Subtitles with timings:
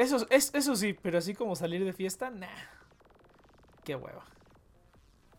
[0.00, 2.46] Eso, es, eso sí, pero así como salir de fiesta, nah.
[3.84, 4.24] Qué hueva.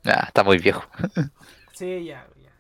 [0.04, 0.84] Nah, está muy viejo.
[1.74, 2.52] sí, ya, ya.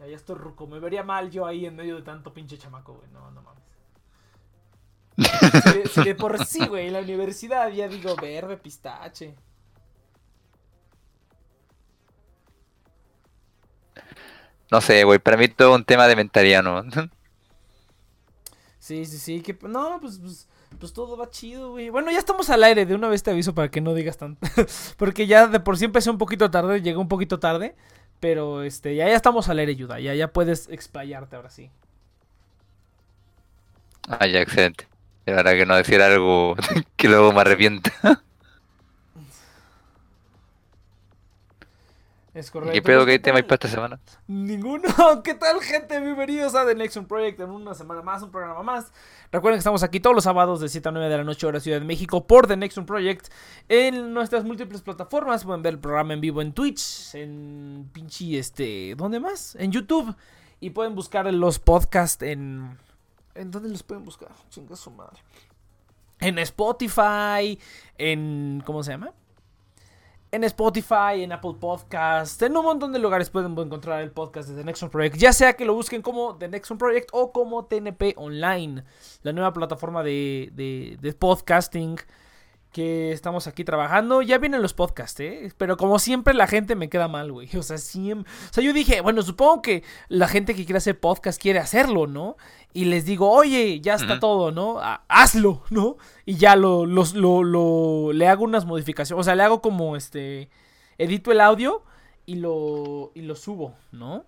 [0.00, 0.66] Ya, ya estoy ruco.
[0.66, 3.08] Me vería mal yo ahí en medio de tanto pinche chamaco, güey.
[3.12, 3.62] No, no mames.
[6.04, 9.36] De, por sí, güey, en la universidad ya digo verde, pistache.
[14.72, 16.82] No sé, güey, para mí todo un tema de mentalidad, ¿no?
[18.80, 20.48] Sí, sí, sí, que no, pues, pues,
[20.78, 21.90] pues todo va chido, güey.
[21.90, 24.40] Bueno, ya estamos al aire, de una vez te aviso para que no digas tanto.
[24.96, 27.76] Porque ya de por sí empecé un poquito tarde, llegué un poquito tarde,
[28.20, 31.70] pero este, ya, ya estamos al aire, Yuda, ya, ya puedes explayarte ahora sí.
[34.08, 34.88] Ah, ya, excelente.
[35.26, 36.56] Era que no decir algo
[36.96, 37.92] que luego me arrepienta.
[42.32, 42.72] Es ¿Y correcto.
[42.74, 43.46] qué pedo que hay ¿qué tema tal?
[43.46, 44.00] para esta semana?
[44.28, 44.84] Ninguno.
[45.24, 45.98] ¿Qué tal, gente?
[45.98, 48.92] Bienvenidos a The Nexon Project en una semana más, un programa más.
[49.32, 51.58] Recuerden que estamos aquí todos los sábados de 7 a 9 de la noche, hora
[51.58, 53.28] Ciudad de México, por The Nexon Project.
[53.68, 55.44] En nuestras múltiples plataformas.
[55.44, 58.94] Pueden ver el programa en vivo en Twitch, en pinche, este.
[58.96, 59.56] ¿Dónde más?
[59.56, 60.14] En YouTube.
[60.60, 62.78] Y pueden buscar los podcasts en.
[63.34, 64.28] ¿En dónde los pueden buscar?
[64.50, 65.18] Chinga su madre.
[66.20, 67.58] En Spotify,
[67.98, 68.62] en.
[68.64, 69.12] ¿Cómo se llama?
[70.32, 74.54] En Spotify, en Apple Podcast, en un montón de lugares pueden encontrar el podcast de
[74.54, 75.16] The Nexon Project.
[75.16, 78.84] Ya sea que lo busquen como The Nexon Project o como TNP Online,
[79.22, 81.96] la nueva plataforma de, de- de podcasting
[82.72, 84.22] que estamos aquí trabajando.
[84.22, 85.52] Ya vienen los podcasts, ¿eh?
[85.58, 87.48] Pero como siempre la gente me queda mal, güey.
[87.56, 88.30] O sea, siempre...
[88.50, 92.06] O sea, yo dije, bueno, supongo que la gente que quiere hacer podcast quiere hacerlo,
[92.06, 92.36] ¿no?
[92.72, 94.78] Y les digo, oye, ya está todo, ¿no?
[94.78, 95.96] Ha- hazlo, ¿no?
[96.24, 99.20] Y ya lo, los- lo, lo- le hago unas modificaciones.
[99.20, 100.48] O sea, le hago como este.
[100.98, 101.82] Edito el audio
[102.26, 104.24] y lo, y lo subo, ¿no?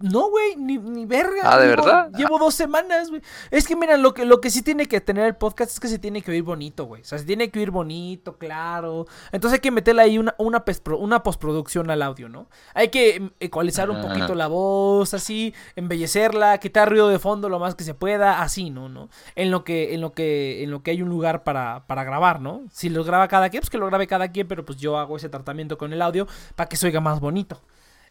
[0.00, 1.40] No, güey, ni, ni verga.
[1.42, 2.10] Ah, ¿de llevo- verdad?
[2.16, 3.20] Llevo dos semanas, güey.
[3.50, 5.88] Es que, mira, lo que, lo que sí tiene que tener el podcast es que
[5.88, 7.02] se tiene que oír bonito, güey.
[7.02, 9.06] O sea, se tiene que oír bonito, claro.
[9.32, 10.64] Entonces hay que meterle ahí una, una,
[11.00, 12.48] una postproducción al audio, ¿no?
[12.74, 14.06] Hay que em, ecualizar un Ajá.
[14.08, 18.70] poquito la voz, así, embellecerla, quitar ruido de fondo lo más que se pueda, así,
[18.70, 18.88] ¿no?
[18.88, 19.08] ¿no?
[19.34, 22.40] En lo que, en lo que, en lo que hay un lugar para, para grabar,
[22.40, 22.62] ¿no?
[22.70, 25.16] Si lo graba cada quien, pues que lo grabe cada quien, pero pues yo hago
[25.16, 27.60] ese tratamiento con el audio para que se oiga más bonito.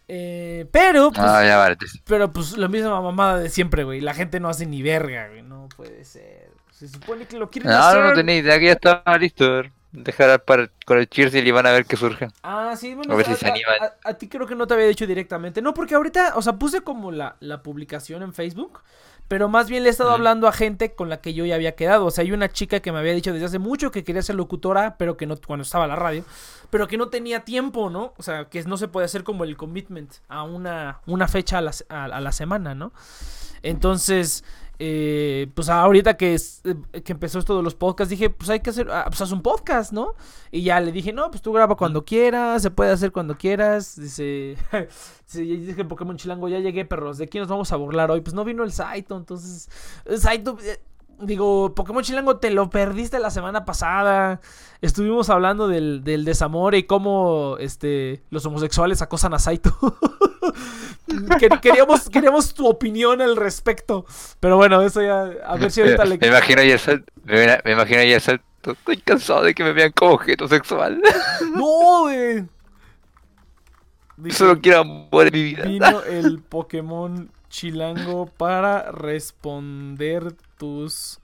[0.07, 1.75] Eh, pero, pues, Ah, ya vale.
[1.75, 3.99] te- pero pues la misma mamada de siempre, güey.
[4.01, 5.41] La gente no hace ni verga, güey.
[5.41, 6.49] No puede ser.
[6.71, 8.03] Se supone que lo quieren No, hacer.
[8.03, 9.63] no tenía idea que ya estaba listo.
[9.91, 12.27] Dejar para con el Cheers y van a ver qué surge.
[12.43, 13.13] Ah, sí, bueno.
[13.13, 13.75] A ver si se animan.
[13.81, 15.61] a- a ti creo que no te había dicho directamente.
[15.61, 18.81] No, porque ahorita, o sea, puse como la, la publicación en Facebook.
[19.27, 21.75] Pero más bien le he estado hablando a gente con la que yo ya había
[21.75, 22.05] quedado.
[22.05, 24.35] O sea, hay una chica que me había dicho desde hace mucho que quería ser
[24.35, 26.23] locutora, pero que no, cuando estaba en la radio,
[26.69, 28.13] pero que no tenía tiempo, ¿no?
[28.17, 31.61] O sea, que no se puede hacer como el commitment a una, una fecha a
[31.61, 32.93] la, a la semana, ¿no?
[33.63, 34.43] Entonces,
[34.79, 38.59] eh, pues ahorita que, es- eh, que empezó esto de los podcasts, dije, pues hay
[38.59, 40.13] que hacer, ah, pues haz un podcast, ¿no?
[40.51, 43.99] Y ya le dije, no, pues tú graba cuando quieras, se puede hacer cuando quieras.
[43.99, 44.55] Dice,
[45.25, 48.21] sí, y dije Pokémon Chilango, ya llegué, perros, ¿de quién nos vamos a burlar hoy?
[48.21, 49.69] Pues no vino el Saito, entonces,
[50.05, 50.79] el Saito, eh,
[51.19, 54.39] digo, Pokémon Chilango, te lo perdiste la semana pasada.
[54.81, 59.75] Estuvimos hablando del, del desamor y cómo este, los homosexuales acosan a Saito.
[61.07, 64.05] Quer- queríamos, queríamos tu opinión al respecto.
[64.39, 65.21] Pero bueno, eso ya.
[65.45, 66.17] A ver si ahorita le.
[66.17, 66.77] Me imagino ya.
[67.23, 68.17] Me, me imagino ya.
[68.17, 71.01] Estoy cansado de que me vean como objeto sexual.
[71.55, 72.45] ¡No, güey!
[74.31, 75.63] Solo quiero amor en mi vida.
[75.63, 81.19] Vino el Pokémon Chilango para responder tus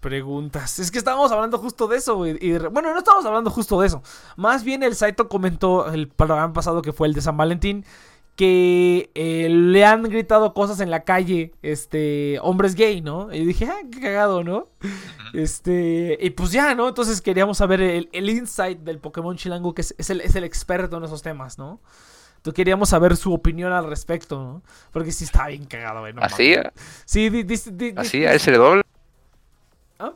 [0.00, 0.78] preguntas.
[0.78, 2.38] Es que estábamos hablando justo de eso, güey.
[2.40, 4.02] y bueno, no estábamos hablando justo de eso.
[4.36, 7.84] Más bien el Saito comentó el programa pasado que fue el de San Valentín.
[8.36, 13.32] Que eh, le han gritado cosas en la calle, este, hombres gay, ¿no?
[13.32, 14.68] Y dije, ah, qué cagado, ¿no?
[15.32, 16.86] Este, y pues ya, ¿no?
[16.86, 20.44] Entonces queríamos saber el, el insight del Pokémon Chilango, que es, es el, es el
[20.44, 21.80] experto en esos temas, ¿no?
[22.46, 24.62] Entonces queríamos saber su opinión al respecto, ¿no?
[24.92, 26.12] Porque sí está bien cagado, güey.
[26.12, 26.72] no Así, mames.
[27.04, 28.82] Sí, di- di- di- di- así, a él se le dobla.
[29.98, 30.12] ¿Ah?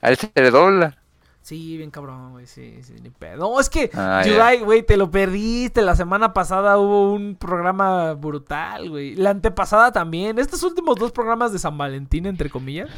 [0.00, 0.96] A él se le dobla.
[1.42, 3.38] Sí, bien cabrón, güey, sí, sí, ni pedo.
[3.38, 4.22] No, es que, Ah,
[4.62, 5.82] güey, te lo perdiste.
[5.82, 9.16] La semana pasada hubo un programa brutal, güey.
[9.16, 10.38] La antepasada también.
[10.38, 12.90] Estos últimos dos programas de San Valentín, entre comillas,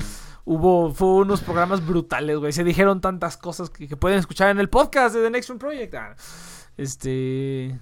[0.44, 2.52] hubo, fue unos programas brutales, güey.
[2.52, 5.58] Se dijeron tantas cosas que, que pueden escuchar en el podcast de The Next One
[5.58, 5.94] Project.
[5.94, 6.14] Ah,
[6.78, 7.78] este...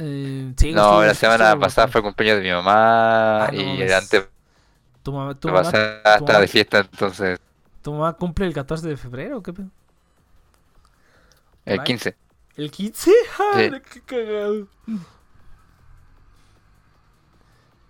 [0.00, 3.46] Eh, sí, No, la semana pasada fue cumpleaños de mi mamá.
[3.46, 3.92] Ah, no y mames.
[3.92, 4.28] antes
[5.02, 7.40] Tu mamá, tu mamá, pasada tu mamá- de fiesta, entonces.
[7.82, 9.68] tu mamá cumple el 14 de febrero, ¿o ¿qué pedo?
[11.64, 11.86] El Right.
[11.86, 12.16] 15.
[12.56, 13.12] ¿El 15?
[13.38, 14.68] ¡Ah, ¡Qué cagado!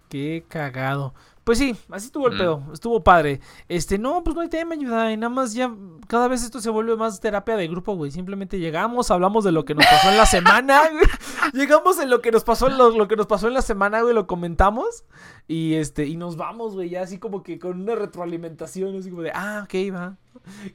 [0.08, 1.14] Qué cagado.
[1.48, 2.38] Pues sí, así estuvo el Mm.
[2.38, 2.62] pedo.
[2.74, 3.40] Estuvo padre.
[3.70, 5.10] Este, no, pues no hay tema, ayuda.
[5.10, 5.72] Y nada más ya,
[6.06, 8.10] cada vez esto se vuelve más terapia de grupo, güey.
[8.10, 11.06] Simplemente llegamos, hablamos de lo que nos pasó en la semana, güey.
[11.54, 14.12] Llegamos en lo que nos pasó, lo, lo que nos pasó en la semana, güey,
[14.14, 15.04] lo comentamos.
[15.46, 19.22] Y este, y nos vamos, güey, ya así como que con una retroalimentación, así como
[19.22, 20.16] de, ah, ok, va.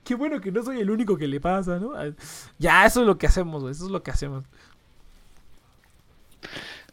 [0.04, 1.92] Qué bueno que no soy el único que le pasa, ¿no?
[2.58, 3.74] Ya, eso es lo que hacemos, güey.
[3.74, 4.44] Eso es lo que hacemos.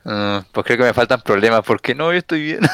[0.05, 1.63] Ah, pues creo que me faltan problemas.
[1.65, 2.13] porque no?
[2.13, 2.61] Yo estoy bien.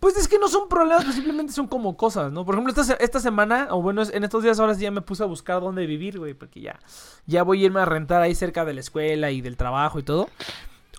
[0.00, 2.46] Pues es que no son problemas, pues simplemente son como cosas, ¿no?
[2.46, 5.22] Por ejemplo, esta, esta semana, o bueno, en estos días ahora sí ya me puse
[5.22, 6.80] a buscar dónde vivir, güey, porque ya,
[7.26, 10.02] ya voy a irme a rentar ahí cerca de la escuela y del trabajo y
[10.02, 10.30] todo.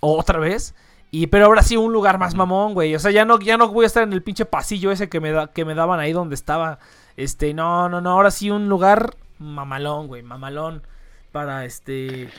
[0.02, 0.76] Otra vez.
[1.10, 2.96] Y, pero ahora sí un lugar más mamón, güey.
[2.96, 5.20] O sea, ya no, ya no voy a estar en el pinche pasillo ese que
[5.20, 6.80] me, da, que me daban ahí donde estaba.
[7.18, 8.12] Este, no, no, no.
[8.12, 10.24] Ahora sí un lugar mamalón, güey.
[10.24, 10.84] Mamalón.
[11.34, 12.30] Para este.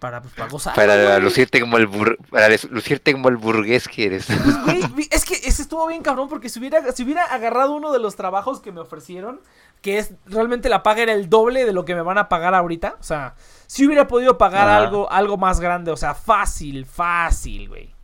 [0.00, 0.74] Para, pues, para gozar.
[0.74, 1.20] Para güey.
[1.20, 4.26] lucirte como el bur- para lucirte como el burgués que eres.
[4.64, 7.92] Güey, vi- es que ese estuvo bien cabrón porque si hubiera, si hubiera agarrado uno
[7.92, 9.40] de los trabajos que me ofrecieron,
[9.82, 12.54] que es realmente la paga era el doble de lo que me van a pagar
[12.54, 13.34] ahorita, o sea,
[13.66, 17.94] si hubiera podido pagar algo, algo más grande, o sea, fácil, fácil, güey.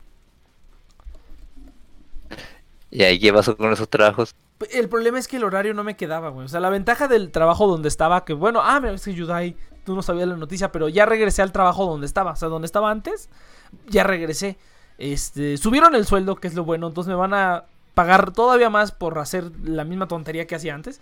[2.91, 4.35] ¿Y ahí qué pasó con esos trabajos?
[4.71, 6.47] El problema es que el horario no me quedaba, güey.
[6.47, 9.57] O sea, la ventaja del trabajo donde estaba, que bueno, ah, mira, es que Yudai,
[9.87, 12.33] tú no sabías la noticia, pero ya regresé al trabajo donde estaba.
[12.33, 13.31] O sea, donde estaba antes,
[13.89, 14.59] ya regresé.
[14.99, 17.65] Este, subieron el sueldo, que es lo bueno, entonces me van a
[17.95, 21.01] pagar todavía más por hacer la misma tontería que hacía antes.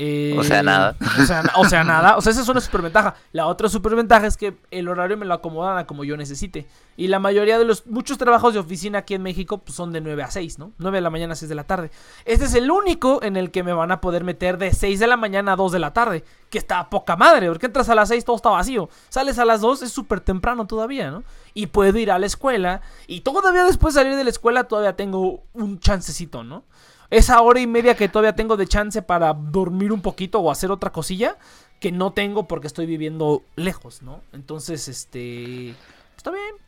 [0.00, 0.94] Eh, O sea, nada.
[1.20, 2.16] O sea, na- o sea, nada.
[2.16, 3.16] O sea, esa es una superventaja.
[3.32, 6.68] La otra superventaja es que el horario me lo acomodan a como yo necesite.
[6.96, 10.00] Y la mayoría de los muchos trabajos de oficina aquí en México pues, son de
[10.00, 10.70] 9 a 6, ¿no?
[10.78, 11.90] 9 de la mañana a 6 de la tarde.
[12.24, 15.06] Este es el único en el que me van a poder meter de 6 de
[15.08, 16.22] la mañana a 2 de la tarde.
[16.48, 18.88] Que está a poca madre, porque entras a las 6 todo está vacío.
[19.08, 21.24] Sales a las 2 es súper temprano todavía, ¿no?
[21.54, 22.82] Y puedo ir a la escuela.
[23.08, 26.62] Y todavía después de salir de la escuela todavía tengo un chancecito, ¿no?
[27.10, 30.70] Esa hora y media que todavía tengo de chance para dormir un poquito o hacer
[30.70, 31.38] otra cosilla
[31.80, 34.22] que no tengo porque estoy viviendo lejos, ¿no?
[34.32, 35.74] Entonces, este...
[36.16, 36.67] Está bien.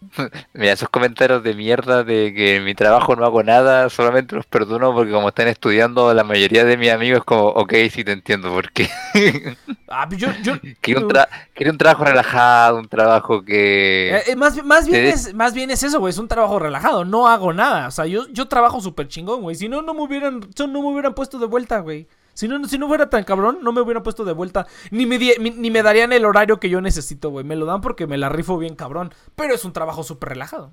[0.52, 4.46] Mira, esos comentarios de mierda de que en mi trabajo no hago nada, solamente los
[4.46, 8.50] perdono porque como están estudiando, la mayoría de mis amigos como, ok, sí te entiendo
[8.52, 8.88] por qué.
[9.88, 10.28] Ah, yo...
[10.42, 14.16] yo Quería un, tra- quería un trabajo relajado, un trabajo que...
[14.16, 16.10] Eh, eh, más, más, bien es, más bien es eso, güey.
[16.10, 17.04] Es un trabajo relajado.
[17.04, 17.86] No hago nada.
[17.86, 19.54] O sea, yo, yo trabajo súper chingón, güey.
[19.54, 22.08] Si no, no me hubieran, no me hubieran puesto de vuelta, güey.
[22.36, 24.66] Si no, si no fuera tan cabrón, no me hubieran puesto de vuelta.
[24.90, 27.44] Ni me, di- ni me darían el horario que yo necesito, güey.
[27.46, 29.14] Me lo dan porque me la rifo bien cabrón.
[29.34, 30.70] Pero es un trabajo súper relajado.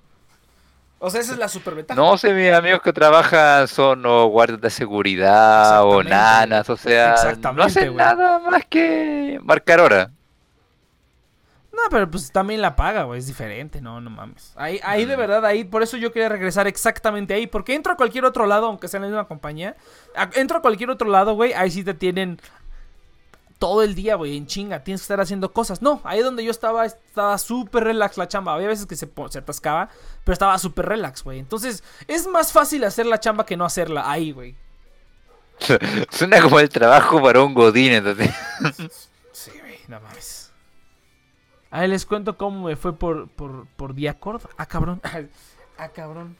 [1.00, 2.00] O sea, esa es la super ventaja.
[2.00, 7.15] No sé, mis amigos que trabajan son o guardias de seguridad o nanas, o sea,
[7.53, 10.12] no hacen nada más que marcar hora.
[11.74, 14.53] No, pero pues también la paga, güey, es diferente, no, no mames.
[14.56, 17.98] Ahí, ahí de verdad, ahí, por eso yo quería regresar exactamente ahí, porque entro a
[17.98, 19.75] cualquier otro lado, aunque sea en la misma compañía,
[20.15, 22.39] a- entro a cualquier otro lado, güey, ahí sí te tienen
[23.58, 25.82] todo el día, güey, en chinga, tienes que estar haciendo cosas.
[25.82, 29.39] No, ahí donde yo estaba, estaba súper relax la chamba, había veces que se, se
[29.39, 29.89] atascaba,
[30.24, 31.39] pero estaba súper relax, güey.
[31.39, 34.56] Entonces, es más fácil hacer la chamba que no hacerla ahí, güey.
[36.12, 38.30] Suena como el trabajo para un godín, entonces.
[39.32, 40.42] Sí, güey, no mames.
[41.74, 44.44] Ahí les cuento cómo me fue por, por, por Diacord.
[44.58, 45.01] Ah, cabrón.
[45.75, 46.38] Ah, cabrón.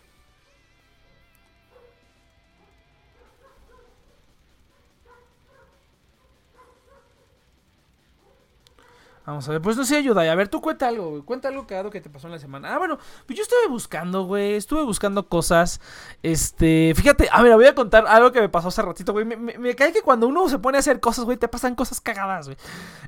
[9.26, 10.30] Vamos a ver, pues no sé, ayuda.
[10.30, 11.22] A ver, tú cuenta algo, güey.
[11.22, 12.76] Cuenta algo cagado que te pasó en la semana.
[12.76, 14.56] Ah, bueno, pues yo estuve buscando, güey.
[14.56, 15.80] Estuve buscando cosas.
[16.22, 19.24] Este, fíjate, a ver, voy a contar algo que me pasó hace ratito, güey.
[19.26, 21.74] Me, me- me cae que cuando uno se pone a hacer cosas, güey, te pasan
[21.76, 22.58] cosas cagadas, güey.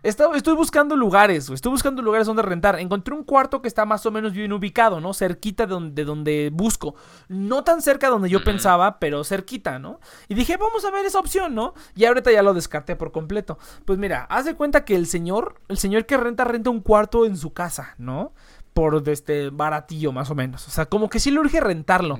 [0.03, 1.55] Estoy buscando lugares, güey.
[1.55, 2.79] Estoy buscando lugares donde rentar.
[2.79, 5.13] Encontré un cuarto que está más o menos bien ubicado, ¿no?
[5.13, 6.95] Cerquita de donde, de donde busco.
[7.27, 9.99] No tan cerca de donde yo pensaba, pero cerquita, ¿no?
[10.27, 11.73] Y dije, vamos a ver esa opción, ¿no?
[11.95, 13.57] Y ahorita ya lo descarté por completo.
[13.85, 17.25] Pues mira, haz de cuenta que el señor, el señor que renta, renta un cuarto
[17.25, 18.33] en su casa, ¿no?
[18.73, 20.67] Por este baratillo, más o menos.
[20.67, 22.17] O sea, como que sí le urge rentarlo.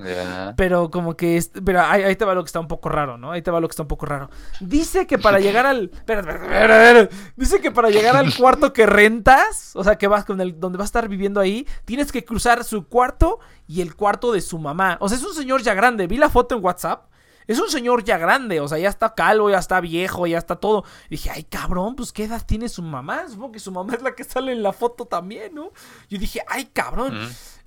[0.56, 1.36] Pero como que...
[1.36, 3.32] es- Pero ahí, ahí te va lo que está un poco raro, ¿no?
[3.34, 4.30] Ahí te va lo que está un poco raro.
[4.62, 5.92] Dice que para llegar al...
[5.94, 7.10] Espera, espera, espera.
[7.36, 10.58] Dice que para llegar al cuarto que rentas, o sea, que vas con el...
[10.58, 14.40] Donde vas a estar viviendo ahí, tienes que cruzar su cuarto y el cuarto de
[14.40, 14.96] su mamá.
[15.02, 16.08] O sea, es un señor ya grande.
[16.08, 17.08] Vi la foto en WhatsApp.
[17.48, 20.56] Es un señor ya grande, o sea, ya está calvo, ya está viejo, ya está
[20.56, 20.84] todo.
[21.08, 23.28] Y dije, ay, cabrón, pues qué edad tiene su mamá.
[23.28, 25.72] Supongo que su mamá es la que sale en la foto también, ¿no?
[26.10, 27.18] Yo dije, ay, cabrón.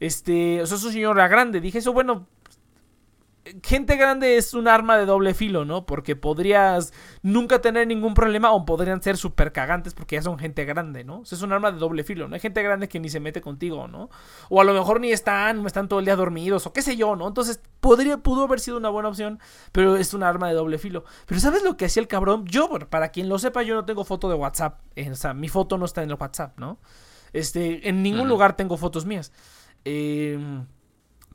[0.00, 1.60] Este, o sea, es un señor ya grande.
[1.60, 2.26] Dije, eso, bueno,
[3.62, 5.86] gente grande es un arma de doble filo, ¿no?
[5.86, 10.64] Porque podrías nunca tener ningún problema o podrían ser súper cagantes porque ya son gente
[10.64, 11.20] grande, ¿no?
[11.20, 12.34] O sea, es un arma de doble filo, ¿no?
[12.34, 14.10] Hay gente grande que ni se mete contigo, ¿no?
[14.48, 17.16] O a lo mejor ni están, están todo el día dormidos o qué sé yo,
[17.16, 17.28] ¿no?
[17.28, 19.38] Entonces, podría, pudo haber sido una buena opción,
[19.72, 21.04] pero es un arma de doble filo.
[21.26, 22.44] Pero ¿sabes lo que hacía el cabrón?
[22.46, 24.80] Yo, para quien lo sepa, yo no tengo foto de WhatsApp.
[24.96, 26.78] eh, o sea, mi foto no está en el WhatsApp, ¿no?
[27.32, 29.32] Este, en ningún lugar tengo fotos mías.
[29.84, 30.38] Eh,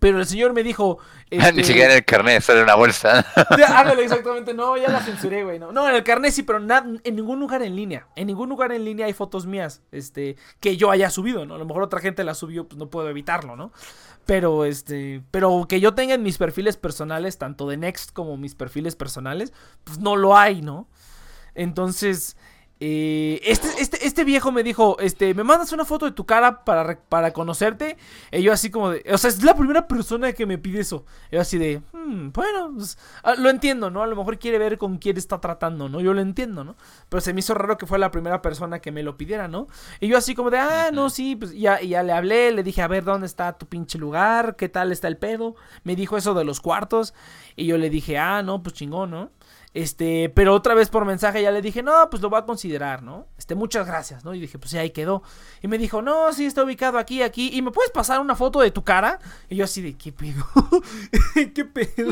[0.03, 0.99] pero el señor me dijo...
[1.31, 3.25] Ni este, siquiera en el carnet, sale una bolsa.
[3.57, 4.53] ya, Ándale, exactamente.
[4.53, 5.59] No, ya la censuré, güey.
[5.59, 8.05] No, no en el carnet sí, pero na- en ningún lugar en línea.
[8.17, 11.55] En ningún lugar en línea hay fotos mías, este, que yo haya subido, ¿no?
[11.55, 13.71] A lo mejor otra gente la subió, pues no puedo evitarlo, ¿no?
[14.25, 18.55] Pero, este, pero que yo tenga en mis perfiles personales, tanto de Next como mis
[18.55, 19.53] perfiles personales,
[19.85, 20.89] pues no lo hay, ¿no?
[21.55, 22.35] Entonces,
[22.85, 26.65] eh, este, este, este viejo me dijo, este, me mandas una foto de tu cara
[26.65, 27.95] para, para conocerte.
[28.29, 31.05] Y yo así como de, o sea, es la primera persona que me pide eso.
[31.31, 34.03] Yo así de, "Hmm, bueno, pues, ah, lo entiendo, ¿no?
[34.03, 36.01] A lo mejor quiere ver con quién está tratando, ¿no?
[36.01, 36.75] Yo lo entiendo, ¿no?
[37.07, 39.67] Pero se me hizo raro que fue la primera persona que me lo pidiera, ¿no?
[40.01, 42.81] Y yo así como de, ah, no, sí, pues ya, ya le hablé, le dije,
[42.81, 44.57] a ver, ¿dónde está tu pinche lugar?
[44.57, 45.55] ¿Qué tal está el pedo?
[45.85, 47.13] Me dijo eso de los cuartos.
[47.55, 49.31] Y yo le dije, ah, no, pues chingón, ¿no?
[49.73, 53.01] Este, pero otra vez por mensaje ya le dije, no, pues lo voy a considerar,
[53.01, 53.27] ¿no?
[53.39, 54.35] Este, muchas gracias, ¿no?
[54.35, 55.23] Y dije, pues ya ahí quedó.
[55.63, 57.49] Y me dijo, no, sí, está ubicado aquí, aquí.
[57.51, 59.19] ¿Y me puedes pasar una foto de tu cara?
[59.49, 60.45] Y yo así de, ¿qué pedo?
[61.55, 62.11] ¿Qué pedo?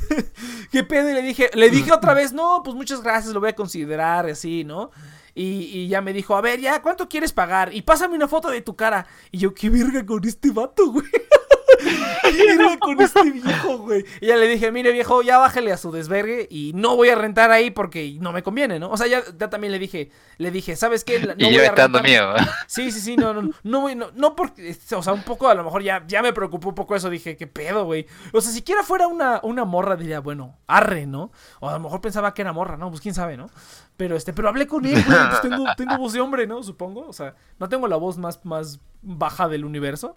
[0.70, 1.10] ¿Qué pedo?
[1.10, 4.26] Y le dije, le dije otra vez, no, pues muchas gracias, lo voy a considerar,
[4.26, 4.92] así, ¿no?
[5.34, 7.74] Y, y ya me dijo, a ver, ya, ¿cuánto quieres pagar?
[7.74, 9.06] Y pásame una foto de tu cara.
[9.32, 11.06] Y yo, ¿qué verga con este vato, güey?
[12.22, 14.04] ¿Qué verga con este viejo, güey?
[14.20, 17.14] Y ya le dije, mire, viejo, ya bájale a su desvergue y no voy a
[17.14, 18.90] rentar ahí porque no me conviene, ¿no?
[18.90, 21.20] O sea, ya, ya también le dije, le dije, ¿sabes qué?
[21.20, 22.36] No y voy yo a estando rentar".
[22.36, 22.46] mío.
[22.66, 25.48] Sí, sí, sí, no, no, no, no, voy- no, no porque, o sea, un poco,
[25.48, 28.06] a lo mejor ya, ya me preocupó un poco eso, dije, ¿qué pedo, güey?
[28.32, 31.30] O sea, siquiera fuera una, una morra, diría, bueno, arre, ¿no?
[31.60, 32.88] O a lo mejor pensaba que era morra, ¿no?
[32.90, 33.48] Pues quién sabe, ¿no?
[33.96, 36.62] Pero este, pero hablé con él, güey, pues tengo, tengo voz de hombre, ¿no?
[36.62, 40.16] Supongo, o sea, no tengo la voz más, más baja del universo.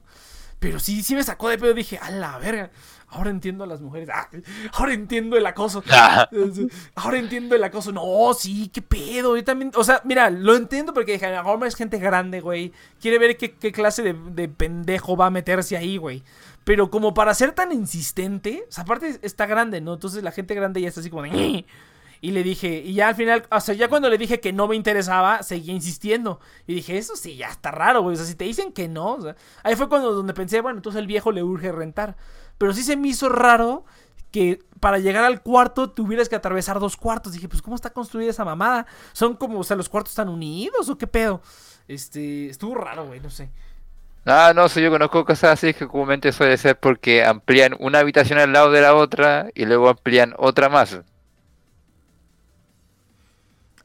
[0.59, 2.69] Pero sí, sí me sacó de pedo, dije, a la verga,
[3.07, 4.29] ahora entiendo a las mujeres, ah,
[4.73, 5.83] ahora entiendo el acoso.
[6.95, 7.91] Ahora entiendo el acoso.
[7.91, 9.35] No, sí, qué pedo.
[9.37, 12.73] Yo también, o sea, mira, lo entiendo porque dije, ahora es gente grande, güey.
[13.01, 16.23] Quiere ver qué, qué clase de, de pendejo va a meterse ahí, güey.
[16.63, 19.93] Pero como para ser tan insistente, o sea, aparte está grande, ¿no?
[19.93, 21.65] Entonces la gente grande ya está así como de...
[22.21, 24.67] Y le dije, y ya al final, o sea, ya cuando le dije que no
[24.67, 26.39] me interesaba, seguía insistiendo.
[26.67, 28.15] Y dije, eso sí, ya está raro, güey.
[28.15, 30.79] O sea, si te dicen que no, o sea, ahí fue cuando donde pensé, bueno,
[30.79, 32.17] entonces el viejo le urge rentar.
[32.57, 33.85] Pero sí se me hizo raro
[34.31, 37.33] que para llegar al cuarto tuvieras que atravesar dos cuartos.
[37.33, 38.85] Dije, pues, ¿cómo está construida esa mamada?
[39.13, 41.41] Son como, o sea, los cuartos están unidos o qué pedo.
[41.87, 43.49] Este, estuvo raro, güey, no sé.
[44.25, 48.37] Ah, no, sé, yo conozco cosas así que comúnmente suele ser porque amplían una habitación
[48.37, 50.99] al lado de la otra y luego amplían otra más.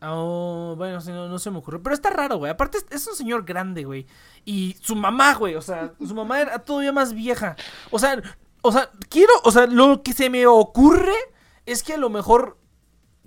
[0.07, 1.83] Oh, bueno, no, no se me ocurrió.
[1.83, 2.51] Pero está raro, güey.
[2.51, 4.07] Aparte, es, es un señor grande, güey.
[4.45, 5.55] Y su mamá, güey.
[5.55, 7.57] O sea, su mamá era todavía más vieja.
[7.91, 8.21] O sea,
[8.63, 9.33] o sea, quiero.
[9.45, 11.15] O sea, lo que se me ocurre
[11.67, 12.59] es que a lo mejor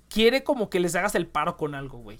[0.08, 2.18] quiere como que les hagas el paro con algo, güey.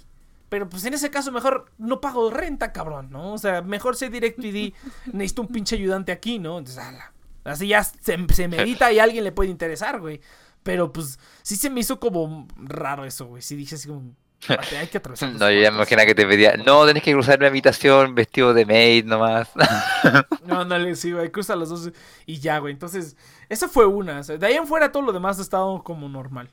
[0.48, 3.34] Pero pues en ese caso mejor no pago renta, cabrón, ¿no?
[3.34, 4.74] O sea, mejor sé directo y di,
[5.12, 6.58] necesito un pinche ayudante aquí, ¿no?
[6.58, 7.12] Entonces, ala.
[7.44, 10.20] Así ya se, se medita y a alguien le puede interesar, güey.
[10.62, 13.42] Pero pues sí se me hizo como raro eso, güey.
[13.42, 14.27] Sí dije así como, "Espérate,
[14.78, 15.32] hay que atravesar.
[15.32, 15.92] No, yo ya me cuartos".
[15.92, 19.48] imagino que te pedía, no, tenés que cruzar mi habitación vestido de maid nomás.
[20.46, 21.90] No, ándale, sí, güey, cruza los dos
[22.24, 22.72] y ya, güey.
[22.72, 23.16] Entonces,
[23.50, 24.20] esa fue una.
[24.20, 26.48] o sea, de ahí en fuera todo lo demás ha estado como normal.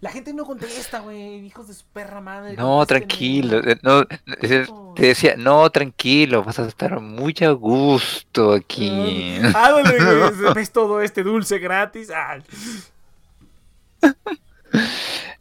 [0.00, 2.54] La gente no contesta, güey, hijos de su perra madre.
[2.56, 3.58] No, tranquilo.
[3.58, 9.38] eh, No, eh, te decía, no, tranquilo, vas a estar muy a gusto aquí.
[9.54, 12.10] Ah, Ándale, güey, ves todo este dulce gratis.
[12.14, 12.38] Ah,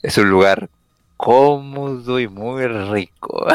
[0.01, 0.69] Es un lugar
[1.19, 3.45] cómodo y muy rico.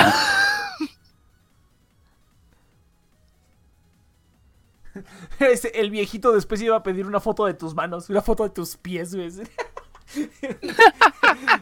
[5.72, 8.76] el viejito después iba a pedir una foto de tus manos, una foto de tus
[8.76, 9.28] pies, güey.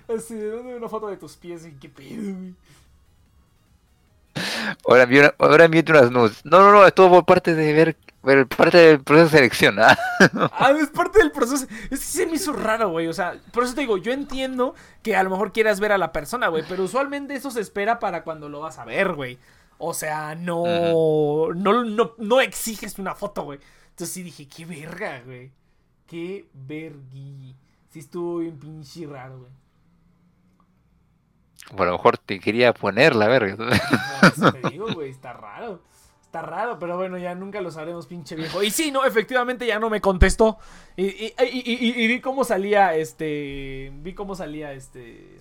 [0.08, 1.68] Así, ¿dónde una foto de tus pies?
[1.80, 2.54] ¿Qué pedo, güey?
[4.86, 6.44] Ahora envío ahora unas nudes.
[6.44, 9.78] No, no, no, es todo por parte de ver, ver parte del proceso de selección.
[9.78, 9.98] ¿ah?
[10.52, 11.66] Ah, es parte del proceso.
[11.90, 13.08] Es que se me hizo raro, güey.
[13.08, 15.98] O sea, por eso te digo, yo entiendo que a lo mejor quieras ver a
[15.98, 16.64] la persona, güey.
[16.68, 19.38] Pero usualmente eso se espera para cuando lo vas a ver, güey.
[19.78, 23.58] O sea, no, no, no, no exiges una foto, güey.
[23.90, 25.50] Entonces sí dije, qué verga, güey.
[26.06, 27.56] Qué vergui.
[27.90, 29.61] Sí estuvo bien pinche raro, güey.
[31.76, 33.56] A lo mejor te quería poner la verga.
[33.56, 35.80] Por eso te digo, güey, está raro.
[36.22, 38.62] Está raro, pero bueno, ya nunca lo sabremos, pinche viejo.
[38.62, 40.58] Y sí, no, efectivamente ya no me contestó.
[40.96, 43.92] Y, y- y- y- y vi cómo salía, este...
[43.96, 45.40] Vi cómo salía, este...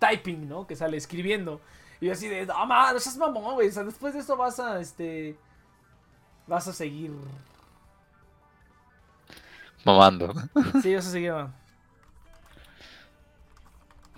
[0.00, 0.66] Typing, ¿no?
[0.66, 1.60] Que sale escribiendo.
[2.00, 3.68] Y yo así de, no, man, no seas mamón, güey.
[3.68, 5.36] O sea, después de esto vas a, este...
[6.48, 7.12] Vas a seguir...
[9.84, 10.32] Mamando.
[10.82, 11.32] Sí, vas a seguir...
[11.32, 11.54] man.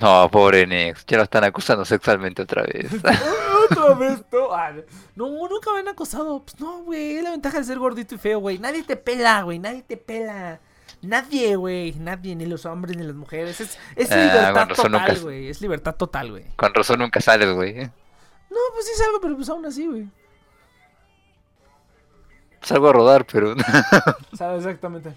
[0.00, 2.86] No, pobre Nex, ya lo están acusando sexualmente otra vez.
[3.70, 4.52] Otra vez, no.
[4.52, 4.72] Ah,
[5.14, 6.42] no, nunca me han acosado.
[6.42, 7.16] Pues no, güey.
[7.18, 8.58] Es la ventaja de ser gordito y feo, güey.
[8.58, 9.58] Nadie te pela, güey.
[9.60, 10.58] Nadie te pela.
[11.02, 11.92] Nadie, güey.
[11.92, 13.60] Nadie, ni los hombres ni las mujeres.
[13.60, 15.48] Es, es Ah, libertad total, nunca- güey.
[15.48, 16.44] Es libertad total, güey.
[16.56, 17.74] Con razón nunca sales, güey.
[17.74, 20.08] No, pues sí salgo, pero pues aún así, güey.
[22.62, 23.54] Salgo a rodar, pero...
[24.36, 25.14] Sea, exactamente.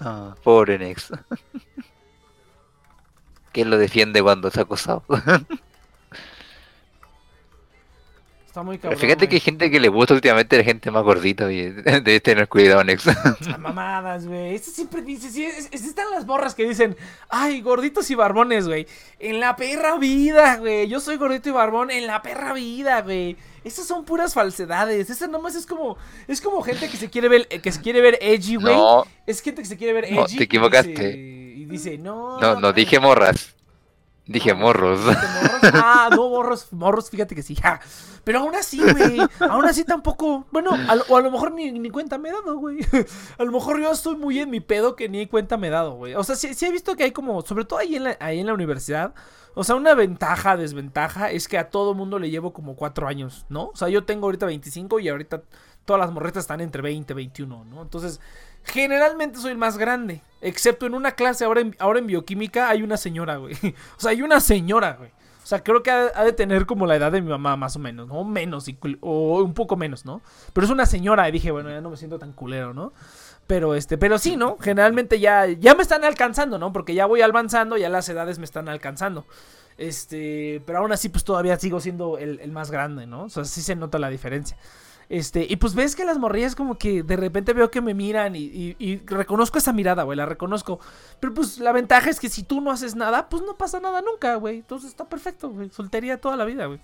[0.00, 1.12] Ah, pobre Nex.
[3.52, 5.02] ¿Quién lo defiende cuando es acosado?
[8.46, 9.00] Está muy Pero cabrón.
[9.00, 12.48] fíjate que hay gente que le gusta últimamente la gente más gordita y debes tener
[12.48, 13.04] cuidado, Nex.
[13.60, 14.56] Mamadas, güey.
[14.56, 16.96] Este siempre dice, sí, es- es- están las borras que dicen,
[17.28, 18.88] ay, gorditos y barbones, güey.
[19.20, 20.88] En la perra vida, güey.
[20.88, 23.36] Yo soy gordito y barbón en la perra vida, güey.
[23.64, 25.10] Esas son puras falsedades.
[25.10, 25.96] Esa nomás es como,
[26.26, 28.74] es como gente que se quiere ver, que se quiere ver edgy, güey.
[28.74, 30.14] No, Es gente que se quiere ver edgy.
[30.14, 30.90] No, te y equivocaste.
[30.90, 32.40] dice- Y dice, no.
[32.40, 32.74] no, no mames".
[32.76, 33.54] dije morras.
[34.30, 35.04] Dije Ah, morros.
[35.04, 35.72] ¿dijiste morros?
[35.74, 37.56] Ah, no, morros, morros, fíjate que sí.
[37.56, 37.80] ja.
[38.22, 39.18] Pero aún así, güey.
[39.40, 40.46] Aún así tampoco.
[40.52, 42.78] Bueno, a o a lo mejor ni, ni cuenta me he dado, güey.
[43.38, 45.94] A lo mejor yo estoy muy en mi pedo que ni cuenta me he dado,
[45.94, 46.14] güey.
[46.14, 48.38] O sea, sí, sí he visto que hay como, sobre todo ahí en la, ahí
[48.38, 49.14] en la universidad.
[49.54, 53.46] O sea, una ventaja, desventaja es que a todo mundo le llevo como cuatro años,
[53.48, 53.70] ¿no?
[53.72, 55.42] O sea, yo tengo ahorita 25 y ahorita
[55.84, 57.82] todas las morretas están entre 20 y 21, ¿no?
[57.82, 58.20] Entonces,
[58.64, 60.22] generalmente soy el más grande.
[60.40, 63.54] Excepto en una clase, ahora en, ahora en bioquímica hay una señora, güey.
[63.96, 65.10] O sea, hay una señora, güey.
[65.42, 67.74] O sea, creo que ha, ha de tener como la edad de mi mamá, más
[67.76, 68.22] o menos, ¿no?
[68.24, 70.22] Menos, inclu- o un poco menos, ¿no?
[70.52, 72.92] Pero es una señora y dije, bueno, ya no me siento tan culero, ¿no?
[73.46, 74.56] Pero este, pero sí, ¿no?
[74.60, 76.72] Generalmente ya, ya me están alcanzando, ¿no?
[76.72, 79.26] Porque ya voy avanzando, ya las edades me están alcanzando.
[79.76, 83.24] Este, pero aún así, pues todavía sigo siendo el, el más grande, ¿no?
[83.24, 84.56] O sea, sí se nota la diferencia.
[85.10, 88.36] Este, y pues ves que las morrillas como que de repente veo que me miran
[88.36, 90.78] y, y- y reconozco esa mirada, güey, la reconozco.
[91.18, 94.02] Pero pues la ventaja es que si tú no haces nada, pues no pasa nada
[94.02, 94.58] nunca, güey.
[94.58, 95.68] Entonces está perfecto, güey.
[95.70, 96.78] Soltería toda la vida, güey.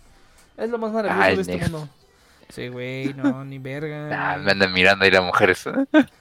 [0.56, 1.88] Es lo más maravilloso Ay, de este mundo.
[2.48, 4.32] Sí, güey, no, ni verga.
[4.32, 5.64] Ah, me andan mirando ahí las mujeres.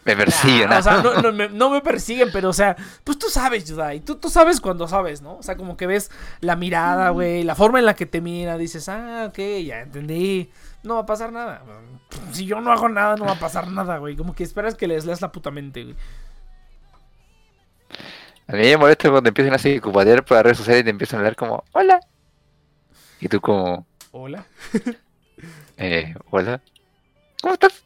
[0.06, 0.72] Me persiguen.
[0.74, 3.66] Ah, o sea, no, no me, no me persiguen, pero o sea, pues tú sabes,
[3.66, 4.02] Yudai.
[4.02, 5.38] Tú, tú sabes cuando sabes, ¿no?
[5.38, 8.58] O sea, como que ves la mirada, güey, la forma en la que te mira,
[8.60, 10.52] dices, ah, ok, ya entendí.
[10.86, 11.62] No va a pasar nada.
[12.32, 14.16] Si yo no hago nada, no va a pasar nada, güey.
[14.16, 15.96] Como que esperas que les leas la puta mente, güey.
[18.48, 21.18] A mí me molesta cuando empiezan a psicopatear por las redes sociales y te empiezan
[21.18, 22.00] a hablar como, hola.
[23.20, 24.46] Y tú como, Hola.
[25.78, 26.62] eh, hola.
[27.42, 27.84] ¿Cómo estás?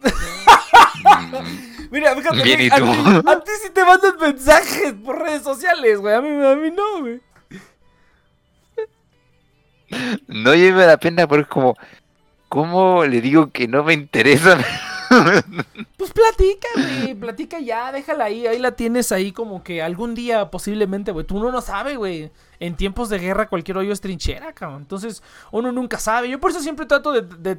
[1.90, 2.84] Mira, fíjate, Bien, ¿y a, tú?
[2.84, 6.14] ti, a ti sí te mandan mensajes por redes sociales, güey.
[6.14, 7.20] A mí, a mí no, güey.
[10.26, 11.76] no lleve la pena porque es como,
[12.52, 14.58] ¿cómo le digo que no me interesa?
[15.98, 20.50] Pues platica, güey, platica ya, déjala ahí, ahí la tienes ahí como que algún día
[20.50, 22.30] posiblemente, güey, tú uno no sabe, güey.
[22.60, 24.80] En tiempos de guerra cualquier hoyo es trinchera, cabrón.
[24.80, 26.30] Entonces, uno nunca sabe.
[26.30, 27.58] Yo por eso siempre trato de,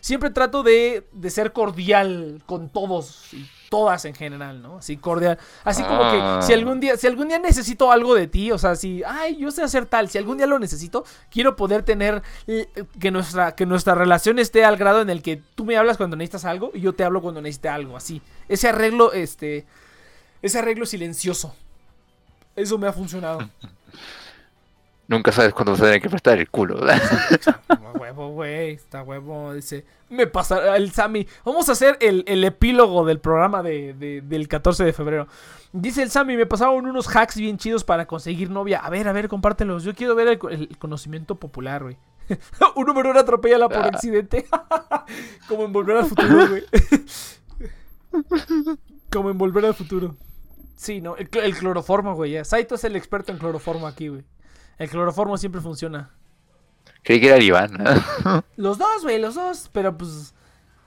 [0.00, 4.78] siempre trato de, de ser cordial con todos y todas en general, ¿no?
[4.78, 5.38] Así cordial.
[5.64, 6.38] Así como Ah.
[6.40, 9.36] que si algún día, si algún día necesito algo de ti, o sea, si, ay,
[9.38, 13.54] yo sé hacer tal, si algún día lo necesito, quiero poder tener eh, que nuestra,
[13.54, 16.72] que nuestra relación esté al grado en el que tú me hablas cuando necesitas algo
[16.74, 18.20] y yo te hablo cuando necesite algo, así.
[18.48, 19.64] Ese arreglo, este,
[20.42, 21.54] ese arreglo silencioso.
[22.56, 23.38] Eso me ha funcionado.
[25.10, 26.88] Nunca sabes cuándo a tener que prestar el culo.
[26.88, 27.60] Está
[27.98, 28.70] huevo, güey.
[28.74, 29.52] Está huevo.
[29.52, 29.84] Dice.
[30.08, 31.26] Me pasa el Sammy.
[31.44, 35.26] Vamos a hacer el, el epílogo del programa de, de- del 14 de febrero.
[35.72, 38.78] Dice el Sammy, me pasaron unos hacks bien chidos para conseguir novia.
[38.78, 39.82] A ver, a ver, compártelos.
[39.82, 41.96] Yo quiero ver el, co- el conocimiento popular, güey.
[42.76, 43.90] Un número uno atropellala por Ah.
[43.92, 44.46] accidente.
[45.48, 46.62] Como en volver al futuro, güey.
[49.12, 50.16] Como en volver al futuro.
[50.76, 52.30] Sí, no, el, cl- el cloroformo, güey.
[52.32, 52.44] ya.
[52.44, 54.22] Saito es el experto en cloroformo aquí, güey.
[54.80, 56.10] El cloroformo siempre funciona.
[57.02, 57.72] Creí que era el Iván.
[58.56, 59.68] Los dos, güey, los dos.
[59.74, 60.34] Pero pues.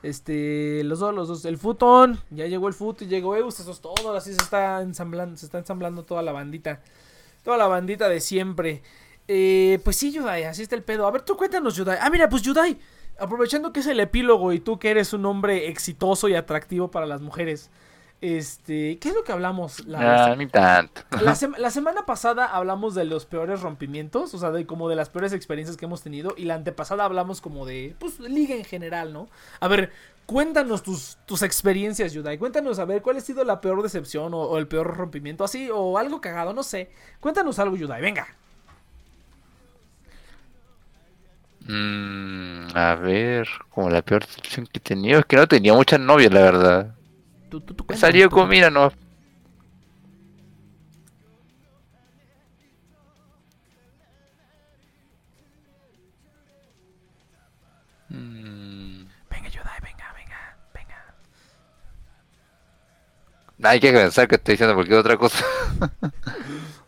[0.02, 0.84] Este.
[0.84, 1.46] Los dos, los dos.
[1.46, 2.20] El futón.
[2.32, 3.60] Ya llegó el fut y llegó Eus.
[3.60, 4.16] Eso es todo.
[4.16, 5.38] Así se está ensamblando.
[5.38, 6.82] Se está ensamblando toda la bandita.
[7.44, 8.82] Toda la bandita de siempre.
[9.28, 10.46] Eh, pues sí, Yudai.
[10.46, 11.06] Así está el pedo.
[11.06, 12.00] A ver, tú cuéntanos, Yudai.
[12.02, 12.80] Ah, mira, pues Yudai.
[13.20, 17.06] Aprovechando que es el epílogo y tú que eres un hombre exitoso y atractivo para
[17.06, 17.70] las mujeres.
[18.26, 19.00] Este.
[19.00, 19.86] ¿Qué es lo que hablamos?
[19.86, 21.02] La, Ah, ni tanto.
[21.22, 24.96] la, sema- la semana pasada hablamos de los peores rompimientos, o sea, de como de
[24.96, 26.34] las peores experiencias que hemos tenido.
[26.38, 29.28] Y la antepasada hablamos como de, pues, liga en general, ¿no?
[29.60, 29.92] A ver,
[30.26, 32.38] cuéntanos tus, tus experiencias, Yudai.
[32.38, 35.44] Cuéntanos, a ver, ¿cuál ha sido la peor decepción o, o el peor rompimiento?
[35.44, 36.92] Así, o algo cagado, no sé.
[37.20, 38.26] Cuéntanos algo, Yudai, venga.
[41.68, 46.00] Mm, a ver, como la peor decepción que he tenido es que no tenía muchas
[46.00, 46.96] novias, la verdad.
[47.54, 47.86] Tú, tú, tú
[48.32, 48.92] con mira, no.
[58.10, 61.14] Mm, Venga, Yudai, venga, venga, venga.
[63.70, 65.46] Hay que pensar que estoy diciendo cualquier otra cosa.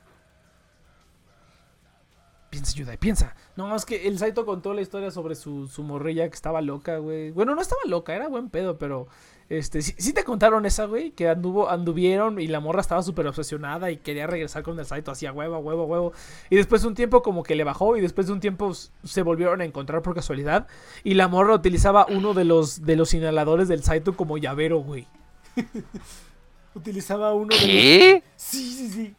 [2.65, 3.35] Piensa, Yudai, piensa.
[3.55, 6.97] No, es que el Saito contó la historia sobre su, su morrilla que estaba loca,
[6.97, 7.29] güey.
[7.29, 9.07] Bueno, no estaba loca, era buen pedo, pero
[9.49, 13.27] este, sí, sí te contaron esa, güey, que anduvo, anduvieron y la morra estaba súper
[13.27, 16.13] obsesionada y quería regresar con el Saito hacía huevo, huevo, huevo.
[16.49, 19.21] Y después de un tiempo como que le bajó y después de un tiempo se
[19.21, 20.65] volvieron a encontrar por casualidad
[21.03, 25.07] y la morra utilizaba uno de los de los inhaladores del Saito como llavero, güey.
[26.73, 28.23] utilizaba uno de los ¿Qué?
[28.35, 29.15] Sí, sí, sí.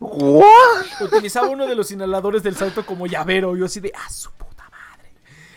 [0.00, 1.00] ¿What?
[1.00, 3.56] Utilizaba uno de los inhaladores del Saito como llavero.
[3.56, 5.12] Yo así de, ah, su puta madre.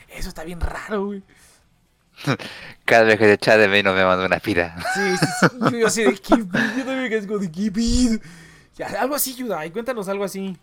[0.10, 1.24] Eso está bien raro, güey.
[2.86, 4.76] Cada vez que te echa de menos me manda una pira.
[4.94, 5.26] Sí, sí,
[5.70, 5.80] sí.
[5.80, 6.78] Yo así de, ¿qué pedo?
[6.78, 8.20] Yo también como de, ¿qué pedo?
[8.78, 9.72] Ya, algo así, Yudai.
[9.72, 10.58] Cuéntanos algo así.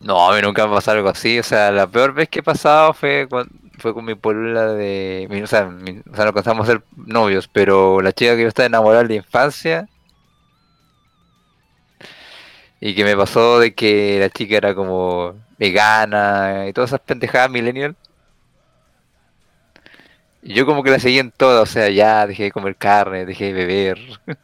[0.00, 1.38] No, a mí nunca me pasó algo así.
[1.38, 5.28] O sea, la peor vez que he pasado fue cuan- fue con mi polula de...
[5.30, 8.42] mi- o, sea, mi- o sea, no alcanzamos a ser novios, pero la chica que
[8.42, 9.88] yo estaba enamorada de la infancia.
[12.80, 17.50] Y que me pasó de que la chica era como vegana y todas esas pendejadas
[17.50, 17.96] millennial.
[20.42, 23.26] Y yo como que la seguí en todo, o sea, ya dejé de comer carne,
[23.26, 23.98] dejé de beber.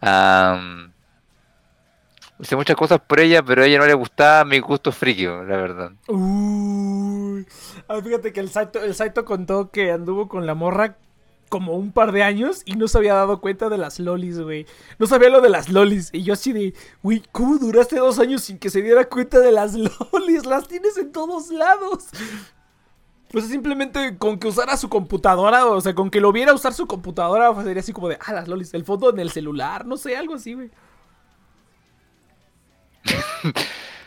[0.00, 0.92] Am,
[2.38, 5.42] hice muchas cosas por ella, pero a ella no le gustaba mi gusto friki, la
[5.42, 5.92] verdad.
[6.08, 7.46] Uy.
[7.88, 10.96] Ah, fíjate que el Saito, el Saito contó que anduvo con la morra
[11.48, 14.66] como un par de años y no se había dado cuenta de las lolis, güey.
[14.98, 16.10] No sabía lo de las lolis.
[16.12, 19.52] Y yo así de, güey, ¿cómo duraste dos años sin que se diera cuenta de
[19.52, 19.74] las
[20.12, 20.46] lolis?
[20.46, 22.06] Las tienes en todos lados.
[23.30, 26.86] Pues simplemente con que usara su computadora, o sea, con que lo viera usar su
[26.86, 29.96] computadora, pues, sería así como de, ah, las lolis, el fondo en el celular, no
[29.98, 30.70] sé, algo así, güey.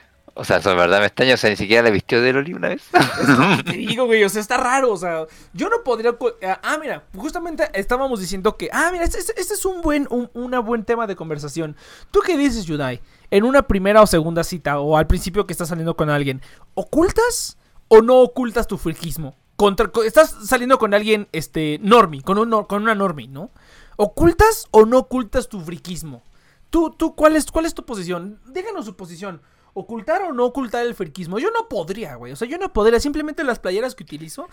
[0.41, 2.53] O sea, eso es verdad me extraña, o sea, ni siquiera la vistió de Loli
[2.53, 2.81] una vez.
[3.65, 6.15] Te digo, güey, o sea, está raro, o sea, yo no podría...
[6.41, 8.67] eh, Ah, mira, justamente estábamos diciendo que...
[8.73, 11.75] Ah, mira, este, este- este es un buen, un una buen tema de conversación.
[12.09, 13.01] ¿Tú qué dices, Yudai?
[13.29, 16.41] En una primera o segunda cita, o al principio que estás saliendo con alguien,
[16.73, 19.35] ¿ocultas o no ocultas tu friquismo?
[19.57, 23.51] Contra, estás saliendo con alguien, este, normi, con, un, con una normi, ¿no?
[23.95, 26.23] ¿Ocultas o no ocultas tu friquismo?
[26.71, 28.39] ¿Tú, tú, cuál es, cuál es tu posición?
[28.47, 29.41] Déjanos su posición.
[29.73, 31.39] ¿Ocultar o no ocultar el friquismo?
[31.39, 32.33] Yo no podría, güey.
[32.33, 32.99] O sea, yo no podría.
[32.99, 34.47] Simplemente las playeras que utilizo.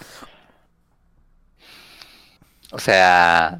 [2.71, 3.59] O sea,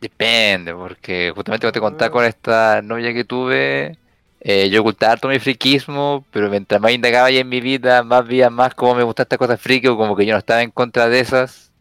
[0.00, 3.98] depende, porque justamente cuando te contaba con esta novia que tuve,
[4.40, 8.26] eh, yo ocultaba todo mi friquismo, pero mientras más indagaba ya en mi vida, más
[8.26, 10.70] veía más cómo me gustaban estas cosas friki, o como que yo no estaba en
[10.70, 11.72] contra de esas,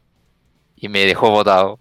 [0.76, 1.80] y me dejó botado.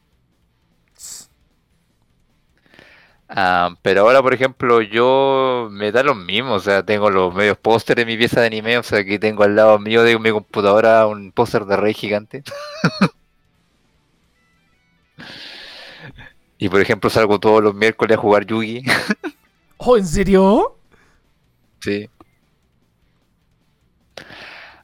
[3.36, 7.58] Ah, pero ahora, por ejemplo, yo me da lo mismo, o sea, tengo los medios
[7.58, 10.30] pósteres en mi pieza de anime, o sea, aquí tengo al lado mío de mi
[10.30, 12.44] computadora un póster de Rey gigante.
[16.58, 18.82] Y por ejemplo, salgo todos los miércoles a jugar Yugi.
[19.78, 20.76] ¿Oh, en serio?
[21.80, 22.08] Sí.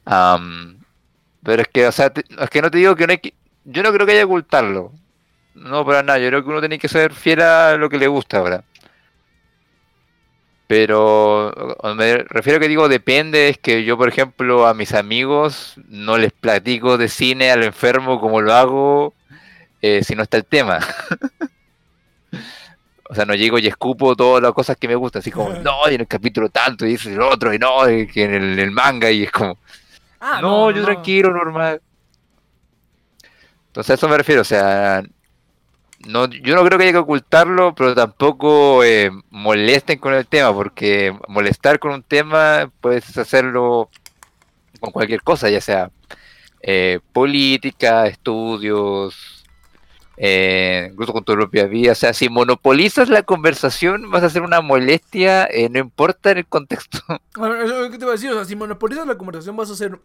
[0.05, 0.79] Am,
[1.43, 3.35] pero es que, o sea, te- es que no te digo que no hay que.
[3.65, 4.93] Yo no creo que haya que ocultarlo.
[5.55, 6.19] No, para nada.
[6.19, 8.63] Yo creo que uno tiene que ser fiel a lo que le gusta ahora.
[10.67, 11.51] Pero
[11.97, 16.17] me refiero a que digo depende, es que yo, por ejemplo, a mis amigos no
[16.17, 19.13] les platico de cine al enfermo como lo hago
[19.81, 20.79] eh, si no está el tema.
[23.03, 25.81] O sea, no llego y escupo todas las cosas que me gustan, así como, no,
[25.89, 29.11] y en el capítulo tanto, y el otro, y no, y en el, el manga,
[29.11, 29.57] y es como,
[30.23, 31.81] Ah, no, yo tranquilo, normal.
[33.67, 35.03] Entonces a eso me refiero, o sea,
[36.07, 40.53] no, yo no creo que haya que ocultarlo, pero tampoco eh, molesten con el tema,
[40.53, 43.89] porque molestar con un tema puedes hacerlo
[44.79, 45.91] con cualquier cosa, ya sea
[46.61, 49.41] eh, política, estudios,
[50.17, 51.93] eh, incluso con tu propia vida.
[51.93, 56.39] O sea, si monopolizas la conversación, vas a hacer una molestia, eh, no importa en
[56.39, 56.99] el contexto.
[57.35, 57.55] Bueno,
[57.89, 59.99] que te iba a decir, o sea, si monopolizas la conversación vas a ser...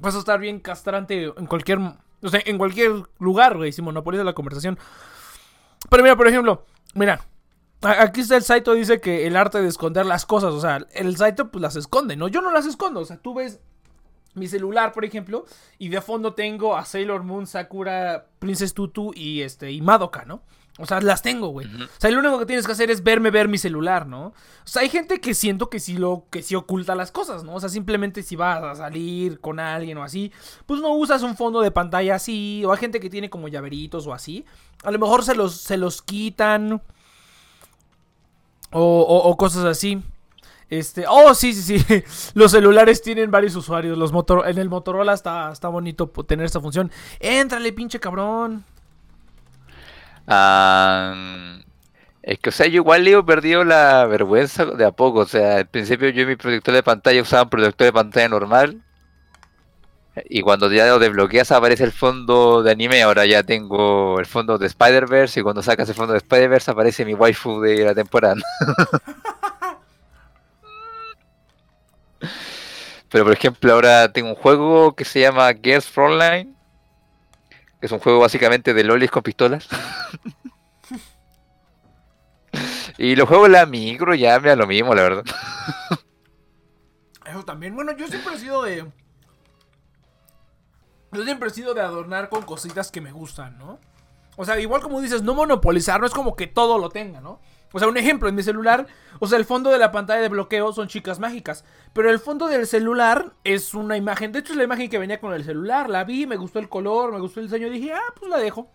[0.00, 1.78] Vas a estar bien castrante en cualquier...
[2.20, 4.78] O sea, en cualquier lugar, güey, si monopolizas la conversación.
[5.88, 7.20] Pero mira, por ejemplo, mira,
[7.82, 11.16] aquí está el Saito dice que el arte de esconder las cosas, o sea, el
[11.16, 12.28] Saito pues las esconde, ¿no?
[12.28, 13.60] Yo no las escondo, o sea, tú ves
[14.34, 15.46] mi celular, por ejemplo,
[15.78, 20.42] y de fondo tengo a Sailor Moon, Sakura, Princess Tutu y este y Madoka, ¿no?
[20.80, 21.66] O sea, las tengo, güey.
[21.66, 24.26] O sea, lo único que tienes que hacer es verme ver mi celular, ¿no?
[24.26, 27.54] O sea, hay gente que siento que sí lo que sí oculta las cosas, ¿no?
[27.54, 30.32] O sea, simplemente si vas a salir con alguien o así,
[30.66, 34.06] pues no usas un fondo de pantalla así, o hay gente que tiene como llaveritos
[34.06, 34.44] o así.
[34.84, 36.80] A lo mejor se los se los quitan
[38.70, 40.00] o, o- o cosas así.
[40.70, 42.04] Este, oh, sí, sí, sí.
[42.34, 43.96] Los celulares tienen varios usuarios.
[43.96, 46.90] Los motor, en el Motorola está, está bonito tener esta función.
[47.20, 48.64] Éntrale, pinche cabrón.
[50.28, 51.60] Ah,
[52.22, 55.20] Es que, o sea, yo igual le he perdido la vergüenza de a poco.
[55.20, 58.28] O sea, al principio yo en mi protector de pantalla usaba un protector de pantalla
[58.28, 58.82] normal.
[60.28, 63.02] Y cuando ya lo desbloqueas aparece el fondo de anime.
[63.02, 65.40] Ahora ya tengo el fondo de Spider-Verse.
[65.40, 68.36] Y cuando sacas el fondo de Spider-Verse aparece mi waifu de la temporada.
[73.10, 76.57] Pero por ejemplo, ahora tengo un juego que se llama Girls Frontline.
[77.80, 79.68] Que es un juego básicamente de lolis con pistolas.
[82.98, 85.24] y los juegos en la micro ya me da lo mismo, la verdad.
[87.24, 87.74] Eso también.
[87.74, 88.86] Bueno, yo siempre he sido de.
[91.12, 93.78] Yo siempre he sido de adornar con cositas que me gustan, ¿no?
[94.36, 97.40] O sea, igual como dices, no monopolizar, no es como que todo lo tenga, ¿no?
[97.72, 98.86] O sea, un ejemplo, en mi celular,
[99.18, 102.46] o sea, el fondo de la pantalla de bloqueo son chicas mágicas, pero el fondo
[102.46, 105.90] del celular es una imagen, de hecho es la imagen que venía con el celular,
[105.90, 108.70] la vi, me gustó el color, me gustó el diseño, dije, ah, pues la dejo.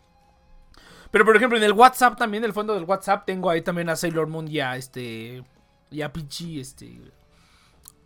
[1.09, 3.95] Pero por ejemplo, en el WhatsApp también, el fondo del WhatsApp, tengo ahí también a
[3.95, 5.43] Sailor Moon y a este,
[5.89, 7.01] y a Pichi, este,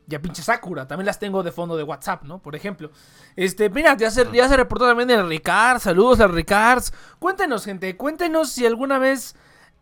[0.07, 2.39] ya pinche Sakura, también las tengo de fondo de WhatsApp, ¿no?
[2.39, 2.91] Por ejemplo.
[3.35, 6.83] Este, mira, ya se, ya se reportó también el Ricard, saludos al Ricard.
[7.19, 9.35] Cuéntenos, gente, cuéntenos si alguna vez,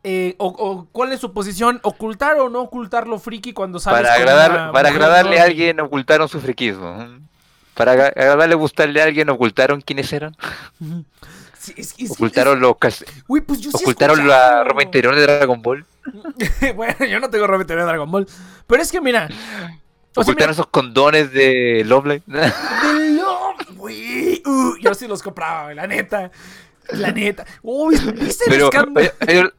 [0.06, 4.02] eh, o, o cuál es su posición, ocultar o no ocultar lo friki cuando sales
[4.04, 7.08] Para, agradar, una para mujer agradarle a alguien ocultaron su friquismo.
[7.74, 10.36] Para agra- agradarle gustarle a alguien ocultaron quiénes eran.
[11.58, 15.24] Sí, es Ocultaron es- los cas- Uy, pues yo sí ocultaron la ropa interior de
[15.24, 15.84] Dragon Ball.
[16.76, 18.28] bueno, yo no tengo ropa interior de Dragon Ball.
[18.68, 19.26] Pero es que mira.
[19.26, 22.22] O sea, Ocultaron mira, esos condones de Lovely.
[22.28, 24.44] de Love, güey.
[24.46, 26.30] Uh, yo sí los compraba, la neta.
[26.92, 27.44] La neta.
[27.64, 29.10] Uy, ¿viste el pero, escándalo?
[29.28, 29.52] oye, oye,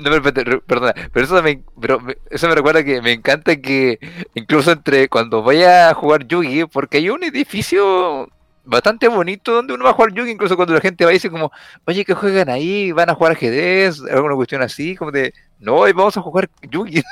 [0.00, 2.00] no, perdona, pero eso me, pero
[2.30, 3.98] eso me recuerda que me encanta que
[4.34, 8.28] incluso entre cuando vaya a jugar Yugi, porque hay un edificio
[8.64, 11.30] bastante bonito donde uno va a jugar Yugi, incluso cuando la gente va y dice
[11.30, 11.52] como,
[11.84, 12.92] oye, que juegan ahí?
[12.92, 14.00] ¿Van a jugar ajedrez?
[14.10, 14.96] ¿Alguna cuestión así?
[14.96, 17.02] Como de, no, vamos a jugar Yugi.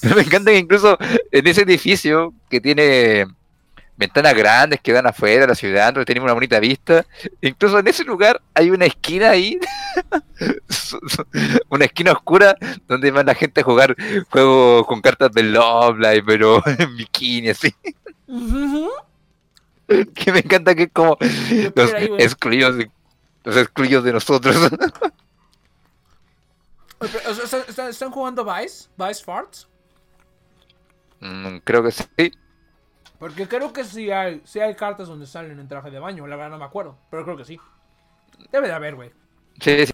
[0.00, 0.98] Pero me encanta que incluso
[1.30, 3.26] en ese edificio que tiene
[3.96, 7.06] ventanas grandes que dan afuera de la ciudad, donde tenemos una bonita vista,
[7.40, 9.58] incluso en ese lugar hay una esquina ahí,
[11.68, 12.56] una esquina oscura
[12.86, 13.96] donde va la gente a jugar
[14.30, 17.74] juegos con cartas de Love Live, pero en bikini así.
[20.14, 21.16] Que me encanta que es como
[21.74, 22.90] los ahí, excluidos de,
[23.44, 24.56] los excluidos de nosotros.
[26.98, 28.88] Oye, pero, o sea, ¿están- ¿Están, están jugando Vice?
[28.96, 29.68] ¿Vice Farts?
[31.20, 32.06] Mm, Creo que sí.
[33.18, 36.26] Porque creo que sí hay, sí hay cartas donde salen en traje de baño.
[36.26, 36.98] La verdad no me acuerdo.
[37.10, 37.58] Pero creo que sí.
[38.52, 39.10] Debe de haber, güey.
[39.60, 39.92] Sí, sí.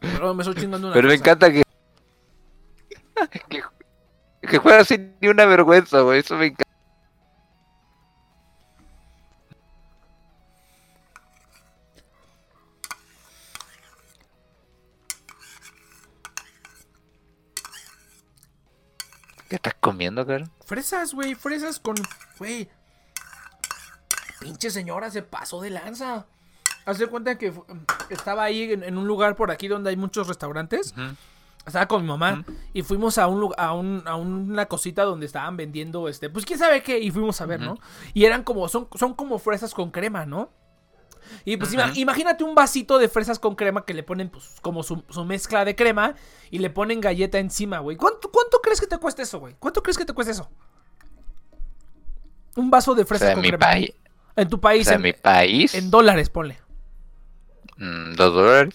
[0.00, 1.62] Pero me estoy chingando una Pero me encanta que.
[3.48, 3.62] que,
[4.42, 6.20] que juega sin ni una vergüenza, güey.
[6.20, 6.68] Eso me encanta.
[19.48, 20.46] ¿Qué estás comiendo, cara?
[20.66, 21.34] Fresas, güey.
[21.34, 21.96] Fresas con.
[22.38, 22.68] Güey.
[24.40, 26.26] Pinche señora se pasó de lanza.
[26.86, 27.52] Haz de cuenta que
[28.10, 30.94] estaba ahí en, en un lugar por aquí donde hay muchos restaurantes.
[31.66, 35.26] Estaba con mi mamá y fuimos a un lugar, a, un, a una cosita donde
[35.26, 37.78] estaban vendiendo este, pues quién sabe qué, y fuimos a ver, ¿no?
[38.14, 40.50] Y eran como, son, son como fresas con crema, ¿no?
[41.44, 44.82] Y pues ima- imagínate un vasito de fresas con crema que le ponen pues como
[44.82, 46.14] su, su mezcla de crema
[46.50, 47.98] y le ponen galleta encima, güey.
[47.98, 49.54] ¿Cuánto, ¿Cuánto crees que te cuesta eso, güey?
[49.58, 50.48] ¿Cuánto crees que te cuesta eso?
[52.56, 53.66] Un vaso de O fresas sea, en con mi crema.
[54.38, 55.74] En tu O país, sea, en, en mi país.
[55.74, 56.58] en dólares, ponle.
[57.76, 58.74] mm, Dos dólares.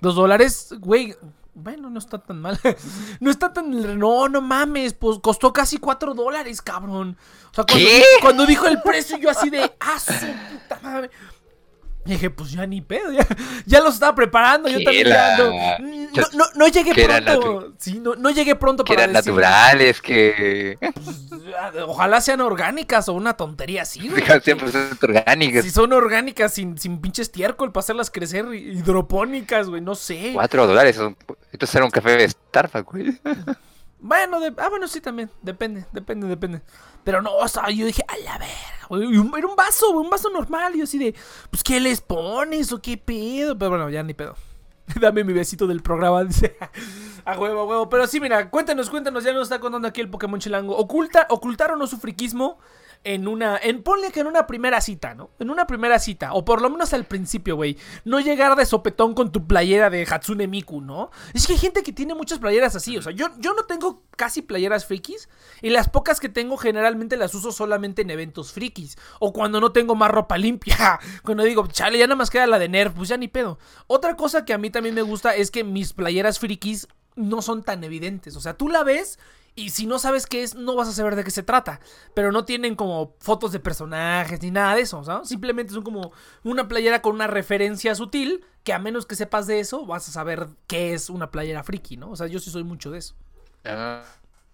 [0.00, 1.14] Dos dólares, güey.
[1.54, 2.58] Bueno, no está tan mal.
[3.20, 3.98] no está tan.
[3.98, 4.94] No, no mames.
[4.94, 7.16] Pues costó casi cuatro dólares, cabrón.
[7.50, 8.02] O sea, cuando, ¿Qué?
[8.20, 9.72] cuando dijo el precio, yo así de.
[9.80, 11.10] ¡Ah, su puta madre!
[12.06, 13.26] Y dije, pues ya ni pedo, ya,
[13.66, 14.68] ya los estaba preparando.
[14.68, 17.74] Yo también la- No, no, no llegué era pronto.
[17.78, 20.78] Sí, no, no llegué pronto Que para eran decir, naturales, que.
[21.86, 24.22] Ojalá sean orgánicas o una tontería así, güey.
[24.22, 25.64] Fijan 100% orgánicas.
[25.64, 30.30] Si son orgánicas sin, sin pinche estiércol para hacerlas crecer, hidropónicas, güey, no sé.
[30.32, 30.96] 4 dólares.
[30.96, 31.16] son-
[31.52, 33.20] Esto será un café de Starbucks, güey.
[34.00, 35.30] Bueno, de- ah, bueno, sí, también.
[35.42, 36.62] Depende, depende, depende.
[37.04, 40.76] Pero no, o sea, yo dije, a la verga, Era un vaso, un vaso normal.
[40.76, 41.14] Y así de,
[41.50, 43.58] pues, ¿qué les pones o qué pedo?
[43.58, 44.36] Pero bueno, ya ni pedo.
[45.00, 46.56] Dame mi besito del programa, dice.
[47.24, 47.88] a huevo, a huevo.
[47.88, 49.24] Pero sí, mira, cuéntanos, cuéntanos.
[49.24, 50.76] Ya nos está contando aquí el Pokémon Chilango.
[50.76, 52.58] ¿Oculta, ¿Ocultaron o su friquismo?
[53.04, 53.58] En una.
[53.62, 55.30] En, ponle que en una primera cita, ¿no?
[55.38, 56.32] En una primera cita.
[56.34, 57.76] O por lo menos al principio, güey.
[58.04, 61.10] No llegar de sopetón con tu playera de Hatsune Miku, ¿no?
[61.34, 62.96] Es que hay gente que tiene muchas playeras así.
[62.96, 65.28] O sea, yo, yo no tengo casi playeras frikis.
[65.62, 68.96] Y las pocas que tengo generalmente las uso solamente en eventos frikis.
[69.20, 70.98] O cuando no tengo más ropa limpia.
[71.24, 72.94] Cuando digo, chale, ya nada más queda la de Nerf.
[72.94, 73.58] Pues ya ni pedo.
[73.86, 77.62] Otra cosa que a mí también me gusta es que mis playeras frikis no son
[77.62, 78.36] tan evidentes.
[78.36, 79.18] O sea, tú la ves
[79.58, 81.80] y si no sabes qué es, no vas a saber de qué se trata.
[82.14, 85.28] Pero no tienen como fotos de personajes ni nada de eso, ¿sabes?
[85.28, 86.12] Simplemente son como
[86.44, 90.12] una playera con una referencia sutil que a menos que sepas de eso, vas a
[90.12, 92.10] saber qué es una playera friki, ¿no?
[92.10, 93.14] O sea, yo sí soy mucho de eso.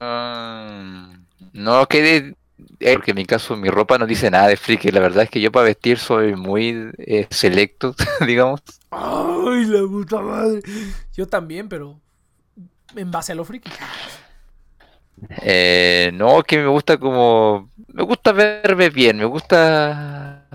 [0.01, 1.11] Ah,
[1.53, 2.37] no, que de-
[2.81, 4.91] eh, porque en mi caso mi ropa no dice nada de friki.
[4.91, 7.95] La verdad es que yo para vestir soy muy eh, selecto,
[8.27, 8.61] digamos.
[8.91, 10.63] ¡Ay, la puta madre!
[11.13, 12.01] Yo también, pero
[12.97, 13.71] en base a lo friki.
[15.43, 17.71] Eh, no, que me gusta como...
[17.93, 20.47] Me gusta verme bien, me gusta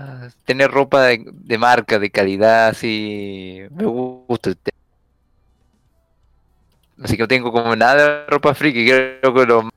[0.44, 3.60] tener ropa de, marca, de calidad, así...
[3.70, 4.52] Me gusta.
[7.02, 9.70] Así que no tengo como nada de ropa friki, creo que lo,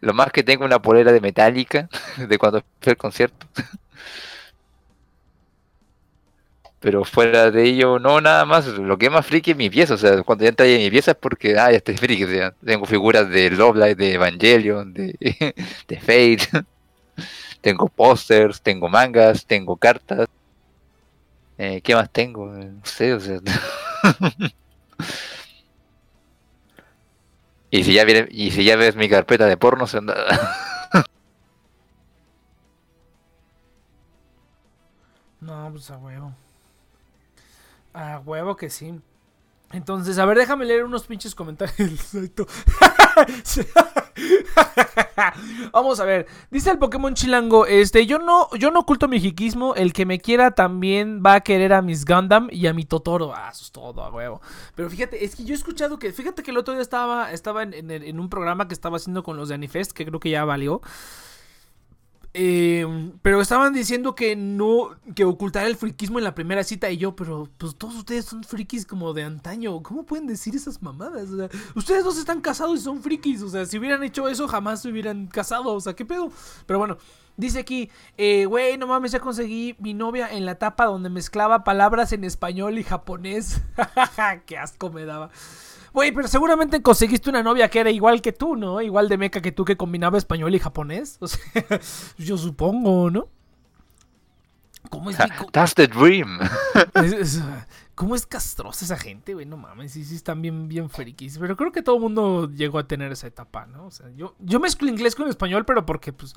[0.00, 1.88] lo más que tengo es una polera de Metallica,
[2.28, 3.46] de cuando fue el concierto.
[6.84, 8.66] Pero fuera de ello, no, nada más.
[8.66, 9.94] Lo que más friki es mi pieza.
[9.94, 12.24] O sea, cuando ya entra en mi pieza es porque, ah, ya estoy friki.
[12.24, 15.16] O sea, tengo figuras de Love de Evangelion, de,
[15.88, 16.66] de Fate.
[17.62, 20.26] Tengo pósters, tengo mangas, tengo cartas.
[21.56, 22.46] Eh, ¿Qué más tengo?
[22.46, 23.40] No sé, o sea.
[27.70, 30.14] y si ya viene, y si ya ves mi carpeta de porno, se anda-
[35.40, 36.34] No, pues a huevo.
[37.94, 39.00] A huevo que sí.
[39.72, 42.12] Entonces, a ver, déjame leer unos pinches comentarios.
[45.72, 46.26] Vamos a ver.
[46.50, 49.74] Dice el Pokémon Chilango, este, yo no, yo no oculto mi jiquismo.
[49.74, 53.34] El que me quiera también va a querer a mis Gundam y a mi Totoro.
[53.34, 54.40] Ah, eso es todo, a huevo.
[54.74, 57.64] Pero fíjate, es que yo he escuchado que, fíjate que el otro día estaba, estaba
[57.64, 60.44] en, en un programa que estaba haciendo con los de Anifest, que creo que ya
[60.44, 60.80] valió.
[62.36, 66.96] Eh, pero estaban diciendo que no, que ocultar el friquismo en la primera cita y
[66.96, 71.30] yo, pero pues todos ustedes son frikis como de antaño, ¿cómo pueden decir esas mamadas?
[71.30, 74.48] O sea, ustedes dos están casados y son frikis, o sea, si hubieran hecho eso
[74.48, 76.32] jamás se hubieran casado, o sea, ¿qué pedo?
[76.66, 76.98] Pero bueno,
[77.36, 81.62] dice aquí, eh, güey, no mames, ya conseguí mi novia en la etapa donde mezclaba
[81.62, 83.62] palabras en español y japonés,
[84.46, 85.30] qué asco me daba.
[85.94, 88.82] Güey, pero seguramente conseguiste una novia que era igual que tú, ¿no?
[88.82, 91.16] Igual de meca que tú que combinaba español y japonés.
[91.20, 91.40] O sea,
[92.18, 93.28] yo supongo, ¿no?
[94.90, 96.38] ¿Cómo es, co- That's the dream.
[96.94, 97.42] es- es-
[97.94, 99.46] ¿Cómo es castrosa esa gente, güey?
[99.46, 101.38] No mames, sí, sí están bien, bien frikis.
[101.38, 103.86] Pero creo que todo el mundo llegó a tener esa etapa, ¿no?
[103.86, 106.34] O sea, yo, yo mezclo inglés con español, pero porque, pues,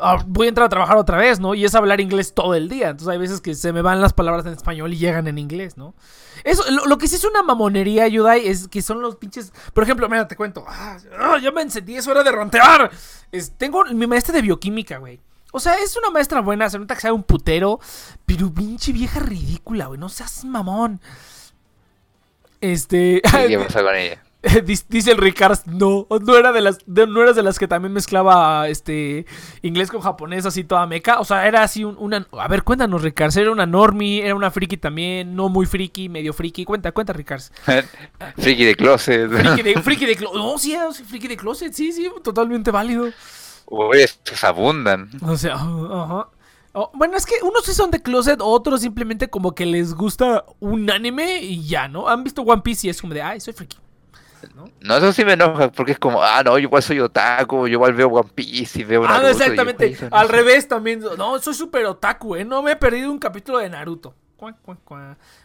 [0.00, 1.54] ah, voy a entrar a trabajar otra vez, ¿no?
[1.54, 2.90] Y es hablar inglés todo el día.
[2.90, 5.76] Entonces hay veces que se me van las palabras en español y llegan en inglés,
[5.76, 5.94] ¿no?
[6.44, 9.52] Eso, lo, lo que sí es una mamonería, Yudai, es que son los pinches...
[9.72, 10.64] Por ejemplo, mira, te cuento.
[10.68, 12.90] Ah, ah, ya me encendí, es hora de rontear.
[13.32, 15.20] Es- tengo mi maestra de bioquímica, güey.
[15.52, 17.78] O sea, es una maestra buena, se nota que sabe un putero,
[18.26, 21.00] pero pinche vieja ridícula, güey, no seas mamón.
[22.60, 24.23] Este, ¿Y ¿Qué con ella?
[24.88, 27.92] Dice el Ricard, no, no era de las, de- no eras de las que también
[27.92, 29.26] mezclaba este
[29.62, 33.02] inglés con japonés así toda meca, o sea, era así un- una, a ver, cuéntanos
[33.02, 37.12] Ricard, era una normie, era una friki también, no muy friki, medio friki, cuenta, cuenta
[37.12, 37.42] Ricard.
[38.36, 39.30] Friki de closet.
[39.30, 43.08] Friki de, friki de closet, no, sí, sí, friki de closet, sí, sí, totalmente válido.
[43.66, 45.08] Uy, estos abundan.
[45.22, 46.28] O sea, ajá.
[46.76, 50.44] Oh, bueno, es que unos sí son de closet, otros simplemente como que les gusta
[50.58, 52.08] un anime y ya, ¿no?
[52.08, 53.78] Han visto One Piece y es como de, ay, soy friki.
[54.80, 57.72] No, eso sí me enoja, porque es como, ah, no, yo igual soy otaku, yo
[57.74, 59.84] igual veo One Piece y veo Ah, Naruto, y yo, exactamente.
[59.86, 60.32] "Güey, eso no Al sé".
[60.32, 61.00] revés también.
[61.18, 62.44] No, soy súper otaku, ¿eh?
[62.44, 64.14] No me he perdido un capítulo de Naruto.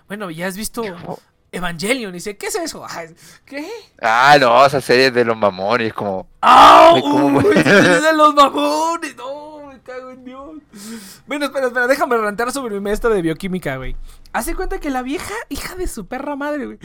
[0.07, 0.83] Bueno, ya has visto
[1.51, 2.11] Evangelion.
[2.11, 2.85] Y dice, ¿qué es eso?
[3.45, 3.67] ¿Qué?
[4.01, 6.91] Ah, no, esa serie es de los mamones, es como, ¡Ah!
[6.95, 7.57] Ay, ¿cómo, Uy, güey?
[7.59, 7.65] es
[8.03, 9.15] de los mamones!
[9.15, 9.67] ¡No!
[9.67, 10.57] Me cago en Dios.
[11.27, 11.87] Bueno, espera, espera.
[11.87, 13.95] Déjame rantear sobre mi maestra de bioquímica, güey.
[14.33, 16.79] Hace cuenta que la vieja, hija de su perra madre, güey.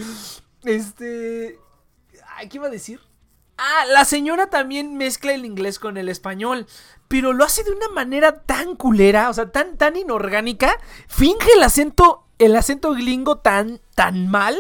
[0.65, 1.59] Este.
[2.49, 3.01] ¿Qué iba a decir?
[3.57, 6.67] Ah, la señora también mezcla el inglés con el español,
[7.07, 10.77] pero lo hace de una manera tan culera, o sea, tan, tan inorgánica.
[11.09, 14.59] Finge el acento, el acento gringo tan, tan mal,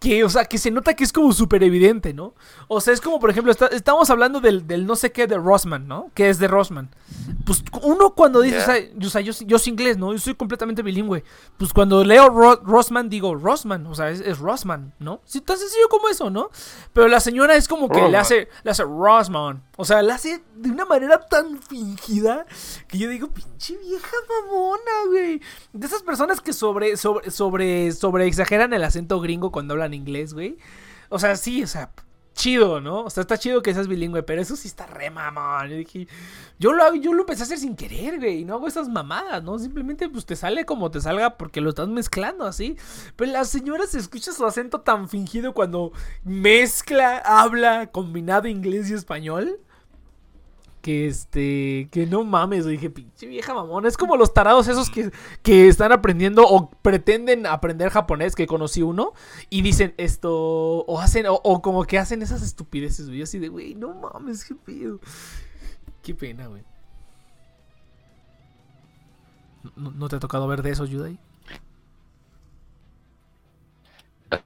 [0.00, 2.34] que, o sea, que se nota que es como súper evidente, ¿no?
[2.68, 5.36] O sea, es como, por ejemplo, está- estamos hablando del, del no sé qué de
[5.36, 6.10] Rossman, ¿no?
[6.14, 6.88] Que es de Rossman.
[7.44, 10.12] Pues uno cuando dice, o sea, yo, yo, soy inglés, ¿no?
[10.12, 11.24] Yo soy completamente bilingüe.
[11.56, 15.20] Pues cuando leo Ro- Rossman, digo Rossman, o sea, es, es Rossman, ¿no?
[15.24, 16.50] Sí, tan sencillo como eso, ¿no?
[16.92, 19.64] Pero la señora es como que le hace, le hace Rossman.
[19.76, 22.46] O sea, la hace de una manera tan fingida
[22.86, 25.40] que yo digo, pinche vieja mamona, güey.
[25.72, 30.34] De esas personas que sobre, sobre, sobre, sobre exageran el acento gringo cuando hablan inglés,
[30.34, 30.58] güey.
[31.08, 31.90] O sea, sí, o sea,
[32.38, 33.02] chido, ¿no?
[33.02, 35.68] O sea, está chido que seas bilingüe, pero eso sí está re mamón.
[35.68, 36.08] Yo dije,
[36.58, 38.40] yo lo yo lo empecé a hacer sin querer, güey.
[38.40, 39.58] Y no hago esas mamadas, ¿no?
[39.58, 42.76] Simplemente pues te sale como te salga porque lo estás mezclando así.
[43.16, 45.92] Pero la señora se escucha su acento tan fingido cuando
[46.24, 49.60] mezcla, habla combinado inglés y español.
[50.80, 53.88] Que este, que no mames, dije, pinche vieja mamona.
[53.88, 55.10] Es como los tarados esos que,
[55.42, 59.12] que están aprendiendo o pretenden aprender japonés, que conocí uno,
[59.50, 63.22] y dicen esto, o hacen, o, como que hacen esas estupideces, güey.
[63.22, 65.00] Así de, güey, no mames, qué pedo.
[66.02, 66.62] Qué pena, güey.
[69.76, 71.18] ¿No, te ha tocado ver de esos, Yudai?
[74.30, 74.36] O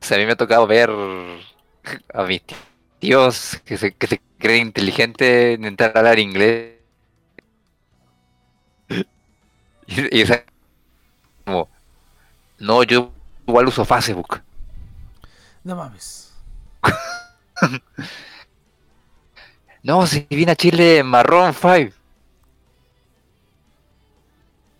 [0.00, 0.90] sea, a mí me ha tocado ver
[2.12, 2.42] a mis
[2.98, 6.74] tíos que se, que se creen inteligentes intentar hablar inglés.
[9.88, 10.24] Y, y,
[11.44, 11.68] como,
[12.58, 13.12] no, yo
[13.46, 14.42] igual uso Facebook.
[15.62, 16.32] No mames.
[19.86, 21.94] No, si vine a Chile marrón 5.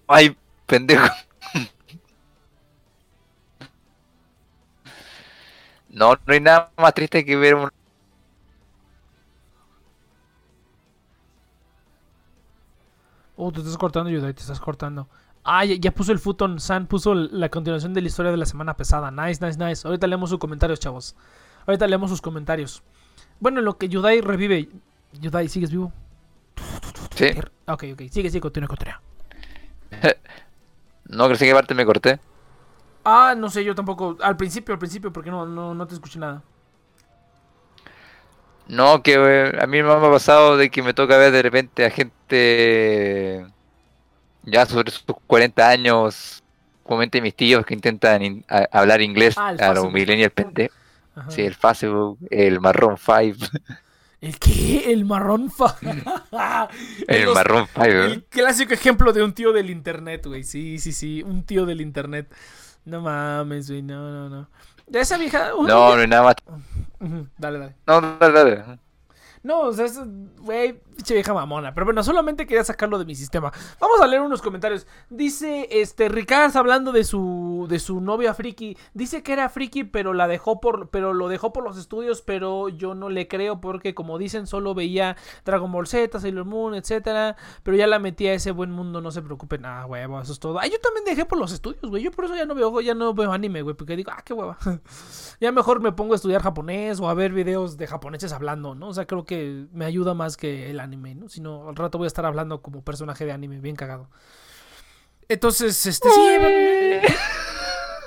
[0.08, 0.36] Ay,
[0.66, 1.06] pendejo.
[5.88, 7.70] No, no hay nada más triste que ver un...
[13.36, 15.08] Oh, te estás cortando, Yudai, te estás cortando.
[15.44, 18.46] Ah, ya, ya puso el Futon San, puso la continuación de la historia de la
[18.46, 19.10] semana pesada.
[19.10, 19.86] Nice, nice, nice.
[19.86, 21.14] Ahorita leemos sus comentarios, chavos.
[21.66, 22.82] Ahorita leemos sus comentarios.
[23.38, 24.68] Bueno, en lo que Yudai revive.
[25.20, 25.92] Yudai, ¿sigues vivo?
[27.14, 27.26] Sí,
[27.66, 28.02] Ok, ok.
[28.10, 29.00] Sigue, sigue, continúa, continúa.
[31.04, 32.18] no, crecí que parte me corté.
[33.04, 34.16] Ah, no sé, yo tampoco.
[34.20, 36.42] Al principio, al principio, porque no, no, no te escuché nada.
[38.68, 41.84] No, que eh, a mí me ha pasado de que me toca ver de repente
[41.84, 43.46] a gente
[44.42, 46.42] ya sobre sus 40 años,
[46.82, 50.76] comúnmente mis tíos que intentan in- a- hablar inglés Ah, a los millennials pendejos.
[51.14, 51.30] Ajá.
[51.30, 53.46] Sí, el Facebook, el marrón 5,
[54.20, 54.92] ¿El qué?
[54.92, 55.76] El marrón fa.
[57.08, 57.84] el Los- marrón 5.
[57.86, 60.42] El clásico ejemplo de un tío del internet, güey.
[60.42, 61.22] Sí, sí, sí.
[61.22, 62.32] Un tío del internet.
[62.84, 63.82] No mames, güey.
[63.82, 64.48] No, no, no.
[64.86, 65.54] De esa vieja.
[65.54, 66.34] un- No, no hay nada más.
[67.38, 67.74] Dale, dale.
[67.86, 68.78] No, dale, dale.
[69.46, 70.00] No, o sea, es,
[70.40, 71.72] güey, pinche vieja mamona.
[71.72, 73.52] Pero bueno, solamente quería sacarlo de mi sistema.
[73.78, 74.88] Vamos a leer unos comentarios.
[75.08, 78.76] Dice, este, Ricard hablando de su, de su novia friki.
[78.92, 82.68] Dice que era friki, pero la dejó por, pero lo dejó por los estudios, pero
[82.68, 87.36] yo no le creo porque, como dicen, solo veía Dragon Ball Z, Sailor Moon, etcétera.
[87.62, 89.64] Pero ya la metí a ese buen mundo, no se preocupen.
[89.64, 90.58] Ah, huevo, eso es todo.
[90.58, 92.02] Ah, yo también dejé por los estudios, güey.
[92.02, 94.32] Yo por eso ya no veo, ya no veo anime, güey, porque digo, ah, qué
[94.32, 94.58] hueva.
[95.40, 98.88] ya mejor me pongo a estudiar japonés o a ver videos de japoneses hablando, ¿no?
[98.88, 99.35] O sea, creo que
[99.72, 101.28] me ayuda más que el anime, ¿no?
[101.28, 104.08] Si no, al rato voy a estar hablando como personaje de anime, bien cagado.
[105.28, 107.08] Entonces, este, sí, bueno,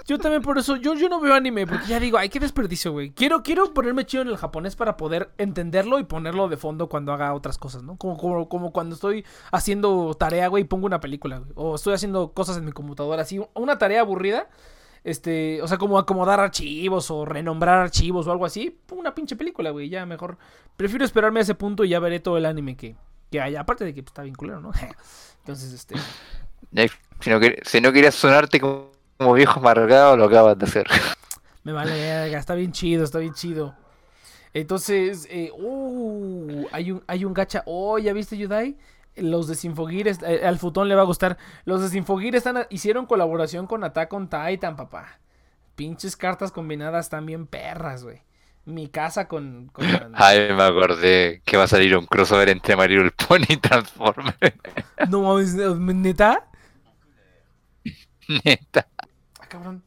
[0.10, 2.92] yo también por eso, yo, yo no veo anime, porque ya digo, ay, qué desperdicio,
[2.92, 3.12] güey.
[3.12, 7.14] Quiero, quiero ponerme chido en el japonés para poder entenderlo y ponerlo de fondo cuando
[7.14, 7.96] haga otras cosas, ¿no?
[7.96, 11.52] Como, como, como cuando estoy haciendo tarea, güey, y pongo una película, güey.
[11.54, 14.50] O estoy haciendo cosas en mi computadora, así, una tarea aburrida.
[15.04, 18.80] Este, o sea, como acomodar archivos o renombrar archivos o algo así.
[18.92, 20.38] Una pinche película, güey, ya mejor.
[20.76, 22.96] Prefiero esperarme a ese punto y ya veré todo el anime que,
[23.32, 23.62] que haya.
[23.62, 24.72] Aparte de que pues, está bien culero, ¿no?
[25.40, 25.96] Entonces, este...
[26.72, 26.86] Ya,
[27.20, 30.88] Si no, si no querías sonarte como, como viejo amargado, lo acabas de hacer.
[31.64, 33.76] Me vale está bien chido, está bien chido.
[34.54, 37.64] Entonces, eh, uh, hay un, hay un gacha.
[37.66, 38.78] Oh, ¿ya viste, Yudai?
[39.22, 41.38] Los de Sinfogir, eh, al futón le va a gustar.
[41.66, 45.20] Los de Sinfogir están, hicieron colaboración con Attack on Titan, papá.
[45.76, 48.22] Pinches cartas combinadas también perras, güey.
[48.66, 49.70] Mi casa con...
[49.74, 53.58] con Ay, me acordé que va a salir un crossover entre Mario el Pony y
[53.58, 54.38] Transformers.
[55.10, 56.50] No mames, ¿neta?
[58.46, 58.88] Neta.
[59.40, 59.84] Ah, cabrón.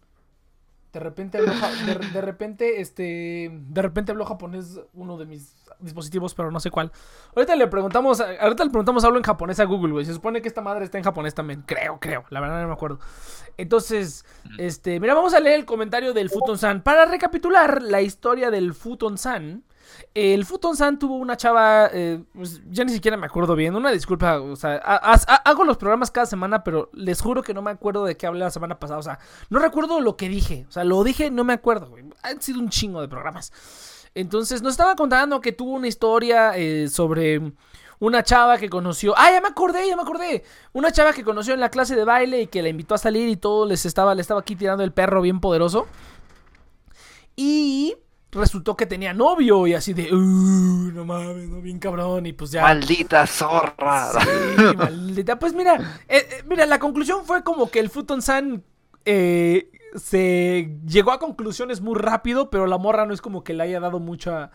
[0.92, 1.46] De repente de,
[2.12, 6.90] de repente, este, de repente habló japonés uno de mis dispositivos, pero no sé cuál.
[7.36, 10.04] Ahorita le preguntamos, a- ahorita le preguntamos hablo en japonés a Google, güey.
[10.04, 11.62] Se supone que esta madre está en japonés también.
[11.66, 12.24] Creo, creo.
[12.30, 12.98] La verdad no me acuerdo.
[13.56, 14.24] Entonces,
[14.58, 16.82] este, mira, vamos a leer el comentario del Futon San.
[16.82, 19.64] Para recapitular la historia del Futon San,
[20.14, 23.90] El Futon San tuvo una chava, eh, pues, ya ni siquiera me acuerdo bien, una
[23.90, 27.70] disculpa, o sea, ha- hago los programas cada semana, pero les juro que no me
[27.70, 29.18] acuerdo de qué hablé la semana pasada, o sea,
[29.50, 32.60] no recuerdo lo que dije, o sea, lo dije, no me acuerdo, güey, han sido
[32.60, 33.52] un chingo de programas.
[34.14, 37.40] Entonces, nos estaba contando que tuvo una historia eh, sobre
[37.98, 39.14] una chava que conoció.
[39.16, 40.42] Ah, ya me acordé, ya me acordé.
[40.72, 43.28] Una chava que conoció en la clase de baile y que la invitó a salir
[43.28, 45.86] y todo les estaba, le estaba aquí tirando el perro bien poderoso.
[47.36, 47.94] Y
[48.30, 52.26] resultó que tenía novio y así de, "Uh, no mames, no, bien cabrón.
[52.26, 52.62] Y pues ya.
[52.62, 54.10] Maldita zorra.
[54.20, 55.38] Sí, maldita.
[55.38, 58.62] Pues mira, eh, eh, mira, la conclusión fue como que el Futon San
[59.04, 63.62] eh, se llegó a conclusiones muy rápido, pero la morra no es como que le
[63.64, 64.50] haya dado mucha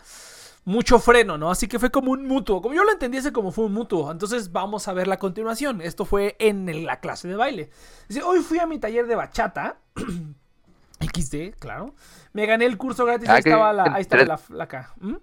[0.64, 1.50] mucho freno, ¿no?
[1.50, 2.60] Así que fue como un mutuo.
[2.60, 4.12] Como yo lo entendiese como fue un mutuo.
[4.12, 5.80] Entonces vamos a ver la continuación.
[5.80, 7.70] Esto fue en la clase de baile.
[8.06, 9.78] Dice, hoy fui a mi taller de bachata.
[11.00, 11.94] XD, claro.
[12.34, 13.28] Me gané el curso gratis.
[13.30, 14.92] Ah, ahí estaba la, ahí estaba entre- la flaca.
[15.00, 15.14] ¿Mm?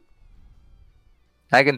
[1.52, 1.70] Ah, que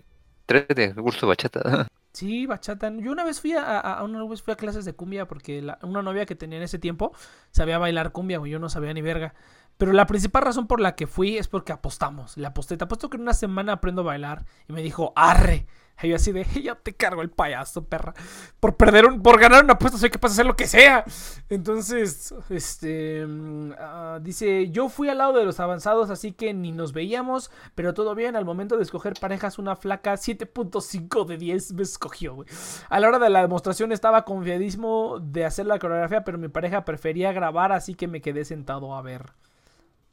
[0.47, 1.88] entrete, el curso de bachata.
[2.18, 2.91] Sí, bachata.
[2.97, 5.78] Yo una vez fui a, a- una vez fui a clases de cumbia porque la-
[5.84, 7.11] una novia que tenía en ese tiempo
[7.51, 8.51] sabía bailar cumbia, güey.
[8.51, 9.36] Yo no sabía ni verga.
[9.78, 12.38] Pero la principal razón por la que fui es porque apostamos.
[12.38, 12.78] Le aposté.
[12.78, 14.45] Te apuesto que en una semana aprendo a bailar.
[14.67, 15.67] Y me dijo, arre.
[16.03, 18.13] Y yo así de, ya te cargo el payaso, perra.
[18.59, 21.03] Por perder un, por ganar una apuesta soy capaz de hacer lo que sea.
[21.49, 26.71] Entonces, este, mm, ah, dice, yo fui al lado de los avanzados, así que ni
[26.71, 28.36] nos veíamos, pero todo bien.
[28.36, 32.47] Al momento de escoger parejas, una flaca 7.5 de 10 me escogió, güey.
[32.89, 36.86] A la hora de la demostración estaba confiadísimo de hacer la coreografía, pero mi pareja
[36.86, 39.34] prefería grabar, así que me quedé sentado a ver.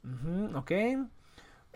[0.05, 0.71] Ujú, ok.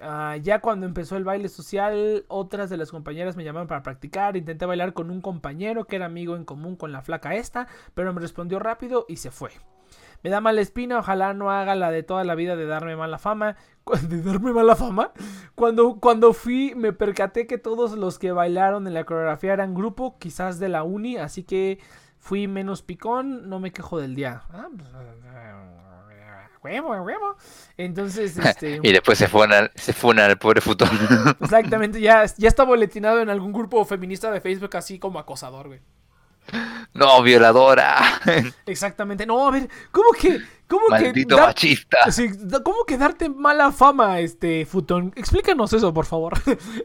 [0.02, 4.38] Ah, ya cuando empezó el baile social, otras de las compañeras me llamaron para practicar.
[4.38, 8.14] Intenté bailar con un compañero que era amigo en común con la flaca esta, pero
[8.14, 9.52] me respondió rápido y se fue.
[10.24, 13.18] Me da mala espina, ojalá no haga la de toda la vida de darme mala
[13.18, 13.56] fama.
[14.10, 15.12] ¿De darme mala fama?
[15.56, 20.18] Cuando, cuando fui me percaté que todos los que bailaron en la coreografía eran grupo,
[20.20, 21.80] quizás de la uni, así que
[22.20, 24.44] fui menos picón, no me quejo del día.
[24.52, 24.88] Ah, pues,
[26.64, 27.36] huevo, huevo.
[27.78, 28.80] Entonces, este...
[28.84, 30.90] Y después se funa, se funa al pobre futón.
[31.42, 35.80] Exactamente, ya, ya está boletinado en algún grupo feminista de Facebook así como acosador, güey.
[36.94, 37.96] no, violadora.
[38.66, 39.26] Exactamente.
[39.26, 42.12] No, a ver, ¿cómo que, cómo Maldito que, dar- machista.
[42.12, 42.28] sí,
[42.64, 45.14] cómo que darte mala fama, este Futón?
[45.16, 46.34] Explícanos eso, por favor.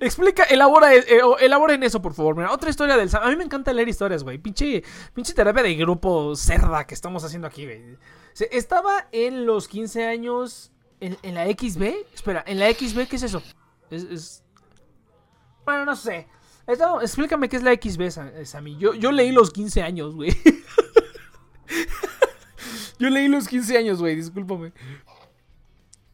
[0.03, 2.37] Explica, elabora, eh, o- elaboren eso, por favor.
[2.37, 3.23] Mira, otra historia del Sam.
[3.25, 4.37] A mí me encanta leer historias, güey.
[4.37, 4.83] Pinche,
[5.15, 7.97] pinche terapia de grupo cerda que estamos haciendo aquí, güey.
[8.51, 11.83] Estaba en los 15 años en, en la XB.
[12.15, 13.43] Espera, ¿en la XB qué es eso?
[13.91, 14.43] Es,
[15.65, 16.27] Bueno, no sé.
[16.67, 18.77] Explícame qué es la XB, Sa- Sammy.
[18.79, 20.31] Yo, yo leí los 15 años, güey.
[22.99, 24.73] Yo leí los 15 años, güey, discúlpame.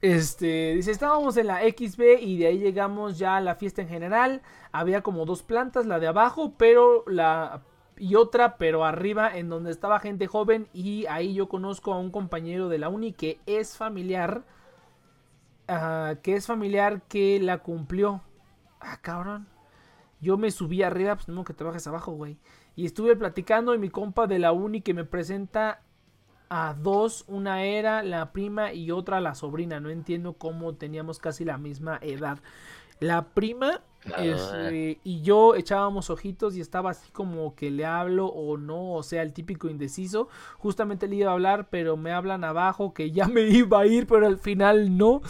[0.00, 3.88] Este, dice, estábamos en la XB y de ahí llegamos ya a la fiesta en
[3.88, 4.40] general.
[4.72, 7.62] Había como dos plantas, la de abajo, pero la
[8.00, 12.10] y otra, pero arriba en donde estaba gente joven y ahí yo conozco a un
[12.10, 14.42] compañero de la uni que es familiar,
[15.68, 18.22] ah, que es familiar que la cumplió.
[18.80, 19.48] Ah, cabrón.
[20.18, 22.38] Yo me subí arriba, pues no que te bajes abajo, güey.
[22.74, 25.82] Y estuve platicando y mi compa de la uni que me presenta
[26.48, 29.78] a dos, una era la prima y otra la sobrina.
[29.78, 32.38] No entiendo cómo teníamos casi la misma edad.
[32.98, 33.82] La prima
[34.18, 39.02] este, y yo echábamos ojitos y estaba así como que le hablo o no, o
[39.02, 40.28] sea, el típico indeciso.
[40.58, 44.06] Justamente le iba a hablar, pero me hablan abajo que ya me iba a ir,
[44.06, 45.20] pero al final no.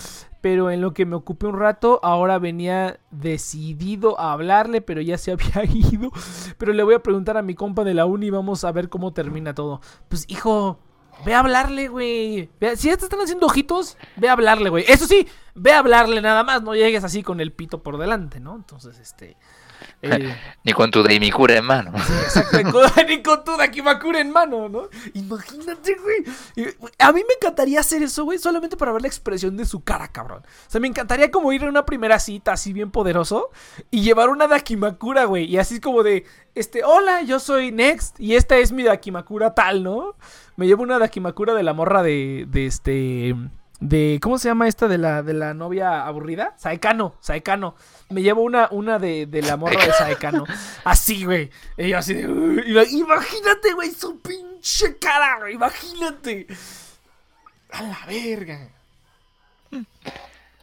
[0.40, 5.18] Pero en lo que me ocupé un rato, ahora venía decidido a hablarle, pero ya
[5.18, 6.10] se había ido.
[6.56, 8.88] Pero le voy a preguntar a mi compa de la uni y vamos a ver
[8.88, 9.80] cómo termina todo.
[10.08, 10.78] Pues hijo,
[11.24, 12.48] ve a hablarle, güey.
[12.60, 14.84] A- Si ya te están haciendo ojitos, ve a hablarle, güey.
[14.88, 18.40] Eso sí, ve a hablarle nada más, no llegues así con el pito por delante,
[18.40, 18.54] ¿no?
[18.56, 19.36] Entonces, este...
[20.02, 21.92] eh, Ni con tu Daimikura en mano.
[22.24, 22.58] Exacto,
[23.08, 24.88] ni con tu Dakimakura en mano, ¿no?
[25.14, 29.64] Imagínate, güey, A mí me encantaría hacer eso, güey, solamente para ver la expresión de
[29.64, 30.42] su cara, cabrón.
[30.46, 33.50] O sea, me encantaría como ir a una primera cita así bien poderoso
[33.90, 35.44] y llevar una Dakimakura, güey.
[35.46, 39.82] Y así como de, este, hola, yo soy Next y esta es mi Dakimakura tal,
[39.82, 40.14] ¿no?
[40.56, 43.34] Me llevo una Dakimakura de la morra de, de este...
[43.80, 46.52] De, ¿cómo se llama esta de la, de la novia aburrida?
[46.58, 47.74] Saekano, Saekano.
[48.10, 50.44] Me llevo una, una de, de la morra de Saekano.
[50.84, 51.48] Así, güey.
[51.78, 52.24] Y yo así de.
[52.90, 55.54] Imagínate, güey, su pinche cara, güey.
[55.54, 56.46] Imagínate.
[57.72, 58.68] A la verga.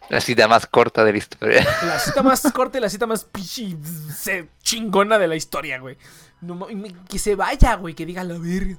[0.09, 1.65] La cita más corta de la historia.
[1.87, 3.77] La cita más corta y la cita más pichi
[4.15, 5.97] se- chingona de la historia, güey.
[6.41, 6.67] No
[7.09, 8.77] que se vaya, güey, que diga la verga.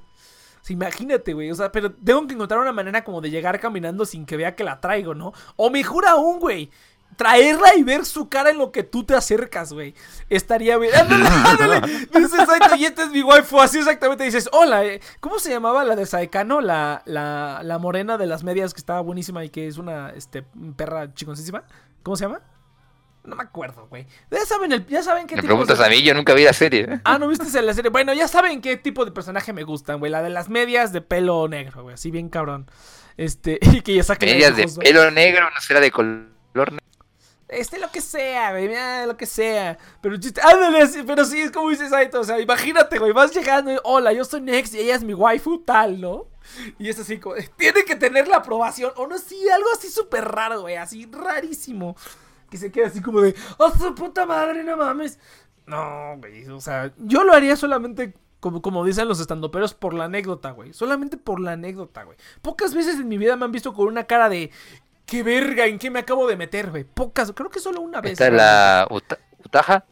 [0.69, 1.51] Imagínate, güey.
[1.51, 4.55] O sea, pero tengo que encontrar una manera como de llegar caminando sin que vea
[4.55, 5.33] que la traigo, ¿no?
[5.55, 6.69] O mejor aún, güey.
[7.15, 9.93] traerla y ver su cara en lo que tú te acercas, güey.
[10.29, 10.93] Estaría bien.
[10.97, 11.81] Ándale, ándale.
[12.13, 13.59] Dices, exacto, y esta es mi waifu.
[13.59, 16.61] Así exactamente dices, hola, eh, ¿cómo se llamaba la de Saekano?
[16.61, 20.43] La, la, la morena de las medias que estaba buenísima y que es una este,
[20.77, 21.63] perra chiconcísima.
[22.03, 22.41] ¿Cómo se llama?
[23.23, 24.07] No me acuerdo, güey.
[24.31, 26.43] Ya saben, el, ya saben qué Me tipo de- preguntas a mí, yo nunca vi
[26.45, 26.81] la serie.
[26.89, 27.01] ¿eh?
[27.03, 27.91] Ah, ¿no viste la serie?
[27.91, 30.11] Bueno, ya saben qué tipo de personaje me gustan, güey.
[30.11, 31.93] La de las medias de pelo negro, güey.
[31.95, 32.69] Así bien cabrón.
[33.17, 34.87] Este, y que ya saquen Medias de ojos, güey.
[34.87, 36.77] pelo negro, no será de color negro.
[37.49, 38.69] Este, lo que sea, güey,
[39.07, 39.77] lo que sea.
[40.01, 43.73] Pero chiste, ándale, pero sí, es como dices Saito, o sea, imagínate, güey, vas llegando
[43.73, 46.27] y, hola, yo soy Nex y ella es mi waifu, tal, ¿no?
[46.77, 50.25] Y es así como, tiene que tener la aprobación, o no, sí, algo así súper
[50.25, 51.95] raro, güey, así rarísimo.
[52.49, 55.19] Que se queda así como de, ¡oh, su puta madre, no mames!
[55.65, 60.05] No, güey, o sea, yo lo haría solamente, como, como dicen los estandoperos, por la
[60.05, 60.73] anécdota, güey.
[60.73, 62.17] Solamente por la anécdota, güey.
[62.41, 64.49] Pocas veces en mi vida me han visto con una cara de,
[65.05, 65.67] ¡qué verga!
[65.67, 66.85] ¿En qué me acabo de meter, güey?
[66.85, 68.13] Pocas, creo que solo una vez.
[68.13, 69.85] Esta es la Uta- Utaja.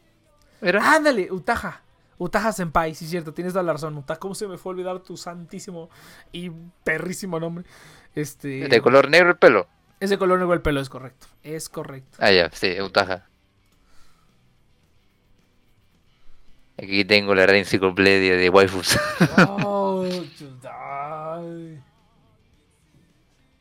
[0.62, 0.93] ¿Era?
[0.95, 1.84] Ándale, Utaja.
[2.18, 3.95] Utaja Senpai, sí, cierto, tienes toda la razón.
[3.95, 5.91] Utaja, ¿cómo se me fue a olvidar tu santísimo
[6.32, 6.49] y
[6.84, 7.64] perrísimo nombre?
[8.16, 8.68] Este.
[8.68, 9.68] De color negro el pelo.
[10.00, 11.28] Es de color negro el pelo, es correcto.
[11.43, 12.18] Es correcto.
[12.22, 13.28] Ah, ya, sí, Utaja.
[16.80, 19.00] Aquí tengo la gran enciclopedia de waifus.
[19.64, 20.06] Oh.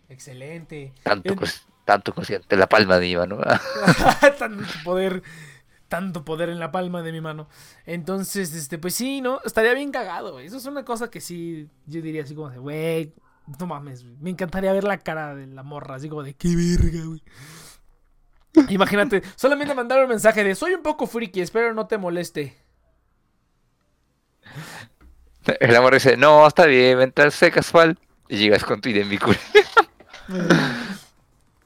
[0.09, 0.93] Excelente.
[1.03, 3.39] tanto, En- cos- tanto consciente, la palma de mi mano.
[4.39, 5.23] tanto poder.
[5.89, 7.49] Tanto poder en la palma de mi mano.
[7.87, 9.41] Entonces, este, pues sí, ¿no?
[9.45, 10.47] Estaría bien cagado, güey.
[10.47, 13.15] Eso es una cosa que sí, yo diría así como de, güey,
[13.59, 14.17] no mames, güey.
[14.21, 17.23] Me encantaría ver la cara de la morra, así como de, qué verga, güey.
[18.69, 22.57] Imagínate, solamente mandar un mensaje de, soy un poco friki, espero no te moleste.
[25.61, 27.99] El amor dice, no, está bien, mentarse casual.
[28.29, 29.37] Y llegas con tu identicul.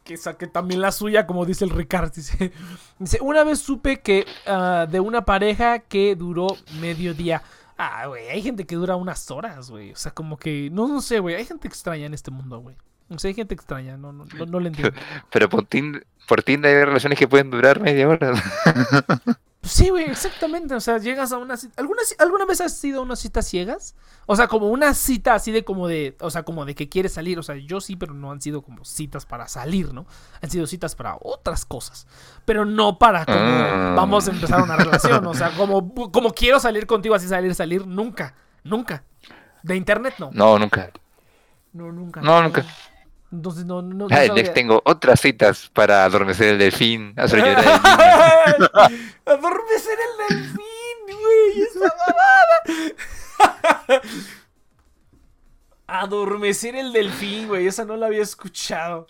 [0.05, 2.13] que saque también la suya, como dice el Ricard.
[2.13, 2.53] Dice,
[2.99, 6.49] Dice, una vez supe que ah, de una pareja que duró
[6.81, 7.43] medio día.
[7.83, 9.93] Ah, güey, hay gente que dura unas horas, güey.
[9.93, 11.35] O sea, como que, no, no sé, güey.
[11.35, 12.77] Hay gente extraña en este mundo, güey.
[13.09, 14.93] O sea, hay gente extraña, no, no, no, no le entiendo.
[15.31, 18.35] Pero por Tinder, por Tinder hay relaciones que pueden durar media hora.
[19.61, 20.75] Pues sí, güey, exactamente.
[20.75, 21.75] O sea, llegas a una cita.
[21.77, 23.95] ¿Alguna, ¿Alguna vez has ido a unas citas ciegas?
[24.25, 26.17] O sea, como una cita así de como de.
[26.21, 27.39] O sea, como de que quieres salir.
[27.39, 30.07] O sea, yo sí, pero no han sido como citas para salir, ¿no?
[30.41, 32.07] Han sido citas para otras cosas.
[32.47, 33.93] Pero no para como Ah.
[33.97, 35.27] vamos a empezar una relación.
[35.27, 37.87] O sea, como, como quiero salir contigo así salir, salir.
[37.87, 38.35] Nunca.
[38.65, 39.05] Nunca.
[39.63, 40.31] De internet no.
[40.33, 40.91] No, nunca.
[41.75, 42.23] No, nunca.
[42.23, 42.65] No, nunca.
[43.33, 44.09] Entonces no, no.
[44.09, 44.25] no Ah,
[44.55, 47.65] tengo otras citas para adormecer el delfín, hacer llorar.
[49.25, 51.95] Adormecer el delfín, güey, esa
[53.89, 54.03] mamada.
[55.87, 59.07] Adormecer el delfín, güey, esa no la había escuchado.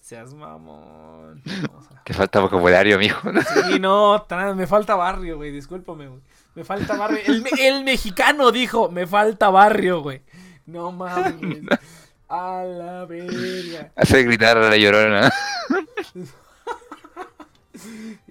[0.00, 1.42] Seas mamón.
[1.46, 3.30] A- Te falta vocabulario, mijo.
[3.66, 6.20] Sí, no, tan- me falta barrio, güey, discúlpame, güey.
[6.54, 7.20] Me falta barrio.
[7.58, 10.22] El mexicano dijo, me falta barrio, güey.
[10.66, 11.62] No mames.
[12.34, 13.92] A la verga.
[13.96, 15.32] Hacer gritar a la llorona.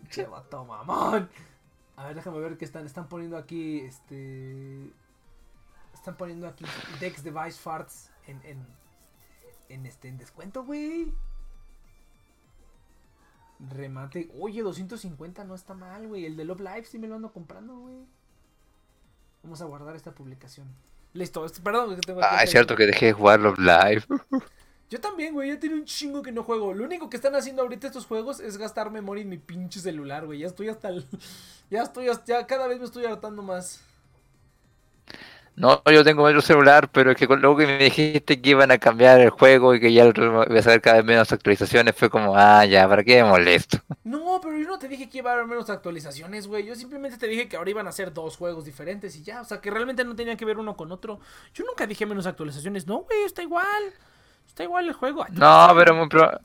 [0.10, 1.30] Che, vato mamón.
[1.95, 2.86] A ver, déjame ver qué están.
[2.86, 4.91] Están poniendo aquí, este...
[5.93, 6.66] Están poniendo aquí
[6.99, 8.68] Dex Device Farts en, en,
[9.70, 11.14] en, este, en descuento, güey.
[13.72, 14.30] Remate.
[14.38, 16.26] Oye, 250 no está mal, güey.
[16.26, 18.06] El de Love Live sí me lo ando comprando, güey.
[19.43, 20.68] Vamos a guardar esta publicación.
[21.14, 24.03] Listo, perdón que tengo Ah, es cierto que dejé de jugarlo live.
[24.89, 26.74] yo también, güey, ya tiene un chingo que no juego.
[26.74, 30.26] Lo único que están haciendo ahorita estos juegos es gastar memoria en mi pinche celular,
[30.26, 30.39] güey.
[30.39, 31.05] Ya estoy hasta el...
[31.70, 32.26] Ya estoy hasta...
[32.26, 33.84] Ya cada vez me estoy hartando más.
[35.56, 38.72] No, yo tengo otro celular, pero es que con- luego que me dijiste que iban
[38.72, 42.10] a cambiar el juego y que ya iba a saber cada vez menos actualizaciones, fue
[42.10, 43.78] como, ah, ya, ¿para qué me molesto?
[44.04, 46.66] No, pero yo no te dije que iba a haber menos actualizaciones, güey.
[46.66, 49.41] Yo simplemente te dije que ahora iban a ser dos juegos diferentes y ya.
[49.41, 51.20] O sea, que realmente no tenían que ver uno con otro.
[51.54, 52.86] Yo nunca dije menos actualizaciones.
[52.88, 53.66] No, güey, está igual.
[54.47, 55.26] Está igual el juego.
[55.32, 56.41] No, pero muy proba-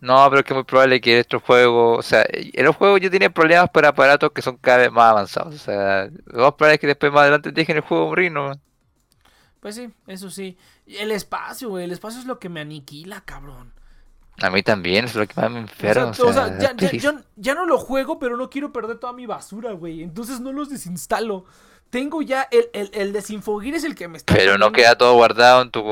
[0.00, 3.00] No, pero es que es muy probable que estos juegos, o sea, en los juegos
[3.02, 5.54] yo tenía problemas para aparatos que son cada vez más avanzados.
[5.54, 8.52] O sea, lo más probable es que después más adelante dejen el juego morir, ¿no?
[9.60, 10.56] Pues sí, eso sí.
[10.86, 11.84] El espacio, güey.
[11.84, 13.74] El espacio es lo que me aniquila, cabrón.
[14.40, 16.14] A mí también, es lo que más me O enferma.
[16.14, 19.26] sea, o sea, ya, ya- ya no lo juego, pero no quiero perder toda mi
[19.26, 20.02] basura, güey.
[20.02, 21.44] Entonces no los desinstalo.
[21.90, 24.32] Tengo ya el, el, el desinfogir es el que me está.
[24.32, 25.82] Pero no queda todo guardado en tu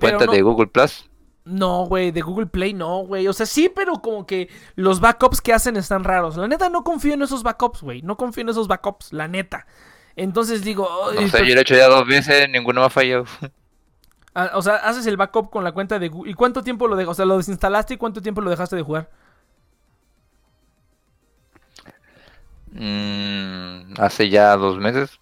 [0.00, 1.10] cuenta no- de Google Plus.
[1.46, 3.28] No, güey, de Google Play no, güey.
[3.28, 6.36] O sea, sí, pero como que los backups que hacen están raros.
[6.36, 8.02] La neta, no confío en esos backups, güey.
[8.02, 9.64] No confío en esos backups, la neta.
[10.16, 10.88] Entonces digo...
[10.90, 13.24] Oh, no sé, yo lo he hecho ya dos veces, ninguno me ha fallado.
[14.38, 16.30] Ah, o sea, haces el backup con la cuenta de Google.
[16.30, 17.10] ¿Y cuánto tiempo lo dejaste?
[17.10, 19.08] O sea, lo desinstalaste y cuánto tiempo lo dejaste de jugar.
[22.70, 25.18] Mm, hace ya dos meses.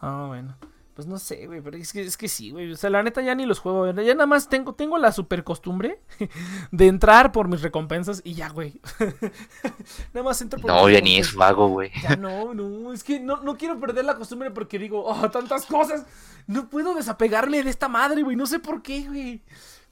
[0.00, 0.56] Ah, bueno.
[0.94, 2.70] Pues no sé, güey, pero es que, es que sí, güey.
[2.70, 3.90] O sea, la neta ya ni los juego.
[4.00, 6.00] Ya nada más tengo, tengo la super costumbre
[6.70, 8.80] de entrar por mis recompensas y ya, güey.
[10.14, 11.90] nada más entro por No, ya ni es vago, güey.
[12.00, 15.66] Ya no, no, es que no, no quiero perder la costumbre porque digo, oh, tantas
[15.66, 16.06] cosas.
[16.46, 18.36] No puedo desapegarme de esta madre, güey.
[18.36, 19.42] No sé por qué, güey.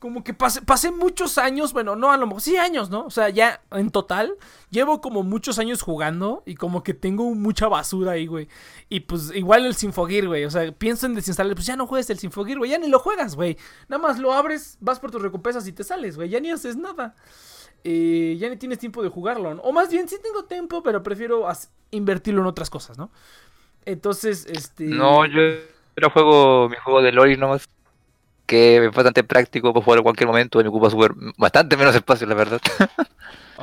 [0.03, 3.07] Como que pasé, pasé muchos años, bueno, no, a lo mejor, sí años, ¿no?
[3.07, 4.35] O sea, ya en total,
[4.69, 8.49] llevo como muchos años jugando y como que tengo mucha basura ahí, güey.
[8.89, 10.45] Y pues igual el Sinfogir, güey.
[10.45, 12.73] O sea, pienso en desinstalar, pues ya no juegues el Sinfogir, güey.
[12.73, 13.57] Ya ni lo juegas, güey.
[13.89, 16.29] Nada más lo abres, vas por tus recompensas y te sales, güey.
[16.29, 17.15] Ya ni haces nada.
[17.85, 19.63] Eh, ya ni tienes tiempo de jugarlo, ¿no?
[19.63, 21.47] O más bien, sí tengo tiempo, pero prefiero
[21.93, 23.13] invertirlo en otras cosas, ¿no?
[23.85, 24.87] Entonces, este...
[24.87, 25.41] No, yo
[25.95, 27.69] pero juego mi juego de LoL nomás.
[28.53, 30.61] Que es bastante práctico para jugar en cualquier momento.
[30.61, 32.61] Y me ocupa súper- bastante menos espacio, la verdad.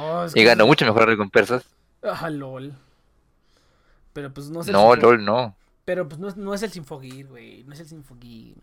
[0.02, 1.64] Oh, y que- gano mucho mejor recompensas.
[2.02, 2.74] Ah, LOL.
[4.14, 5.56] Pero pues no es el No, LOL no.
[5.84, 7.64] Pero pues no es, no es el Sinfogir, güey.
[7.66, 8.56] No es el Sinfogir.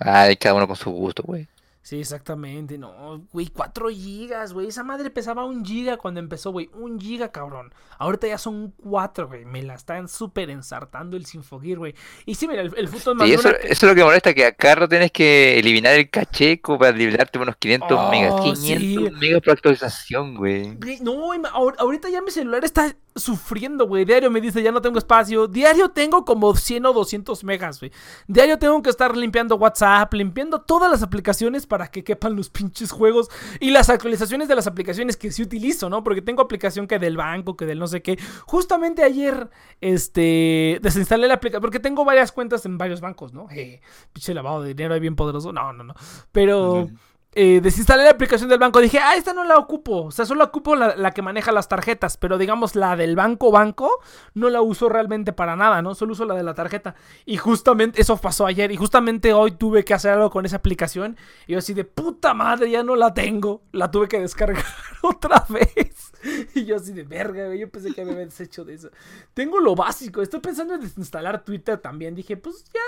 [0.00, 1.46] Ay, cada uno con su gusto, güey.
[1.84, 2.78] Sí, exactamente.
[2.78, 4.68] No, güey, 4 gigas, güey.
[4.68, 6.70] Esa madre pesaba un giga cuando empezó, güey.
[6.72, 7.74] Un giga, cabrón.
[7.98, 9.44] Ahorita ya son 4, güey.
[9.44, 11.94] Me la están súper ensartando el Sinfogir, güey.
[12.24, 14.32] Y sí, mira, el, el fútbol más Sí, eso, dura- eso es lo que molesta,
[14.32, 18.58] que acá no tienes que eliminar el caché como para liberarte unos 500 Oh, megas.
[18.58, 18.74] sí.
[18.78, 20.78] 500 megas por actualización, güey.
[21.02, 21.32] No,
[21.78, 24.06] ahorita ya mi celular está sufriendo, güey.
[24.06, 25.48] Diario me dice, ya no tengo espacio.
[25.48, 27.92] Diario tengo como 100 o 200 megas, güey.
[28.26, 32.90] Diario tengo que estar limpiando WhatsApp, limpiando todas las aplicaciones para que quepan los pinches
[32.90, 33.28] juegos
[33.60, 36.02] y las actualizaciones de las aplicaciones que sí utilizo, ¿no?
[36.02, 38.18] Porque tengo aplicación que del banco, que del no sé qué.
[38.46, 39.50] Justamente ayer,
[39.80, 43.48] este, desinstalé la aplicación, porque tengo varias cuentas en varios bancos, ¿no?
[43.50, 43.80] Eh,
[44.12, 45.52] pinche lavado de dinero ahí bien poderoso.
[45.52, 45.94] No, no, no.
[46.32, 46.88] Pero
[47.34, 48.80] eh, desinstalé la aplicación del banco.
[48.80, 50.04] Dije, ah, esta no la ocupo.
[50.04, 52.16] O sea, solo ocupo la, la que maneja las tarjetas.
[52.16, 54.00] Pero digamos, la del banco banco
[54.34, 55.94] no la uso realmente para nada, ¿no?
[55.94, 56.94] Solo uso la de la tarjeta.
[57.26, 58.70] Y justamente eso pasó ayer.
[58.70, 61.16] Y justamente hoy tuve que hacer algo con esa aplicación.
[61.46, 63.62] Y yo así de puta madre, ya no la tengo.
[63.72, 64.64] La tuve que descargar
[65.02, 66.12] otra vez.
[66.54, 67.54] Y yo así de verga.
[67.54, 68.90] Yo pensé que me había deshecho de eso.
[69.34, 70.22] Tengo lo básico.
[70.22, 72.14] Estoy pensando en desinstalar Twitter también.
[72.14, 72.80] Dije, pues ya.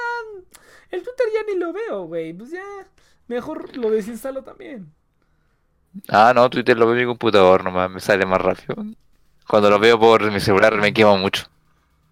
[0.91, 2.33] El Twitter ya ni lo veo, güey.
[2.33, 2.63] Pues ya.
[3.29, 4.93] Mejor lo desinstalo también.
[6.09, 8.75] Ah, no, Twitter lo veo en mi computador nomás, me sale más rápido.
[9.49, 11.45] Cuando lo veo por mi celular me quema mucho.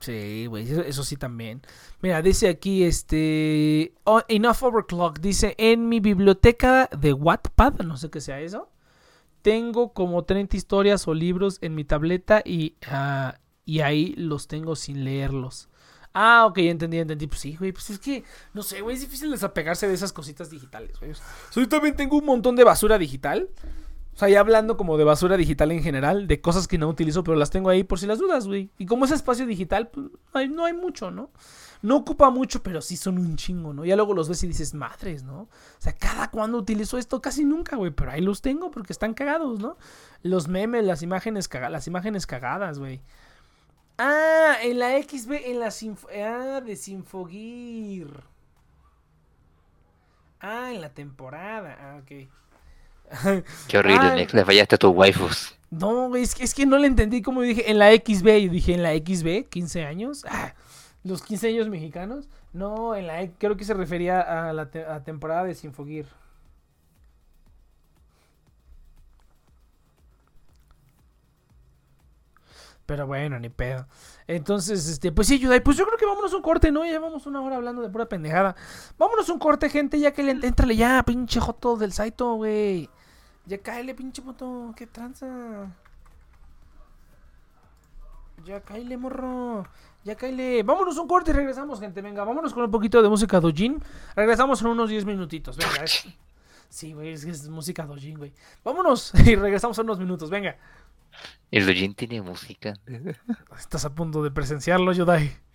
[0.00, 1.62] Sí, güey, eso, eso sí también.
[2.02, 3.94] Mira, dice aquí, este...
[4.04, 8.70] oh, Enough Overclock, dice, en mi biblioteca de Wattpad, no sé qué sea eso,
[9.42, 14.76] tengo como 30 historias o libros en mi tableta y, ah, y ahí los tengo
[14.76, 15.68] sin leerlos.
[16.14, 17.26] Ah, ok, entendí, entendí.
[17.26, 20.48] Pues sí, güey, pues es que, no sé, güey, es difícil desapegarse de esas cositas
[20.48, 21.12] digitales, güey.
[21.54, 23.50] Yo también tengo un montón de basura digital.
[24.14, 27.24] O sea, ya hablando como de basura digital en general, de cosas que no utilizo,
[27.24, 28.70] pero las tengo ahí por si las dudas, güey.
[28.78, 31.32] Y como es espacio digital, pues no hay, no hay mucho, ¿no?
[31.82, 33.84] No ocupa mucho, pero sí son un chingo, ¿no?
[33.84, 35.40] Ya luego los ves y dices, madres, ¿no?
[35.40, 35.48] O
[35.78, 37.90] sea, cada cuando utilizo esto, casi nunca, güey.
[37.90, 39.76] Pero ahí los tengo porque están cagados, ¿no?
[40.22, 43.02] Los memes, las imágenes, caga las imágenes cagadas, güey.
[43.98, 48.08] Ah, en la XB, en la Sinf ah, de Sinfogir.
[50.40, 51.76] Ah, en la temporada.
[51.80, 52.28] Ah, ok.
[53.68, 54.14] Qué horrible, Ah.
[54.14, 55.54] Nex, le fallaste a tus waifus.
[55.70, 58.26] No, es que, es que no le entendí como dije en la XB.
[58.38, 60.24] Y dije en la XB, 15 años.
[60.28, 60.54] Ah,
[61.02, 62.28] los 15 años mexicanos.
[62.52, 66.06] No, en la creo que se refería a la te- a temporada de Sinfogir.
[72.86, 73.86] Pero bueno, ni pedo.
[74.26, 76.84] Entonces, este, pues sí, Yudai, pues yo creo que vámonos un corte, ¿no?
[76.84, 78.56] Llevamos una hora hablando de pura pendejada.
[78.98, 82.90] Vámonos un corte, gente, ya que le entrale ya, pinche joto del Saito, güey.
[83.46, 85.26] Ya cáele, pinche moto, qué tranza.
[88.44, 89.66] Ya cáele, morro.
[90.02, 90.62] Ya cáele.
[90.62, 92.00] Vámonos un corte y regresamos, gente.
[92.00, 93.82] Venga, vámonos con un poquito de música dojin.
[94.16, 95.56] Regresamos en unos 10 minutitos.
[95.56, 95.84] Venga.
[96.68, 98.32] Sí, güey, es es música dojin, güey.
[98.64, 100.30] Vámonos y regresamos en unos minutos.
[100.30, 100.56] Venga.
[101.50, 102.74] El Dojin tiene música.
[103.58, 105.53] Estás a punto de presenciarlo, Yodai.「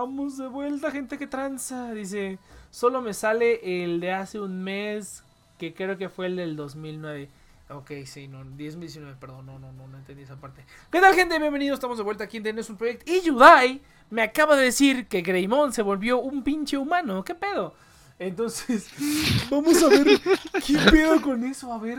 [0.00, 1.92] estamos de vuelta, gente que tranza.
[1.92, 2.38] Dice,
[2.70, 5.22] solo me sale el de hace un mes,
[5.58, 7.28] que creo que fue el del 2009.
[7.68, 10.64] Ok, sí, no, 1019, perdón, no, no, no, no entendí esa parte.
[10.90, 11.38] ¿Qué tal, gente?
[11.38, 13.12] Bienvenidos, estamos de vuelta aquí en Tenés un Proyecto.
[13.12, 17.22] Y Yudai me acaba de decir que Greymon se volvió un pinche humano.
[17.22, 17.74] ¿Qué pedo?
[18.18, 18.88] Entonces,
[19.50, 20.18] vamos a ver
[20.66, 21.70] qué pedo con eso.
[21.74, 21.98] A ver.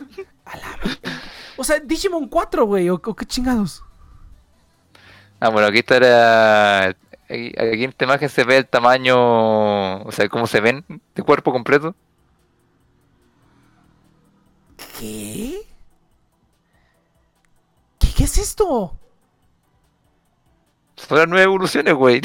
[1.56, 3.84] O sea, Digimon 4, güey, o qué chingados.
[5.40, 6.96] Ah, bueno, aquí está
[7.32, 10.84] Aquí, aquí en esta imagen se ve el tamaño, o sea, cómo se ven
[11.16, 11.96] de cuerpo completo.
[15.00, 15.62] ¿Qué?
[18.00, 18.94] ¿Qué, qué es esto?
[20.98, 22.20] Son las nueve evoluciones, güey.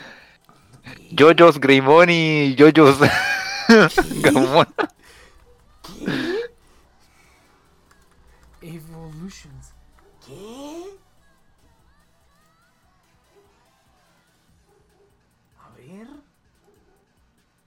[1.10, 2.98] Yoyos, Greymon y Yoyos
[4.22, 4.66] Gamon.
[5.82, 6.35] ¿Qué?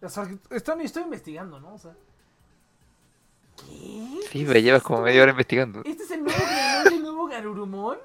[0.01, 1.73] O sea, estoy, estoy investigando, ¿no?
[1.73, 1.95] O sea.
[3.57, 4.19] ¿Qué?
[4.31, 5.81] Sí, me llevas como media hora investigando.
[5.85, 7.97] ¿Este es el nuevo del nuevo Garurumon?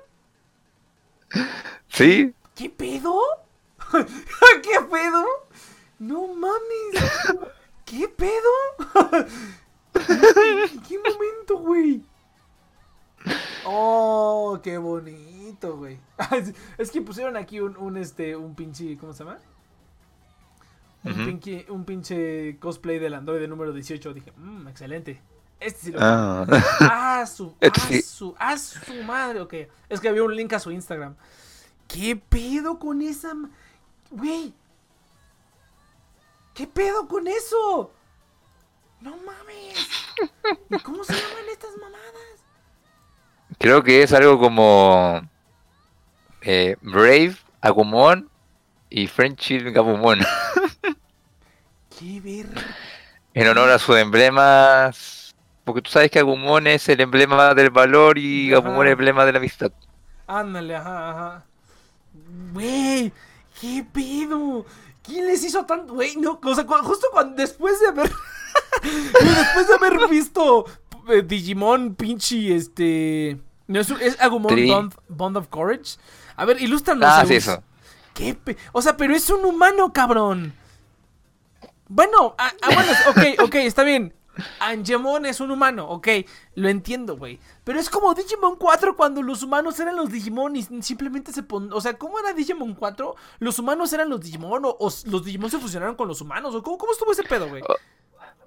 [1.88, 3.20] Sí, ¿Qué pedo?
[4.62, 5.24] ¿Qué pedo?
[5.98, 7.02] No mames.
[7.84, 8.50] ¿Qué pedo?
[9.94, 12.02] ¿En qué momento, güey?
[13.64, 15.98] Oh, qué bonito, güey.
[16.78, 19.38] Es que pusieron aquí un, un este, un pinche, ¿cómo se llama?
[21.04, 24.14] Un, pinche, un pinche cosplay del androide número 18.
[24.14, 25.20] Dije, mmm, excelente.
[25.60, 26.46] Este sí lo Ah.
[26.80, 29.54] Ah, su, Este ah, su, ah, su madre, ok.
[29.88, 31.14] Es que había un link a su Instagram.
[31.86, 33.32] ¿Qué pedo con esa...
[34.10, 34.54] Güey.
[36.54, 37.92] ¿Qué pedo con eso?
[39.00, 39.88] No mames.
[40.70, 42.34] ¿Y cómo se llaman estas mamadas?
[43.58, 45.22] creo que es algo como
[46.42, 48.28] eh, Brave, Agumon
[48.90, 50.20] y Friendship Gabumon.
[52.04, 52.60] Qué verga.
[53.32, 55.34] En honor a sus emblemas.
[55.64, 58.60] Porque tú sabes que Agumon es el emblema del valor y Ajá.
[58.60, 59.72] Gabumon es el emblema de la amistad.
[60.26, 61.44] Ándale, ajá, ajá.
[62.52, 63.10] Güey,
[63.60, 64.66] ¿qué pedo?
[65.02, 65.94] ¿Quién les hizo tanto?
[65.94, 68.10] Güey, no, o sea, justo cuando, después de haber.
[68.82, 70.64] Después de haber visto
[71.08, 73.38] eh, Digimon, pinche, este.
[73.66, 74.68] No, es, es Agumon Tri.
[74.68, 75.96] Bond, Bond of Courage.
[76.36, 77.08] A ver, ilústranos.
[77.10, 77.62] Ah, sí, eso.
[78.12, 80.54] ¿Qué pe- O sea, pero es un humano, cabrón.
[81.94, 84.12] Bueno, ah, ah, bueno, ok, ok, está bien.
[84.58, 86.08] Angemon es un humano, ok,
[86.56, 87.38] lo entiendo, güey.
[87.62, 91.72] Pero es como Digimon 4 cuando los humanos eran los Digimon y simplemente se pon...
[91.72, 93.14] O sea, ¿cómo era Digimon 4?
[93.38, 96.52] ¿Los humanos eran los Digimon o, los Digimon se fusionaron con los humanos?
[96.56, 97.62] ¿O cómo estuvo ese pedo, güey?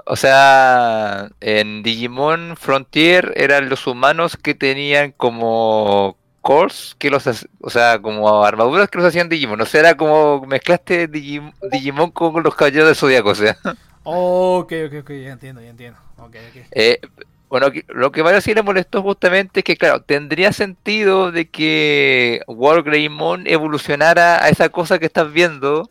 [0.05, 6.17] O sea, en Digimon Frontier eran los humanos que tenían como
[6.47, 7.25] cores, que los,
[7.59, 9.59] o sea, como armaduras que los hacían Digimon.
[9.59, 13.57] O sea, era como mezclaste Digim- Digimon con los caballeros del Zodíaco, o sea.
[14.03, 15.99] ok, ok, ok, ya entiendo, ya entiendo.
[16.17, 16.65] Ok, ok.
[16.71, 17.01] Eh,
[17.49, 22.41] bueno, lo que Mario sí le molestó justamente es que, claro, tendría sentido de que
[22.47, 25.89] War Greymon evolucionara a esa cosa que estás viendo.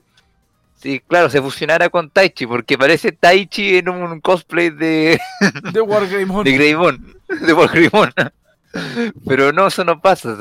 [0.80, 5.20] Sí, claro, se fusionara con Taichi, porque parece Taichi en un cosplay de,
[5.72, 6.44] De Wargreymon.
[6.44, 8.12] de Greymon, de War Greymon.
[9.26, 10.36] Pero no, eso no pasa.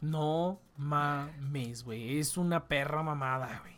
[0.00, 2.18] No mames, güey.
[2.18, 3.72] Es una perra mamada, güey.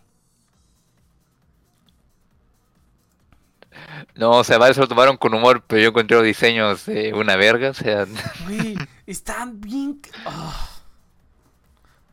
[4.14, 7.12] No, o sea, varios se lo tomaron con humor, pero yo encontré los diseños eh,
[7.12, 8.06] una verga, o sea,
[8.46, 8.76] Güey,
[9.06, 10.00] están bien.
[10.24, 10.73] Ah.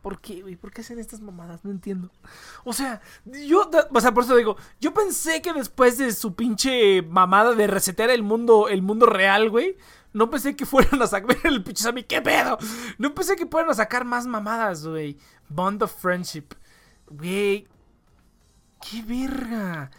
[0.02, 0.56] ¿Por qué, güey?
[0.56, 1.64] ¿Por qué hacen estas mamadas?
[1.64, 2.10] No entiendo.
[2.64, 3.70] O sea, yo.
[3.94, 4.58] O sea, por eso digo.
[4.80, 9.50] Yo pensé que después de su pinche mamada de resetear el mundo, el mundo real,
[9.50, 9.78] güey.
[10.14, 11.38] No pensé que fueran a sacar.
[11.44, 12.58] El pinche Sammy, ¿qué pedo?
[12.98, 15.18] No pensé que fueran a sacar más mamadas, güey.
[15.48, 16.48] Bond of Friendship.
[17.08, 17.68] Güey.
[18.82, 19.92] ¡Qué verga!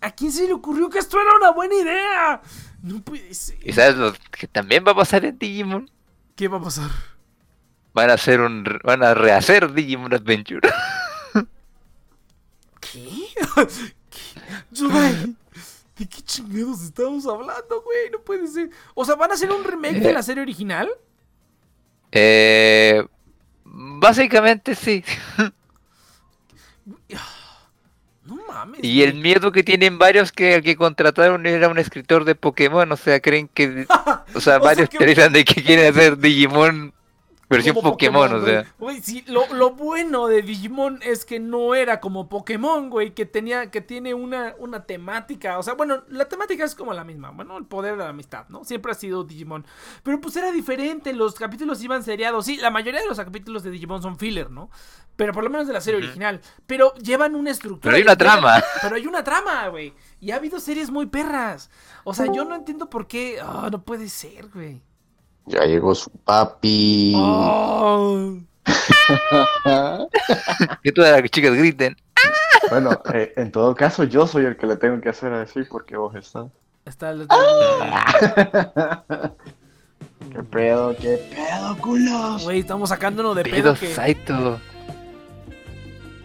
[0.00, 2.42] ¿A quién se le ocurrió que esto era una buena idea?
[2.82, 3.56] No puede ser.
[3.62, 5.90] y sabes lo que también va a pasar en Digimon.
[6.34, 6.90] ¿Qué va a pasar?
[7.96, 10.68] Van a hacer un, van a rehacer Digimon Adventure.
[12.80, 13.00] ¿Qué?
[14.10, 14.20] ¿Qué?
[14.70, 15.34] Yudai,
[15.96, 18.10] ¿de qué chingados estamos hablando, güey?
[18.12, 18.68] No puede ser.
[18.94, 20.90] O sea, ¿van a hacer un remake de la serie original?
[22.12, 23.02] Eh,
[23.64, 25.02] básicamente sí.
[28.24, 28.80] No mames.
[28.82, 32.92] Y el miedo que tienen varios que el que contrataron era un escritor de Pokémon,
[32.92, 36.92] o sea, creen que, o sea, O sea varios que- de que quieren hacer Digimon
[37.48, 38.74] Versión como Pokémon, o sea.
[38.78, 43.24] Güey, sí, lo, lo bueno de Digimon es que no era como Pokémon, güey, que
[43.24, 45.58] tenía, que tiene una, una temática.
[45.58, 47.30] O sea, bueno, la temática es como la misma.
[47.30, 48.64] Bueno, el poder de la amistad, ¿no?
[48.64, 49.64] Siempre ha sido Digimon.
[50.02, 52.46] Pero pues era diferente, los capítulos iban seriados.
[52.46, 54.68] Sí, la mayoría de los capítulos de Digimon son filler, ¿no?
[55.14, 56.40] Pero por lo menos de la serie original.
[56.66, 57.82] Pero llevan una estructura.
[57.92, 58.62] Pero hay una trama.
[58.82, 59.94] Pero hay una trama, güey.
[60.20, 61.70] Y ha habido series muy perras.
[62.04, 63.38] O sea, yo no entiendo por qué.
[63.40, 64.82] Ah, no puede ser, güey.
[65.46, 67.14] Ya llegó su papi.
[67.16, 68.36] Oh.
[70.82, 71.96] Que todas las chicas griten.
[72.70, 75.68] Bueno, eh, en todo caso, yo soy el que le tengo que hacer a decir
[75.70, 76.46] porque vos estás.
[76.84, 77.28] Está el-
[80.32, 80.96] ¿Qué pedo?
[80.96, 82.42] ¿Qué pedo, culos?
[82.44, 83.94] Güey, estamos sacándonos de pedo Pedo que.
[83.94, 84.60] Saito.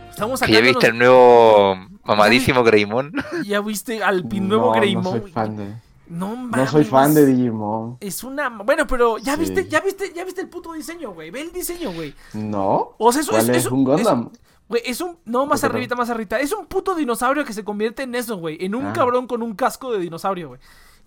[0.09, 3.11] Estamos ya viste el nuevo mamadísimo Greymon.
[3.43, 5.03] Ya viste al pin nuevo no, Greymon.
[5.03, 5.75] No soy fan de,
[6.11, 7.97] No soy fan de Digimon.
[8.01, 8.49] Es una.
[8.49, 9.39] Bueno, pero ya Sí.
[9.41, 11.31] viste, ya viste, ya viste el puto diseño, güey.
[11.31, 12.13] Ve el diseño, güey.
[12.33, 12.95] ¿No?
[12.97, 14.29] O sea, eso ¿Cuál es, es, un Gundam?
[14.67, 15.17] Güey, es un.
[15.23, 16.39] No, más arribita, más arribita.
[16.39, 18.57] Es un puto dinosaurio que se convierte en eso, güey.
[18.63, 18.93] En un Ah.
[18.93, 20.59] cabrón con un casco de dinosaurio, güey.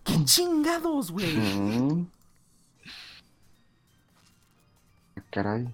[0.03, 1.35] ¡Qué chingados, güey!
[1.37, 2.07] Mm.
[5.31, 5.67] Caray.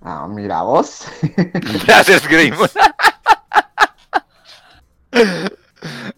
[0.00, 1.04] Ah, mira vos.
[1.86, 2.68] Gracias, Greymon.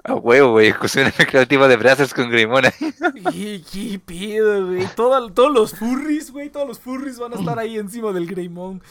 [0.08, 0.72] A huevo, güey.
[0.80, 2.64] Mezcla creativa de brazos con Greymon.
[3.32, 4.86] ¿Qué, qué pedo, güey?
[4.94, 8.82] Todo- todos los furries, güey, todos los furries van a estar ahí encima del Greymon.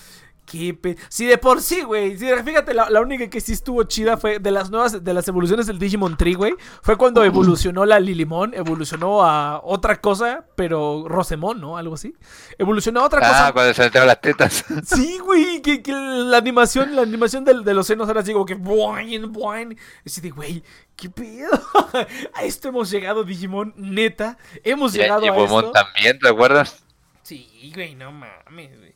[0.45, 0.95] Qué pe...
[1.09, 2.17] Si de por sí, güey.
[2.19, 5.27] Si, fíjate, la, la única que sí estuvo chida fue de las nuevas, de las
[5.27, 6.53] evoluciones del Digimon Tree, güey.
[6.83, 11.77] Fue cuando evolucionó la Lilimon, evolucionó a otra cosa, pero Rosemon, ¿no?
[11.77, 12.13] Algo así.
[12.59, 13.53] Evolucionó a otra Ah, cosa.
[13.53, 14.65] cuando se metieron las tetas.
[14.85, 18.45] Sí, güey, que, que la animación, la animación del- de, los senos era así como
[18.45, 19.75] que boing, boing.
[20.05, 20.61] Así de, güey,
[20.95, 21.49] ¿qué pedo?
[22.35, 24.37] a esto hemos llegado, Digimon, neta.
[24.63, 25.71] Hemos llegado a esto.
[25.71, 26.83] también, ¿te acuerdas?
[27.23, 28.94] Sí, güey, no mames, güey.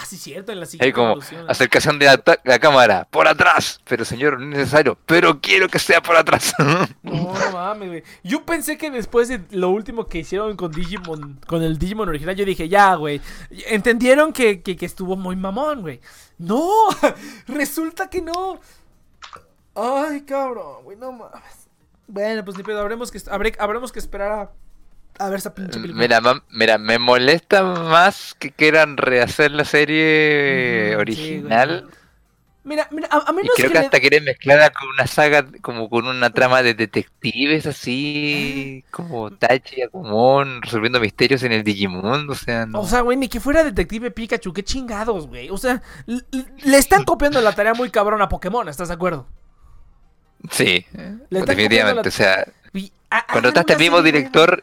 [0.00, 1.50] Ah, sí, cierto, en la siguiente como evolución.
[1.50, 3.80] acercación de la, la cámara, por atrás.
[3.84, 4.96] Pero señor, no es necesario.
[5.06, 6.54] Pero quiero que sea por atrás.
[7.02, 8.02] No, no mames, güey.
[8.22, 12.36] Yo pensé que después de lo último que hicieron con Digimon, con el Digimon original,
[12.36, 13.20] yo dije, ya, güey.
[13.66, 16.00] Entendieron que, que, que estuvo muy mamón, güey.
[16.38, 16.70] No,
[17.48, 18.60] resulta que no.
[19.74, 21.68] Ay, cabrón, güey, no mames.
[22.06, 24.50] Bueno, pues ni pedo, habremos que, habré- habremos que esperar a,
[25.18, 26.08] a ver esa pinche película.
[26.08, 26.20] Mira,
[26.50, 31.84] mira, me molesta más que quieran rehacer la serie original.
[31.88, 31.94] sí.
[32.64, 35.06] Mira, mira, a, a y menos creo que que le- hasta quieren mezclarla con una
[35.06, 41.62] saga, como con una trama de detectives así, como Tachi, Agumon, resolviendo misterios en el
[41.64, 42.80] Digimon, o sea, no.
[42.80, 45.48] O sea, güey, ni que fuera Detective Pikachu, qué chingados, güey.
[45.50, 49.26] O sea, le están copiando la tarea muy cabrón a Pokémon, ¿estás de acuerdo?
[50.50, 50.86] sí,
[51.30, 52.92] Le están definitivamente, o sea, Y
[53.32, 54.62] contrataste al mismo director,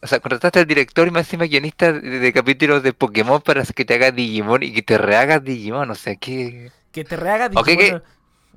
[0.00, 3.64] o sea, contrataste al director y más encima guionista de, de capítulos de Pokémon para
[3.64, 6.70] que te haga Digimon y que te rehagas Digimon, o sea, que...
[6.92, 8.02] Que te rehaga Digimon que-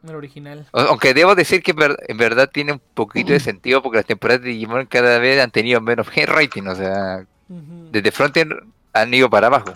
[0.07, 0.67] el original.
[0.71, 1.75] Aunque debo decir que
[2.07, 5.51] en verdad tiene un poquito de sentido porque las temporadas de Digimon cada vez han
[5.51, 8.63] tenido menos rating, o sea, desde Frontier
[8.93, 9.73] han ido para abajo.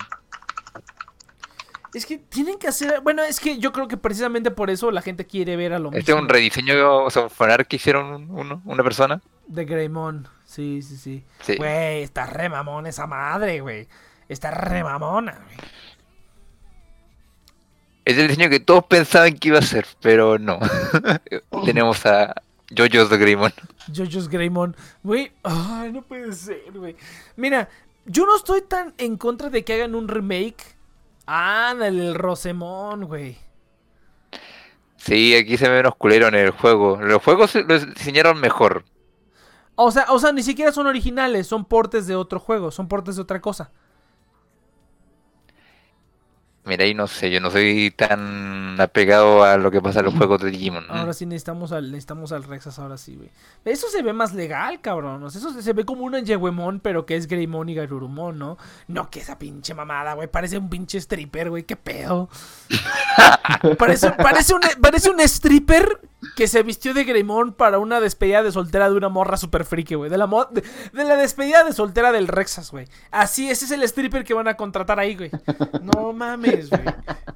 [1.93, 2.99] Es que tienen que hacer.
[3.01, 5.93] Bueno, es que yo creo que precisamente por eso la gente quiere ver a lo
[5.93, 7.29] Este es un rediseño, o sea,
[7.67, 9.21] que hicieron uno, una persona.
[9.47, 10.27] de Greymon.
[10.55, 11.23] Sí, sí, sí.
[11.41, 11.57] Sí.
[11.57, 13.89] Güey, está re mamón esa madre, güey.
[14.29, 15.57] Está re mamona, güey.
[18.05, 20.59] Es el diseño que todos pensaban que iba a ser, pero no.
[21.65, 22.33] Tenemos a
[22.73, 23.51] JoJo's Greymon.
[23.93, 24.77] Jojo's Greymon.
[25.03, 26.95] Güey, ay, no puede ser, güey.
[27.35, 27.67] Mira,
[28.05, 30.77] yo no estoy tan en contra de que hagan un remake.
[31.25, 33.37] Ándale, el Rosemón, güey.
[34.95, 36.97] Sí, aquí se ve menos culero en el juego.
[37.01, 38.85] Los juegos los diseñaron mejor.
[39.75, 43.17] O sea, o sea, ni siquiera son originales, son portes de otro juego, son portes
[43.17, 43.71] de otra cosa.
[46.65, 50.15] Mira, ahí no sé, yo no soy tan apegado a lo que pasa en los
[50.15, 50.87] juegos de Digimon.
[50.87, 50.93] ¿no?
[50.93, 53.29] Ahora sí necesitamos al, necesitamos al Rexas, ahora sí, güey.
[53.65, 55.25] Eso se ve más legal, cabrón.
[55.27, 58.57] Eso se, ve como un Yewemon, pero que es Greymon y Garurumon, ¿no?
[58.87, 60.27] No que esa pinche mamada, güey.
[60.27, 61.63] Parece un pinche stripper, güey.
[61.63, 62.29] ¿Qué pedo?
[63.77, 65.99] parece, parece, un, parece un stripper
[66.35, 69.95] que se vistió de Greymon para una despedida de soltera de una morra super friki,
[69.95, 70.09] güey.
[70.09, 70.63] De la, de,
[70.93, 72.87] de la despedida de soltera del Rexas, güey.
[73.11, 75.31] Así, ese es el stripper que van a contratar ahí, güey.
[75.81, 76.81] No mames, güey.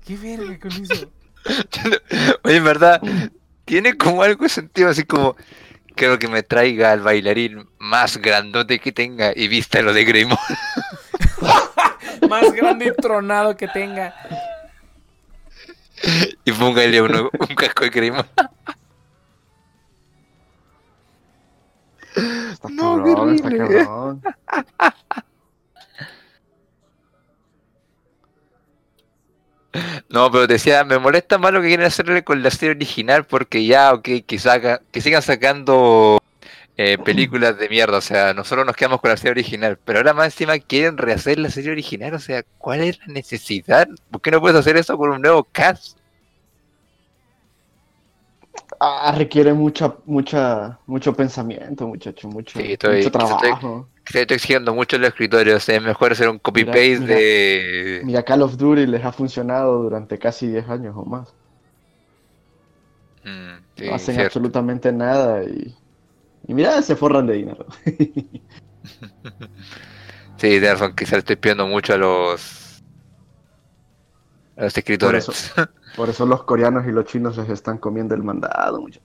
[0.06, 1.12] Qué verga con eso.
[2.44, 3.02] Oye, en verdad,
[3.66, 5.36] tiene como algo de sentido, así como
[5.96, 10.38] creo que me traiga al bailarín más grandote que tenga y vista lo de Greymon.
[12.30, 14.14] Más grande y tronado que tenga.
[16.46, 18.26] y póngale uno, un casco de Greymon.
[22.52, 23.88] Está No, cabrón, qué horrible.
[30.10, 33.26] No, pero te decía, me molesta más lo que quieren hacerle con la serie original
[33.26, 36.18] porque ya, ok, que, saca, que sigan sacando
[36.78, 40.14] eh, películas de mierda, o sea, nosotros nos quedamos con la serie original, pero ahora
[40.14, 43.88] más encima quieren rehacer la serie original, o sea, ¿cuál es la necesidad?
[44.10, 45.98] ¿Por qué no puedes hacer eso con un nuevo cast?
[48.80, 53.90] Ah, requiere mucha, mucha, mucho pensamiento, muchacho, mucho, Sí, estoy- mucho estoy- trabajo.
[54.10, 58.02] Se está exigiendo mucho los escritorios, es mejor hacer un copy-paste de...
[58.02, 61.36] Mira, Call of Duty les ha funcionado durante casi 10 años o más.
[63.24, 64.40] Mm, sí, No hacen cierto.
[64.40, 65.76] absolutamente nada y,
[66.48, 67.66] y mira, se forran de dinero.
[70.38, 72.82] Sí, tienes razón, quizás le estoy pidiendo mucho a los...
[74.56, 75.28] A los escritores.
[75.30, 75.54] eso.
[75.96, 79.04] Por eso los coreanos y los chinos les están comiendo el mandado, muchacho.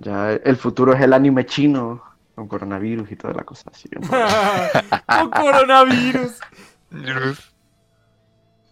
[0.00, 2.02] Ya el futuro es el anime chino
[2.34, 3.88] con coronavirus y toda la cosa así.
[5.08, 6.38] Con coronavirus.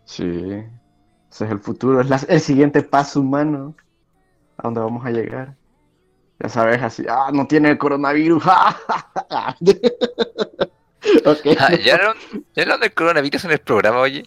[0.04, 0.24] Sí,
[1.30, 3.74] ese es el futuro, es la- el siguiente paso humano
[4.56, 5.56] a donde vamos a llegar.
[6.38, 8.44] Ya sabes, así, ah, no tiene el coronavirus.
[11.24, 11.46] Ok.
[11.58, 12.16] Ah, ¿Ya hablaron
[12.54, 14.24] ya del coronavirus en el programa, oye?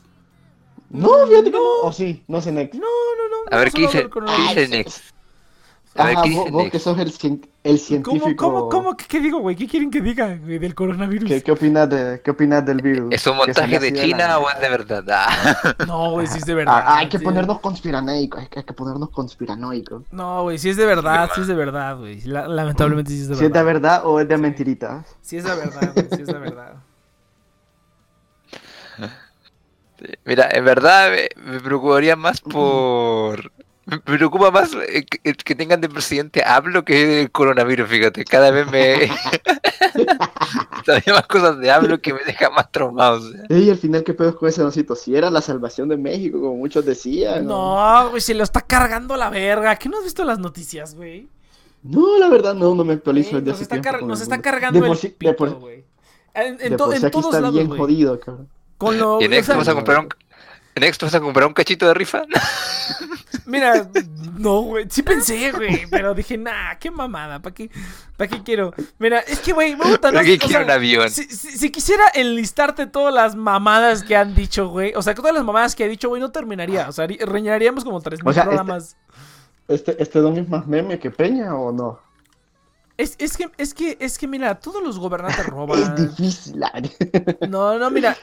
[0.89, 1.81] No, fíjate que no.
[1.83, 2.73] O sí, no sé, Next.
[2.75, 3.35] No, no, no.
[3.55, 4.09] A ver, no ¿qué dice.
[4.09, 5.13] ¿qué dice Next?
[5.95, 8.35] Ajá, ¿qué vos, vos que sos el, cien- el científico.
[8.35, 9.55] ¿Cómo, cómo, cómo, qué, digo, güey?
[9.55, 11.27] ¿Qué quieren que diga, güey, del coronavirus?
[11.27, 13.11] ¿Qué, qué opinas de, qué opinas del virus?
[13.13, 15.01] ¿Es un montaje de China la- o es de verdad?
[15.11, 15.75] Ah.
[15.87, 16.83] No, güey, sí es de verdad.
[16.85, 17.23] Ah, hay que sí.
[17.25, 20.03] ponernos conspiranoicos, hay que, hay que ponernos conspiranoicos.
[20.11, 22.21] No, güey, sí es de verdad, sí es de verdad, güey.
[22.21, 23.99] La- lamentablemente sí es de Si es de verdad.
[24.01, 24.41] verdad o es de Sí.
[24.41, 25.17] mentiritas.
[25.21, 26.73] Sí es de verdad, güey, sí es de verdad.
[30.25, 33.51] Mira, en verdad me, me preocuparía más por...
[33.89, 38.23] Me preocupa más eh, que, que tengan de presidente hablo que el coronavirus, fíjate.
[38.25, 39.09] Cada vez me...
[40.85, 43.17] Sabía más cosas de hablo que me deja más traumado.
[43.17, 43.41] o sea.
[43.49, 44.95] Ey, al final, ¿qué pedo con ese osito?
[44.95, 47.45] Si era la salvación de México, como muchos decían.
[47.45, 49.75] No, güey, se lo está cargando la verga.
[49.75, 51.27] ¿Qué no has visto las noticias, güey?
[51.83, 54.23] No, la verdad, no, no me actualizo Eh, desde Nos hace está, tiempo nos el
[54.23, 55.83] está cargando De por el sí- pito, güey.
[56.33, 58.47] En, en to- sí en todos está lados, bien jodido, cabrón.
[58.77, 60.09] Con lo, ¿Y en o Next sea, vas a comprar un...
[60.75, 62.23] ¿En Next vas a comprar un cachito de rifa?
[63.45, 63.89] Mira,
[64.37, 64.85] no, güey.
[64.89, 65.87] Sí pensé, güey.
[65.89, 67.41] Pero dije, nah, qué mamada.
[67.41, 67.69] ¿Para qué,
[68.15, 68.73] ¿Para qué quiero?
[68.99, 70.15] Mira, es que, güey, me gusta, ¿no?
[70.15, 71.09] ¿Para qué quiero sea, un avión?
[71.09, 74.93] Si, si- si quisiera enlistarte todas las mamadas que han dicho, güey.
[74.95, 76.87] O sea, todas las mamadas que ha dicho, güey, no terminaría.
[76.87, 78.97] O sea, rellenaríamos como 3.000 O sea, este- programas.
[79.67, 81.99] ¿Este, ¿Este don es más meme que Peña o no?
[82.97, 85.95] Es, es que, es que, es que, mira, todos los gobernantes Es roban.
[85.95, 86.63] difícil.
[86.63, 86.71] ah.
[87.47, 88.15] No, no, mira.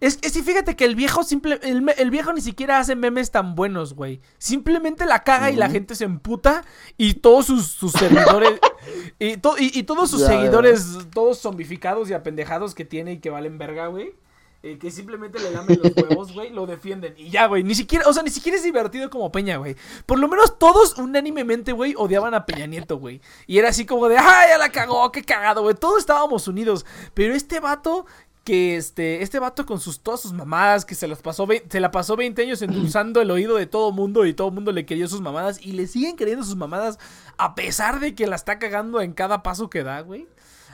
[0.00, 3.54] Es, es que fíjate que el viejo simple, el, viejo ni siquiera hace memes tan
[3.56, 4.20] buenos, güey.
[4.38, 6.64] Simplemente la caga y la gente se emputa
[6.96, 8.60] y todos sus, sus seguidores
[9.18, 10.32] y, to- y, y todos sus Ya, ya.
[10.38, 14.14] seguidores, todos zombificados y apendejados que tiene y que valen verga, güey.
[14.62, 17.14] eh, que simplemente le lamen los huevos, güey, lo defienden.
[17.16, 19.74] Y ya, güey, ni siquiera, o sea, ni siquiera es divertido como Peña, güey.
[20.06, 23.20] Por lo menos todos unánimemente, güey, odiaban a Peña Nieto, güey.
[23.46, 25.10] Y era así como de, ¡ay, ya la cagó!
[25.12, 25.74] ¡Qué cagado, güey!
[25.74, 26.84] Todos estábamos unidos.
[27.14, 28.06] Pero este vato
[28.48, 31.90] que este, este vato con sus, todas sus mamadas, que se las pasó, se la
[31.90, 35.20] pasó 20 años endulzando el oído de todo mundo y todo mundo le quería sus
[35.20, 36.98] mamadas y le siguen queriendo sus mamadas
[37.36, 40.26] a pesar de que la está cagando en cada paso que da, güey.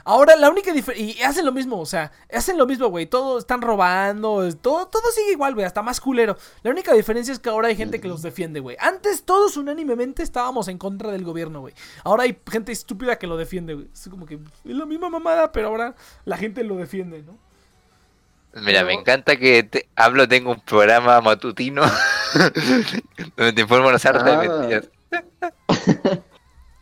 [0.05, 3.39] Ahora la única diferencia, y hacen lo mismo, o sea, hacen lo mismo, güey, todos
[3.43, 6.37] están robando, todo, todo sigue igual, güey, hasta más culero.
[6.63, 8.77] La única diferencia es que ahora hay gente que los defiende, güey.
[8.79, 11.73] Antes todos unánimemente estábamos en contra del gobierno, güey.
[12.05, 13.89] Ahora hay gente estúpida que lo defiende, güey.
[13.93, 15.93] Es como que es la misma mamada, pero ahora
[16.23, 17.44] la gente lo defiende, ¿no?
[18.61, 21.83] Mira, me encanta que te- hablo, tengo un programa matutino
[23.35, 24.37] donde te informo las hartas de Ah.
[24.59, 24.89] mentiras.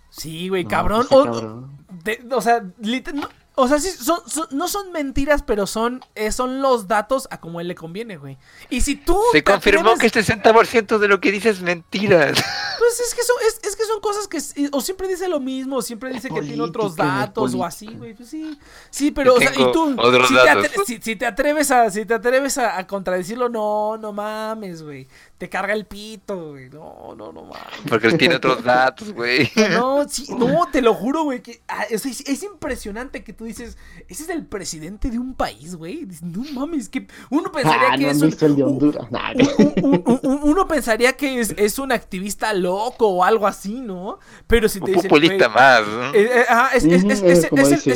[0.09, 1.07] Sí, güey, No, cabrón.
[1.09, 1.77] pues, O, cabrón.
[2.03, 6.03] de- o sea, lit- no, o sea, sí, son, son- no son mentiras, pero son,
[6.15, 8.38] eh, son los datos a como él le conviene, güey.
[8.69, 9.19] Y si tú...
[9.31, 12.38] Se confirmó atreves- que el 60% de lo que dices es mentiras.
[12.75, 14.38] Pues es que son, es, es que son cosas que...
[14.38, 17.85] s- O siempre dice lo mismo, o siempre dice que tiene otros datos o así,
[17.88, 18.13] güey.
[18.13, 18.59] Pues sí.
[18.89, 19.95] Sí, pero, o sea, y tú...
[19.97, 21.89] otros si, te atre- si- si te atreves a...
[21.91, 25.07] Si te atreves a, a contradecirlo, no, no mames, güey.
[25.38, 26.69] Te carga el pito, güey.
[26.71, 27.67] No, no, no mames.
[27.88, 29.49] Porque él tiene otros datos, güey.
[29.71, 31.41] No, sí, no, te lo juro, güey.
[31.41, 35.75] Que, ah, es, es impresionante que tú dices, ese es el presidente de un país,
[35.75, 36.07] güey.
[36.21, 39.11] No mames, que uno pensaría Ah, que no es un, visto el de un- Honduras.
[39.11, 43.47] Nah, un- un- un- un- uno pensaría que es, es un activista loco o algo
[43.47, 44.19] así, ¿no?
[44.47, 45.87] Pero si te Un dicen, populista más.
[45.87, 46.13] ¿no?
[46.13, 46.83] eh, eh, ajá, es,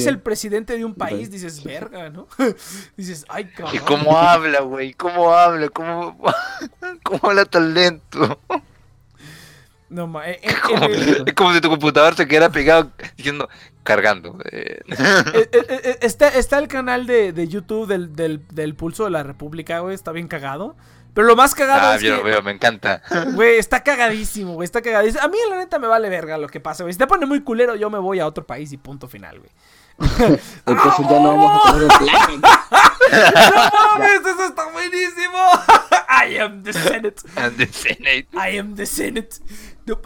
[0.07, 1.33] el, presidente de un país, Sí.
[1.33, 2.27] dices, verga, ¿no?
[2.97, 3.75] dices, ay, cabrón.
[3.75, 4.93] ¿Y cómo habla, güey?
[4.93, 5.69] ¿Cómo habla?
[5.69, 6.17] ¿Cómo,
[7.03, 8.39] ¿Cómo habla tan lento?
[9.89, 10.53] No ma- eh, eh,
[11.33, 13.47] Como- es si tu computador se quedara pegado diciendo
[13.83, 14.37] cargando.
[14.51, 14.81] eh.
[15.33, 19.11] Eh, eh, eh, está, está el canal de, de YouTube del, del, del Pulso de
[19.11, 19.95] la República, güey.
[19.95, 20.75] Está bien cagado.
[21.13, 23.01] Pero lo más cagado Ah, es yo que, lo veo, me encanta.
[23.33, 24.65] güey, está cagadísimo, güey.
[24.65, 25.23] Está cagadísimo.
[25.23, 26.93] A mí, la neta, me vale verga lo que pasa, güey.
[26.93, 29.51] Si te pone muy culero, yo me voy a otro país y punto final, güey.
[29.99, 32.41] Entonces ya no vamos a tener el plan.
[32.41, 34.19] ¡No mames!
[34.27, 35.37] ¡Eso está buenísimo!
[36.29, 37.15] I am the Senate.
[37.35, 38.27] And the Senate.
[38.33, 39.29] I am the Senate.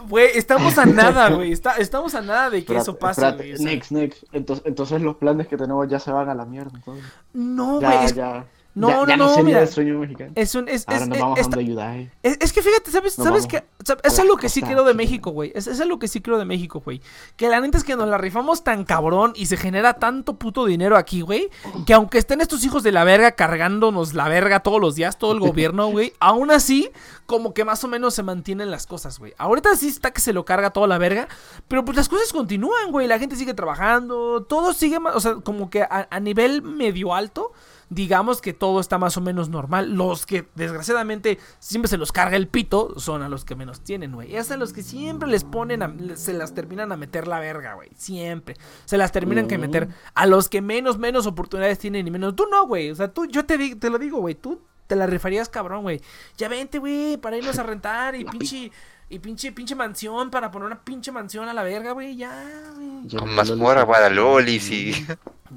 [0.08, 1.52] Güey, estamos a nada, güey.
[1.52, 3.64] Está- estamos a nada de que eso Espérate, pase, espérate, güey.
[3.74, 4.22] Next, next.
[4.32, 6.72] Entonces, entonces los planes que tenemos ya se van a la mierda.
[6.74, 7.04] Entonces.
[7.32, 8.04] no, Ya, güey.
[8.04, 8.44] es- ya.
[8.74, 9.62] No, ya, no, ya no, sería mira.
[9.62, 10.32] el sueño mexicano.
[10.34, 10.68] Es un.
[10.68, 11.96] Es, Ahora es- nos eh, vamos ayudar.
[12.22, 13.18] Es, es que fíjate, ¿sabes?
[13.18, 14.94] Nos ¿Sabes a Es algo que sí creo de.
[14.94, 15.52] México, güey.
[15.54, 17.00] Es, es algo que sí creo de México, güey.
[17.36, 20.64] Que la neta es que nos la rifamos tan cabrón y se genera tanto puto
[20.64, 21.50] dinero aquí, güey.
[21.86, 25.32] Que aunque estén estos hijos de la verga cargándonos la verga todos los días, todo
[25.32, 26.12] el gobierno, güey.
[26.20, 26.90] aún así,
[27.26, 29.34] como que más o menos se mantienen las cosas, güey.
[29.38, 31.28] Ahorita sí está que se lo carga toda la verga.
[31.68, 33.06] Pero pues las cosas continúan, güey.
[33.06, 34.44] La gente sigue trabajando.
[34.44, 37.52] Todo sigue, o sea, como que a, a nivel medio alto
[37.94, 39.94] digamos que todo está más o menos normal.
[39.94, 44.12] Los que desgraciadamente siempre se los carga el pito son a los que menos tienen,
[44.12, 44.34] güey.
[44.36, 47.74] Es a los que siempre les ponen, a- se las terminan a meter la verga,
[47.74, 47.90] güey.
[47.96, 48.56] Siempre.
[48.84, 52.34] Se las terminan que meter a los que menos, menos oportunidades tienen y menos.
[52.36, 52.90] Tú no, güey.
[52.90, 54.34] O sea, tú, yo te, te lo digo, güey.
[54.34, 56.00] Tú te la rifarías cabrón, güey.
[56.36, 58.70] Ya vente, güey, para irnos a rentar y pinche...
[59.12, 62.16] Y pinche, pinche mansión para poner una pinche mansión a la verga, güey.
[62.16, 62.32] Ya,
[62.74, 63.08] güey.
[63.18, 64.92] Con mazmorra lo- para lolis y.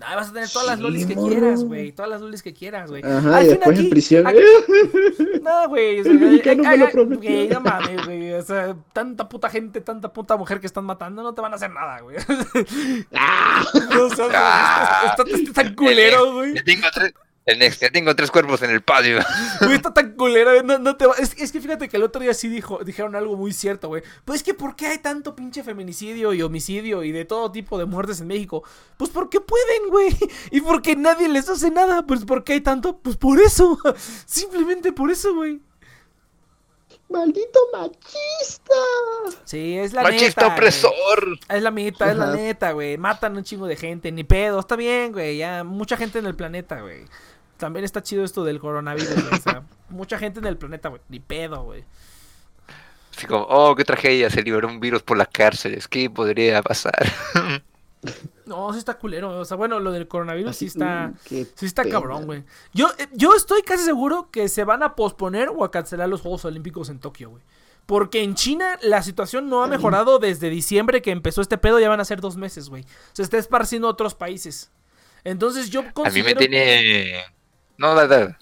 [0.01, 1.93] Ay, vas a tener todas las lolis que quieras, güey.
[1.93, 3.01] Todas las lolis que quieras, güey.
[3.01, 4.27] Ajá, Al y fin después aquí- en prisión.
[4.27, 4.39] aquí-
[5.41, 6.01] No, güey.
[6.01, 7.31] O sea, El mexicano ay, me lo ay, prometió.
[7.31, 8.33] güey, no mames, güey.
[8.33, 11.55] O sea, tanta puta gente, tanta puta mujer que están matando, no te van a
[11.55, 12.17] hacer nada, güey.
[13.15, 13.63] ¡Ah!
[14.01, 16.55] O sea, está, está- está tan culero, güey.
[16.65, 17.13] Tengo tres.
[17.45, 19.19] El next, ya tengo tres cuerpos en el patio.
[19.61, 22.01] Güey, está tan culero, güey, no, no te va- es, es que fíjate que el
[22.03, 24.01] otro día sí dijo, dijeron algo muy cierto, güey.
[24.25, 27.77] Pues es que ¿por qué hay tanto pinche feminicidio y homicidio y de todo tipo
[27.77, 28.63] de muertes en México?
[28.97, 30.09] Pues porque pueden, güey.
[30.49, 32.03] Y porque nadie les hace nada.
[32.07, 33.77] Pues porque hay tanto, pues por eso.
[34.25, 35.61] Simplemente por eso, güey.
[37.07, 38.73] ¡Maldito machista!
[39.43, 40.45] Sí, es la Machista neta.
[40.45, 40.53] güey.
[40.57, 41.39] opresor.
[41.49, 42.97] Es la neta, es la neta, güey.
[42.97, 44.59] Matan un chingo de gente, ni pedo.
[44.59, 45.37] Está bien, güey.
[45.37, 47.05] Ya, mucha gente en el planeta, güey.
[47.57, 49.33] También está chido esto del coronavirus, güey.
[49.33, 51.01] O sea, mucha gente en el planeta, güey.
[51.09, 51.83] Ni pedo, güey.
[53.15, 55.87] Así como, oh, qué tragedia, se liberó un virus por las cárceles.
[55.87, 56.93] ¿Qué podría pasar?
[58.45, 59.39] No, sí está culero.
[59.39, 61.13] O sea, bueno, lo del coronavirus sí está.
[61.23, 61.93] Sí está pena.
[61.95, 62.43] cabrón, güey.
[62.73, 66.21] Yo, eh, yo estoy casi seguro que se van a posponer o a cancelar los
[66.21, 67.43] Juegos Olímpicos en Tokio, güey.
[67.85, 71.89] Porque en China la situación no ha mejorado desde diciembre que empezó este pedo, ya
[71.89, 72.85] van a ser dos meses, güey.
[73.13, 74.71] Se está esparciendo a otros países.
[75.23, 76.39] Entonces yo A mí considero...
[76.39, 77.23] me tiene.
[77.77, 78.37] No, da, da.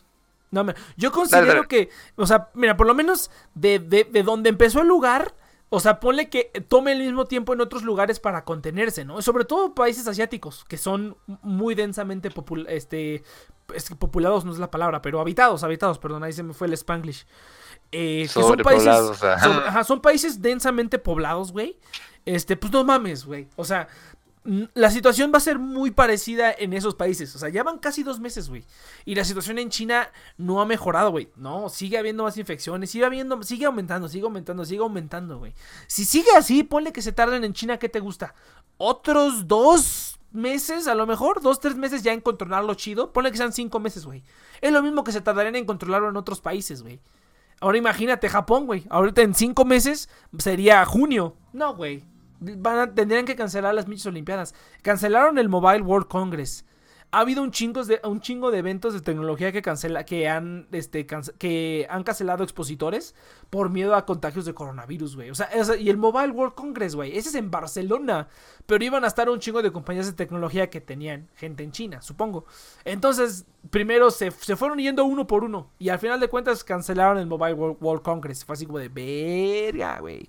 [0.51, 0.65] No,
[0.97, 1.67] yo considero Dale, dale.
[1.67, 5.33] que, o sea, mira, por lo menos de, de, de donde empezó el lugar,
[5.69, 9.19] o sea, ponle que tome el mismo tiempo en otros lugares para contenerse, ¿no?
[9.23, 13.23] Sobre todo países asiáticos, que son muy densamente popul este,
[13.73, 16.67] es que populados no es la palabra, pero habitados, habitados, perdón, ahí se me fue
[16.67, 17.25] el spanglish.
[17.91, 19.83] Eh, que son países, Sobrepoblados, ajá.
[19.83, 21.79] son países densamente poblados, güey.
[22.25, 23.47] Este, pues no mames, güey.
[23.55, 23.87] O sea,
[24.45, 27.33] la situación va a ser muy parecida en esos países.
[27.35, 28.65] O sea, ya van casi dos meses, güey.
[29.05, 31.29] Y la situación en China no ha mejorado, güey.
[31.35, 35.53] No, sigue habiendo más infecciones, sigue habiendo, sigue aumentando, sigue aumentando, sigue aumentando, güey.
[35.87, 38.35] Si sigue así, ponle que se tarden en China, ¿qué te gusta?
[38.77, 43.13] Otros dos meses, a lo mejor, dos, tres meses ya en controlarlo chido.
[43.13, 44.23] Ponle que sean cinco meses, güey.
[44.59, 46.99] Es lo mismo que se tardarían en controlarlo en otros países, güey.
[47.61, 48.83] Ahora imagínate Japón, güey.
[48.89, 51.37] Ahorita en cinco meses sería junio.
[51.53, 52.03] No, güey.
[52.95, 54.55] Tendrían que cancelar las Michas Olimpiadas.
[54.81, 56.65] Cancelaron el Mobile World Congress.
[57.13, 60.67] Ha habido un chingo de, un chingo de eventos de tecnología que cancela, que han,
[60.71, 63.13] este, que han cancelado expositores
[63.51, 65.29] por miedo a contagios de coronavirus, güey.
[65.29, 67.15] O sea, o sea, y el Mobile World Congress, güey.
[67.15, 68.29] Ese es en Barcelona.
[68.65, 72.01] Pero iban a estar un chingo de compañías de tecnología que tenían gente en China,
[72.01, 72.45] supongo.
[72.83, 75.69] Entonces, primero se, se fueron yendo uno por uno.
[75.77, 78.43] Y al final de cuentas cancelaron el Mobile World, World Congress.
[78.43, 80.27] Fue así como de verga, güey.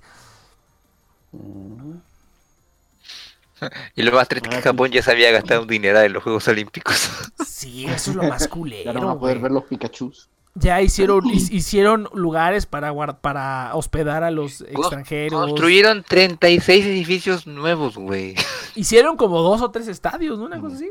[3.95, 6.13] Y lo más triste es que Ah, Japón ya se había gastado un dineral en
[6.13, 7.09] los Juegos Olímpicos.
[7.47, 10.29] Sí, eso es lo más Ya culero, no van a poder ver los Pikachus.
[10.55, 15.47] Ya hicieron, hi- hicieron lugares para, para hospedar a los extranjeros.
[15.47, 18.35] Construyeron 36 edificios nuevos, güey.
[18.75, 20.45] Hicieron como dos o tres estadios, ¿no?
[20.45, 20.91] Una cosa así.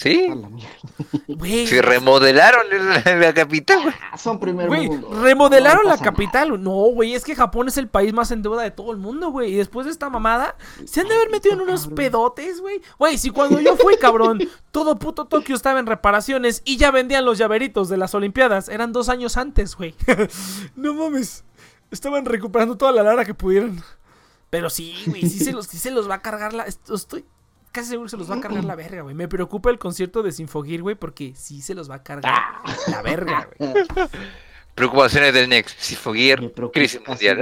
[0.00, 0.30] ¿Sí?
[1.28, 3.94] Güey, Se remodelaron la, la capital, güey.
[4.10, 5.10] Ah, son primer güey, mundo.
[5.22, 6.62] remodelaron No la capital.
[6.62, 9.30] No, güey, es que Japón es el país más en deuda de todo el mundo,
[9.30, 9.52] güey.
[9.52, 10.56] Y después de esta mamada,
[10.86, 11.96] se han de haber metido en unos cabrón.
[11.96, 12.80] pedotes, güey.
[12.98, 14.38] Güey, si cuando yo fui, cabrón,
[14.70, 18.70] todo puto Tokio estaba en reparaciones y ya vendían los llaveritos de las Olimpiadas.
[18.70, 19.94] Eran dos años antes, güey.
[20.76, 21.44] no mames.
[21.90, 23.82] estaban recuperando toda la lara que pudieran.
[24.48, 26.64] Pero sí, güey, sí se los, sí se los va a cargar la.
[26.64, 27.24] esto- Estoy
[27.72, 29.14] casi seguro que se los va a cargar la verga, güey.
[29.14, 32.34] Me preocupa el concierto de Sinfogir, güey, porque sí se los va a cargar
[32.88, 33.72] la verga, güey.
[34.72, 35.78] Preocupaciones del Next.
[36.54, 37.40] Preocupa crisis mundial.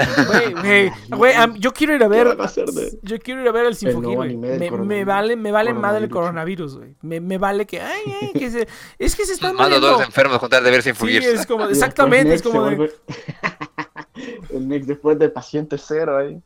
[0.61, 2.27] Güey, güey, yo quiero ir a ¿Qué ver.
[2.29, 2.35] a
[2.73, 4.37] de- Yo quiero ir a ver el Sinfogir, güey.
[4.37, 6.79] Me, vale, me vale madre el Coronavirus.
[6.79, 6.95] güey.
[7.03, 7.81] Me, me vale que.
[7.81, 8.67] Ay, ay, que se.
[8.99, 9.99] Es que se están Mando a todos muriendo.
[9.99, 11.23] los enfermos con tal de ver Sí, Sifoguer.
[11.23, 11.67] es como.
[11.67, 12.93] Exactamente, es como de.
[14.51, 16.41] El Next después de paciente cero ahí.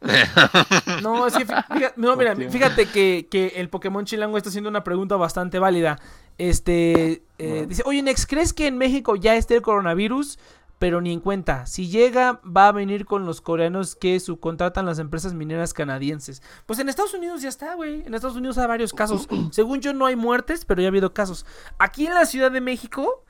[1.02, 4.70] No, es que fí- fíjate, no, mira, fíjate que, que el Pokémon Chilango está haciendo
[4.70, 5.98] una pregunta bastante válida.
[6.38, 10.38] Este eh, dice, oye Nex, ¿crees que en México ya esté el coronavirus?
[10.80, 11.66] Pero ni en cuenta.
[11.66, 16.42] Si llega, va a venir con los coreanos que subcontratan las empresas mineras canadienses.
[16.66, 18.02] Pues en Estados Unidos ya está, güey.
[18.04, 19.28] En Estados Unidos hay varios casos.
[19.52, 21.46] Según yo no hay muertes, pero ya ha habido casos.
[21.78, 23.22] Aquí en la Ciudad de México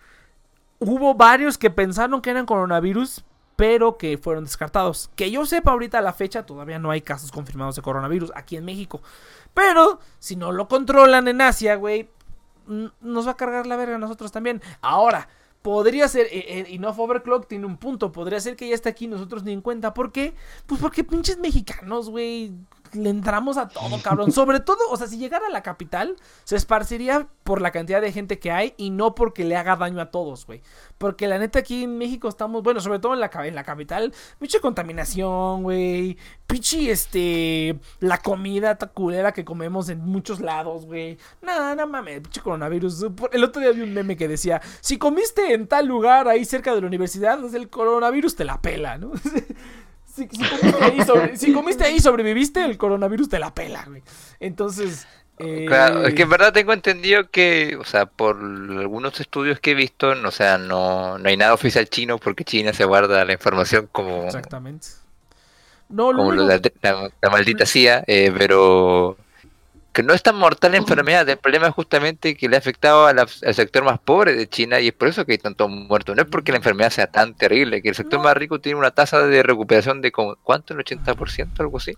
[0.78, 3.24] hubo varios que pensaron que eran coronavirus,
[3.56, 5.10] pero que fueron descartados.
[5.14, 8.56] Que yo sepa ahorita a la fecha todavía no hay casos confirmados de coronavirus aquí
[8.56, 9.00] en México.
[9.52, 12.08] Pero si no lo controlan en Asia, güey,
[13.00, 14.62] nos va a cargar la verga a nosotros también.
[14.80, 15.28] Ahora,
[15.62, 19.06] podría ser, eh, eh, no Overclock tiene un punto, podría ser que ya está aquí
[19.06, 19.94] nosotros ni en cuenta.
[19.94, 20.34] ¿Por qué?
[20.66, 22.52] Pues porque pinches mexicanos, güey,
[22.94, 24.32] le entramos a todo, cabrón.
[24.32, 28.12] Sobre todo, o sea, si llegara a la capital, se esparciría por la cantidad de
[28.12, 30.62] gente que hay y no porque le haga daño a todos, güey.
[30.98, 34.12] Porque la neta aquí en México estamos, bueno, sobre todo en la, en la capital,
[34.38, 36.16] pinche contaminación, güey.
[36.46, 41.18] Pinche, este, la comida ta culera que comemos en muchos lados, güey.
[41.42, 43.06] No, no mames, pinche coronavirus.
[43.32, 46.74] El otro día vi un meme que decía, si comiste en tal lugar ahí cerca
[46.74, 49.12] de la universidad, el coronavirus te la pela, ¿no?
[50.14, 53.84] Si, si comiste ahí sobre- si comiste ahí y sobreviviste, el coronavirus te la pela,
[53.86, 54.02] güey.
[54.40, 55.06] Entonces...
[55.38, 59.72] eh, Claro, es que en verdad tengo entendido que, o sea, por algunos estudios que
[59.72, 63.24] he visto, no, o sea, no, no hay nada oficial chino porque China se guarda
[63.24, 64.86] la información como, Exactamente.
[65.88, 69.16] No, lo como lo único- de la, la- la maldita CIA, eh, pero
[69.94, 71.26] que no es tan mortal la enfermedad.
[71.28, 74.48] El problema es justamente que le ha afectado a la- al sector más pobre de
[74.48, 76.14] China y es por eso que hay tantos muertos.
[76.16, 78.24] No es porque la enfermedad sea tan terrible, que el sector No.
[78.24, 80.74] más rico tiene una tasa de recuperación de como, ¿cuánto?
[80.74, 81.60] ¿El 80%?
[81.62, 81.92] Algo así.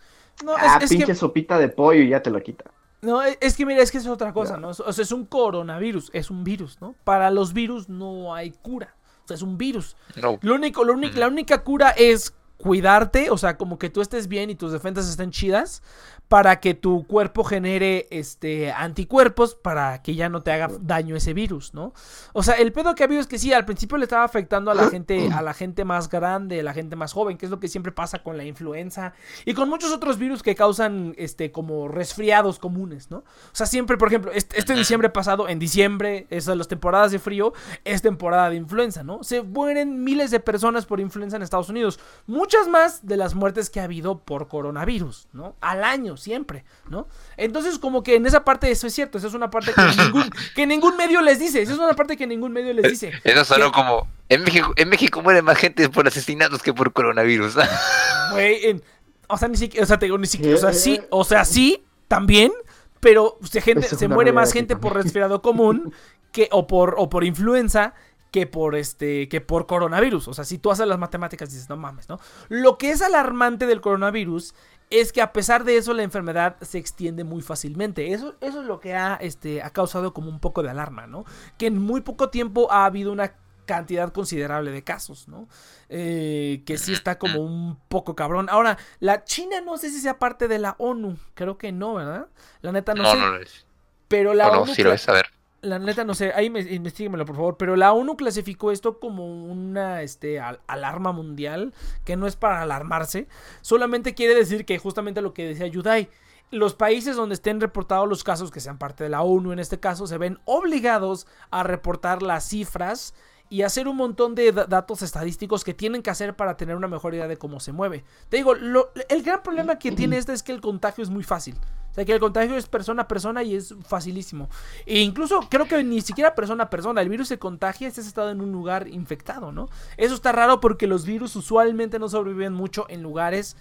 [0.44, 2.64] no, es, Ah, es pinche que, sopita de pollo y ya te lo quita.
[3.01, 4.68] no, es es que mira, es que es otra cosa, ¿no?
[4.68, 6.94] O sea, es un coronavirus, es un virus, ¿no?
[7.05, 8.94] Para los virus no hay cura.
[9.24, 9.97] O sea, es un virus.
[10.20, 10.39] No.
[10.43, 14.28] Lo único, lo único- la única cura es cuidarte, o sea, como que tú estés
[14.28, 15.82] bien y tus defensas estén chidas
[16.28, 21.35] para que tu cuerpo genere este anticuerpos para que ya no te haga daño ese
[21.35, 21.93] virus, ¿no?
[22.32, 24.70] O sea, el pedo que ha habido es que sí, al principio le estaba afectando
[24.70, 27.51] a la gente, a la gente más grande, a la gente más joven, que es
[27.51, 29.12] lo que siempre pasa con la influenza
[29.44, 33.19] y con muchos otros virus que causan este como resfriados comunes, ¿no?
[33.19, 37.20] O sea, siempre, por ejemplo, este, este diciembre pasado, en diciembre, esas las temporadas de
[37.20, 37.53] frío,
[37.85, 39.23] es temporada de influenza, ¿no?
[39.23, 43.70] Se mueren miles de personas por influenza en Estados Unidos, muchas más de las muertes
[43.70, 45.55] que ha habido por coronavirus, ¿no?
[45.61, 47.09] Al año, siempre, ¿no?
[47.36, 50.30] Entonces, como que en esa parte eso es cierto, esa es una parte que ningún,
[50.55, 53.12] que ningún medio les dice, esa es una parte que ningún medio les dice.
[53.24, 56.93] Eso sonó Que- como, en México, en México muere más gente por asesinatos que por
[56.93, 57.55] coronavirus.
[58.32, 58.82] Güey, en-
[59.28, 61.44] o sea, ni siquiera, o sea, te digo, ni siquiera, o sea, sí, o sea,
[61.44, 62.52] sí, también,
[63.01, 65.93] pero se, gente, muere más gente por resfriado común
[66.32, 67.94] que, o por, o por influenza
[68.30, 70.28] que por este, que por coronavirus.
[70.28, 72.20] O sea, si tú haces las matemáticas dices, no mames, ¿no?
[72.48, 74.55] Lo que es alarmante del coronavirus
[74.91, 78.13] es que a pesar de eso la enfermedad se extiende muy fácilmente.
[78.13, 81.25] Eso, eso es lo que ha, este, ha causado como un poco de alarma, ¿no?
[81.59, 83.35] Que en muy poco tiempo ha habido una
[83.67, 85.49] cantidad considerable de casos, ¿no?
[85.89, 88.47] Eh, que sí está como un poco cabrón.
[88.49, 92.29] Ahora, la China no sé si sea parte de la ONU, creo que no, ¿verdad?
[92.61, 93.19] La neta no, No, sé.
[93.19, 93.67] no lo es.
[94.09, 95.27] Pero la O no, ONU si lo es, a ver.
[95.62, 99.45] La neta no sé, ahí me, investiguemelo por favor, pero la ONU clasificó esto como
[99.45, 101.73] una este, al- alarma mundial,
[102.05, 103.27] que no es para alarmarse,
[103.62, 106.09] solamente quiere decir que justamente lo que decía Yudai,
[106.53, 109.81] los países donde estén reportados los casos, que sean parte de la ONU en este
[109.81, 113.15] caso, se ven obligados a reportar las cifras
[113.49, 116.89] y hacer un montón de da- datos estadísticos que tienen que hacer para tener una
[116.89, 118.05] mejor idea de cómo se mueve.
[118.28, 121.24] Te digo, lo- el gran problema que tiene este es que el contagio es muy
[121.24, 121.57] fácil.
[121.97, 124.51] O sea, que el contagio es persona a persona y es facilísimo.
[124.85, 127.01] E incluso creo que ni siquiera persona a persona.
[127.01, 129.70] El virus se contagia si has estado en un lugar infectado, ¿no?
[129.97, 133.56] Eso está raro porque los virus usualmente no sobreviven mucho en lugares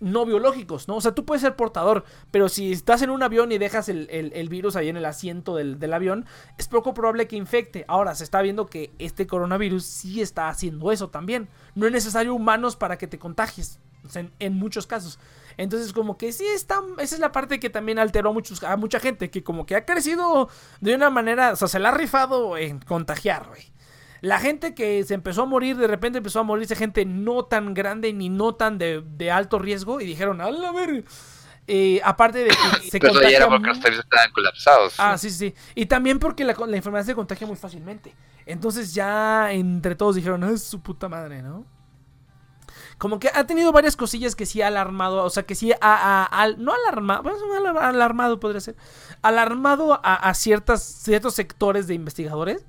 [0.00, 0.96] no biológicos, ¿no?
[0.96, 4.08] O sea, tú puedes ser portador, pero si estás en un avión y dejas el,
[4.10, 6.26] el- virus ahí en el asiento del, del avión,
[6.58, 7.84] es poco probable que infecte.
[7.86, 11.48] Ahora, se está viendo que este coronavirus sí está haciendo eso también.
[11.74, 13.78] No es necesario humanos para que te contagies,
[14.14, 15.18] en, en muchos casos.
[15.56, 18.76] Entonces, como que sí está, esa es la parte que también alteró a, muchos, a
[18.76, 20.48] mucha gente, que como que ha crecido
[20.80, 23.72] de una manera, o sea, se la ha rifado en contagiar, güey.
[24.20, 27.74] La gente que se empezó a morir, de repente empezó a morirse gente no tan
[27.74, 31.04] grande ni no tan de, de alto riesgo y dijeron, a la ver.
[31.66, 34.94] Eh, aparte de que se Pero ya era porque los estaban colapsados.
[34.98, 35.54] Ah, sí, sí.
[35.74, 38.14] Y también porque la, la enfermedad se contagia muy fácilmente.
[38.46, 41.64] Entonces ya entre todos dijeron, es su puta madre, ¿no?
[43.04, 45.76] Como que ha tenido varias cosillas que sí ha alarmado, o sea, que sí ha,
[45.82, 47.28] ha- no alarmado,
[47.78, 48.76] alarmado podría ser,
[49.20, 52.64] alarmado a, ciertas, ciertos sectores de investigadores,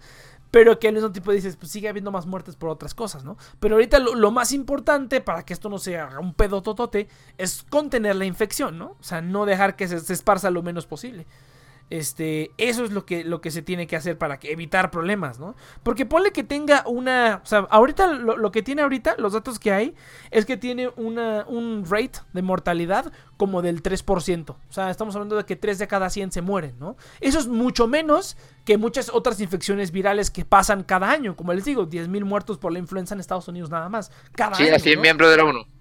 [0.52, 3.38] pero que al mismo tiempo dices, pues sigue habiendo más muertes por otras cosas, ¿no?
[3.62, 7.08] Pero ahorita lo, más importante para que esto no se haga un pedo totote
[7.38, 8.98] es contener la infección, ¿no?
[9.00, 11.28] O sea, no dejar que se esparza lo menos posible.
[11.90, 15.40] Este, eso es lo que, lo que se tiene que hacer para que evitar problemas,
[15.40, 15.56] ¿no?
[15.84, 17.42] Porque ponle que tenga una.
[17.44, 19.96] O sea, ahorita lo, lo que tiene ahorita, los datos que hay,
[20.32, 24.50] es que tiene una, un rate de mortalidad como del 3%.
[24.50, 26.98] O sea, estamos hablando de que 3 de cada 100 se mueren, ¿no?
[27.20, 31.36] Eso es mucho menos que muchas otras infecciones virales que pasan cada año.
[31.36, 34.12] Como les digo, 10.000 muertos por la influenza en Estados Unidos nada más.
[34.36, 34.80] Cada año.
[34.80, 35.02] sí es ¿no?
[35.02, 35.75] miembro de la ONU.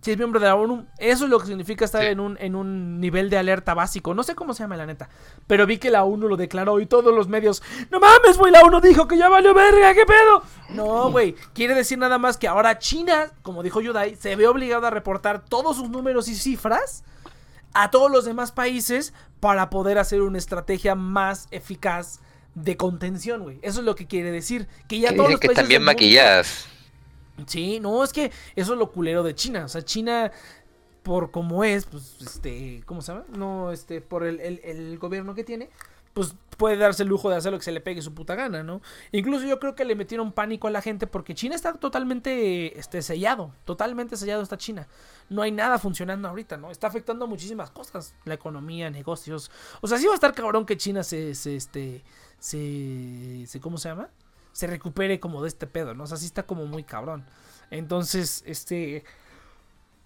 [0.00, 2.54] Si es miembro de la ONU, eso es lo que significa estar en, un, en
[2.54, 4.14] un nivel de alerta básico.
[4.14, 5.08] No sé cómo se llama la neta.
[5.48, 7.62] Pero vi que la ONU lo declaró y todos los medios.
[7.90, 10.42] No mames, güey, la ONU dijo que ya valió verga, ¿qué pedo?
[10.70, 11.34] No, güey.
[11.52, 15.44] Quiere decir nada más que ahora China, como dijo Yudai, se ve obligado a reportar
[15.44, 17.02] todos sus números y cifras
[17.74, 22.20] a todos los demás países para poder hacer una estrategia más eficaz
[22.54, 23.58] de contención, güey.
[23.62, 24.68] Eso es lo que quiere decir.
[24.88, 26.66] Que ya todos los que países mundo- maquilladas.
[27.46, 29.64] Sí, no, es que eso es lo culero de China.
[29.64, 30.32] O sea, China,
[31.02, 33.24] por como es, pues, este, ¿cómo se llama?
[33.36, 35.70] No, este, por el, el- el gobierno que tiene,
[36.14, 38.64] pues puede darse el lujo de hacer lo que se le pegue su puta gana,
[38.64, 38.82] ¿no?
[39.12, 43.02] Incluso yo creo que le metieron pánico a la gente porque China está totalmente, este,
[43.02, 43.52] sellado.
[43.64, 44.88] Totalmente sellado está China.
[45.30, 46.70] No hay nada funcionando ahorita, ¿no?
[46.72, 48.14] Está afectando muchísimas cosas.
[48.24, 49.50] La economía, negocios.
[49.80, 52.02] O sea, sí va a estar cabrón que China se, se este,
[52.40, 54.08] se, se, ¿cómo se llama?
[54.58, 56.02] Se recupere como de este pedo, ¿no?
[56.02, 57.24] O sea, sí está como muy cabrón.
[57.70, 59.04] Entonces, este...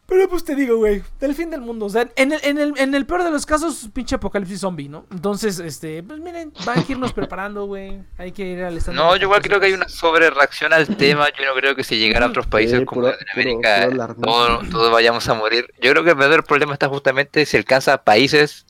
[0.05, 1.87] Pero pues te digo, güey, del fin del mundo.
[1.87, 4.89] O sea, en el, en el, en el peor de los casos, pinche apocalipsis zombie,
[4.91, 5.07] ¿no?
[5.11, 8.03] Entonces, este, pues miren, van que irnos preparando, güey.
[8.19, 11.29] Hay que ir al No, yo igual creo que hay una sobrereacción al tema.
[11.39, 13.95] Yo no creo que si llegara a otros países Sí, como puro- Latinoamérica, puro- puro
[14.03, 14.25] alarmismo.
[14.33, 15.73] todos, todos vayamos a morir.
[15.81, 18.67] Yo creo que el verdadero problema está justamente si alcanza a países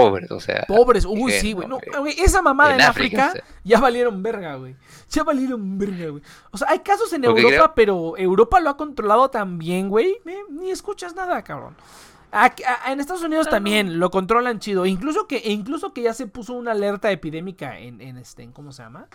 [0.00, 0.64] pobres, o sea.
[0.68, 1.68] Pobres, uy, sí, güey.
[1.68, 3.60] No, esa mamada en, en África, África, o sea.
[3.64, 4.76] ya valieron verga, güey.
[5.10, 6.22] Ya valieron verga, güey.
[6.50, 10.16] O sea, hay casos en Porque Europa, creo- pero Europa lo ha controlado también, güey.
[10.26, 11.76] Eh, Ni escuchas nada, cabrón.
[12.30, 14.86] Aquí- a- en Estados Unidos también lo controlan chido.
[14.86, 18.72] Incluso que, incluso que ya se puso una alerta epidémica en, en este, en ¿cómo
[18.72, 19.06] se llama?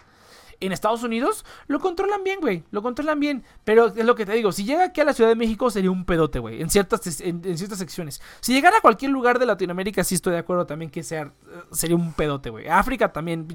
[0.59, 2.63] En Estados Unidos lo controlan bien, güey.
[2.71, 3.43] Lo controlan bien.
[3.63, 4.51] Pero es lo que te digo.
[4.51, 6.61] Si llega aquí a la Ciudad de México sería un pedote, güey.
[6.61, 8.21] En ciertas, en, en ciertas secciones.
[8.41, 11.31] Si llegara a cualquier lugar de Latinoamérica, sí estoy de acuerdo también que sea, eh,
[11.71, 12.67] sería un pedote, güey.
[12.67, 13.47] África también,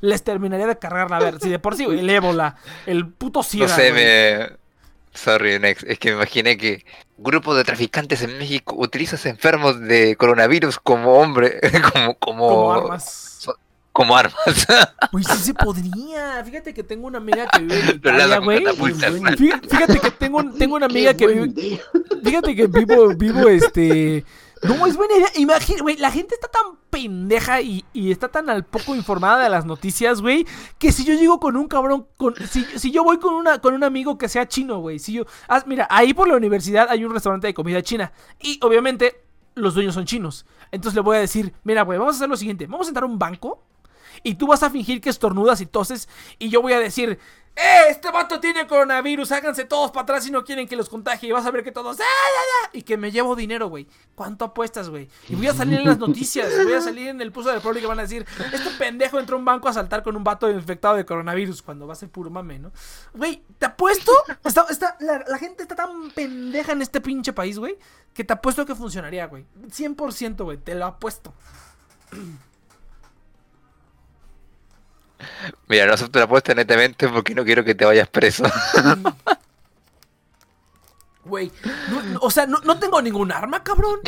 [0.00, 1.38] les terminaría de cargar la ver.
[1.40, 2.00] Si de por sí, güey.
[2.00, 2.56] El ébola.
[2.86, 4.64] El puto No SIDA, sé, me.
[5.14, 5.84] Sorry, Nex.
[5.84, 6.84] Es que me imaginé que
[7.16, 11.60] grupo de traficantes en México utilizas enfermos de coronavirus como hombre,
[11.92, 13.33] como, como, Como armas.
[13.94, 14.34] Como armas.
[15.12, 16.44] Güey, sí se podría.
[16.44, 18.64] Fíjate que tengo una amiga que vive en Italia, güey.
[19.36, 21.80] Fíjate que tengo, un- tengo una amiga que vive.
[22.22, 24.24] Fíjate que vivo, vivo este.
[24.62, 25.28] No, es buena idea.
[25.36, 29.50] Imagina, güey, la gente está tan pendeja y, y está tan al poco informada de
[29.50, 30.46] las noticias, güey,
[30.78, 33.74] que si yo llego con un cabrón, con, si, si yo voy con una con
[33.74, 37.04] un amigo que sea chino, güey, si yo, ah, mira, ahí por la universidad hay
[37.04, 39.20] un restaurante de comida china y obviamente
[39.54, 40.46] los dueños son chinos.
[40.72, 43.02] Entonces le voy a decir, mira, güey, vamos a hacer lo siguiente, vamos a sentar
[43.02, 43.62] a un banco
[44.24, 46.08] y tú vas a fingir que estornudas y toses
[46.40, 47.20] y yo voy a decir,
[47.56, 47.84] ¡eh!
[47.90, 51.32] Este vato tiene coronavirus, háganse todos para atrás si no quieren que los contagie y
[51.32, 52.78] vas a ver que todos, ¡ah, ya, ya!
[52.78, 53.86] Y que me llevo dinero, güey.
[54.14, 55.08] ¿Cuánto apuestas, güey?
[55.28, 57.78] Y voy a salir en las noticias, voy a salir en el pulso del pueblo
[57.78, 60.24] y que van a decir, este pendejo entró a un banco a saltar con un
[60.24, 62.72] vato infectado de coronavirus cuando va a ser puro mame, ¿no?
[63.12, 67.58] Güey, te apuesto, está, está, la, la gente está tan pendeja en este pinche país,
[67.58, 67.78] güey,
[68.14, 69.44] que te apuesto que funcionaría, güey.
[69.68, 71.34] 100%, güey, te lo apuesto.
[75.68, 78.44] Mira, no acepto la apuesta netamente porque no quiero que te vayas preso.
[81.24, 81.50] Güey,
[81.90, 84.00] no- no, o sea, no, no tengo ningún arma, cabrón.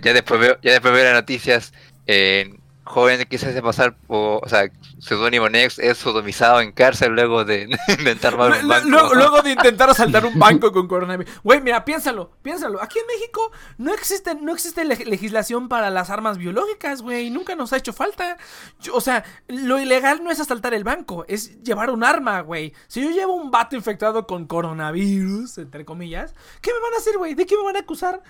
[0.00, 1.72] ya después veo, ya después veo las noticias.
[2.06, 2.54] Eh,
[2.84, 7.44] joven que se hace pasar por, o sea, seudónimo Nex es sodomizado en cárcel luego
[7.44, 7.68] de
[7.98, 8.88] intentar robar un banco.
[8.88, 11.32] Luego, luego de intentar asaltar un banco con coronavirus.
[11.44, 12.82] Güey, mira, piénsalo, piénsalo.
[12.82, 17.30] Aquí en México no existe, no existe leg- legislación para las armas biológicas, güey.
[17.30, 18.36] Nunca nos ha hecho falta.
[18.80, 22.72] Yo- o sea, lo ilegal no es asaltar el banco, es llevar un arma, güey.
[22.88, 27.16] Si yo llevo un vato infectado con coronavirus, entre comillas, ¿qué me van a hacer,
[27.16, 27.34] güey?
[27.34, 28.22] ¿De qué me van a acusar?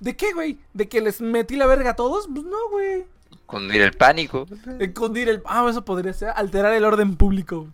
[0.00, 0.58] ¿De qué, güey?
[0.74, 2.28] ¿De que les metí la verga a todos?
[2.32, 3.04] Pues no, güey.
[3.48, 4.46] Cundir el pánico.
[4.78, 5.42] Escondir el.
[5.46, 6.30] Ah, eso podría ser.
[6.36, 7.66] Alterar el orden público.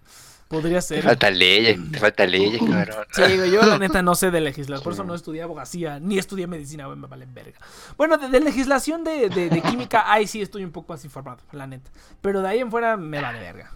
[0.49, 1.03] Podría Te ser.
[1.03, 3.05] faltan leyes, te faltan leyes, cabrón.
[3.11, 6.47] Sí, yo la neta no sé de legislación, por eso no estudié abogacía, ni estudié
[6.47, 7.59] medicina, güey, me valen verga.
[7.97, 11.39] Bueno, de, de legislación de, de- de química, ahí sí estoy un poco más informado,
[11.51, 11.91] la neta.
[12.21, 13.73] Pero de ahí en fuera me vale verga.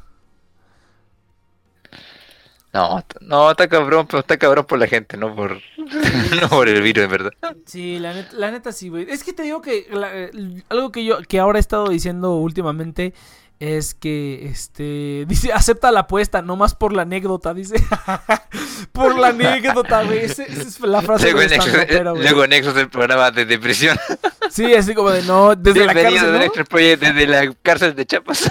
[2.79, 5.59] No, no, está cabrón, pero está cabrón por la gente, no por,
[6.41, 7.33] no por el virus, en verdad.
[7.67, 9.07] Sí, la neta, la neta sí, güey.
[9.11, 10.31] Es que te digo que la- eh,
[10.69, 13.15] algo que yo que ahora he estado diciendo últimamente
[13.59, 17.75] es que este dice acepta la apuesta, nomás por la anécdota, dice.
[18.93, 20.21] por la anécdota, güey.
[20.21, 22.23] Esa es la frase Luego en Nexus, estandopero, güey.
[22.23, 23.99] luego en Nexus el programa de depresión.
[24.51, 26.65] Sí, así como de no, desde la Bienvenido cárcel, de ¿no?
[26.69, 28.49] Project desde la cárcel de Chiapas.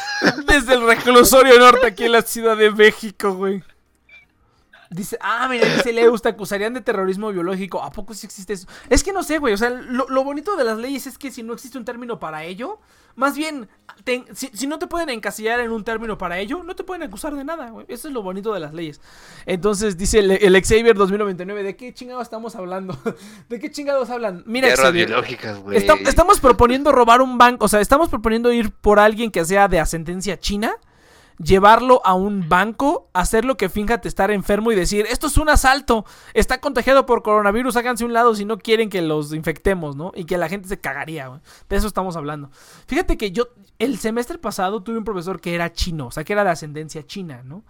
[0.48, 3.64] Desde el reclusorio norte aquí en la Ciudad de México, güey.
[4.90, 7.84] Dice, ah, mira, dice Leus, te acusarían de terrorismo biológico.
[7.84, 8.68] ¿A poco sí existe eso?
[8.90, 9.54] Es que no sé, güey.
[9.54, 12.20] O sea, lo, lo bonito de las leyes es que si no existe un término
[12.20, 12.80] para ello,
[13.16, 13.68] más bien,
[14.04, 17.04] te- si, si no te pueden encasillar en un término para ello, no te pueden
[17.04, 17.86] acusar de nada, güey.
[17.90, 19.02] Eso es lo bonito de las leyes.
[19.46, 22.98] Entonces, dice el, el Xavier 2099, ¿de qué chingados estamos hablando?
[23.50, 24.44] ¿De qué chingados hablan?
[24.46, 25.78] Mira, Xavier, biológicas, güey.
[25.78, 29.68] Esta- estamos proponiendo robar un banco, o sea, estamos proponiendo ir por alguien que sea
[29.68, 30.74] de ascendencia china,
[31.38, 36.06] llevarlo a un banco, hacerlo que finja estar enfermo y decir, esto es un asalto,
[36.34, 40.12] está contagiado por coronavirus, háganse un lado si no quieren que los infectemos, ¿no?
[40.16, 41.42] Y que la gente se cagaría, güey.
[41.70, 42.50] De eso estamos hablando.
[42.88, 43.50] Fíjate que yo,
[43.80, 47.06] el semestre pasado tuve un profesor que era chino, o sea, que era de ascendencia
[47.06, 47.64] china, ¿no?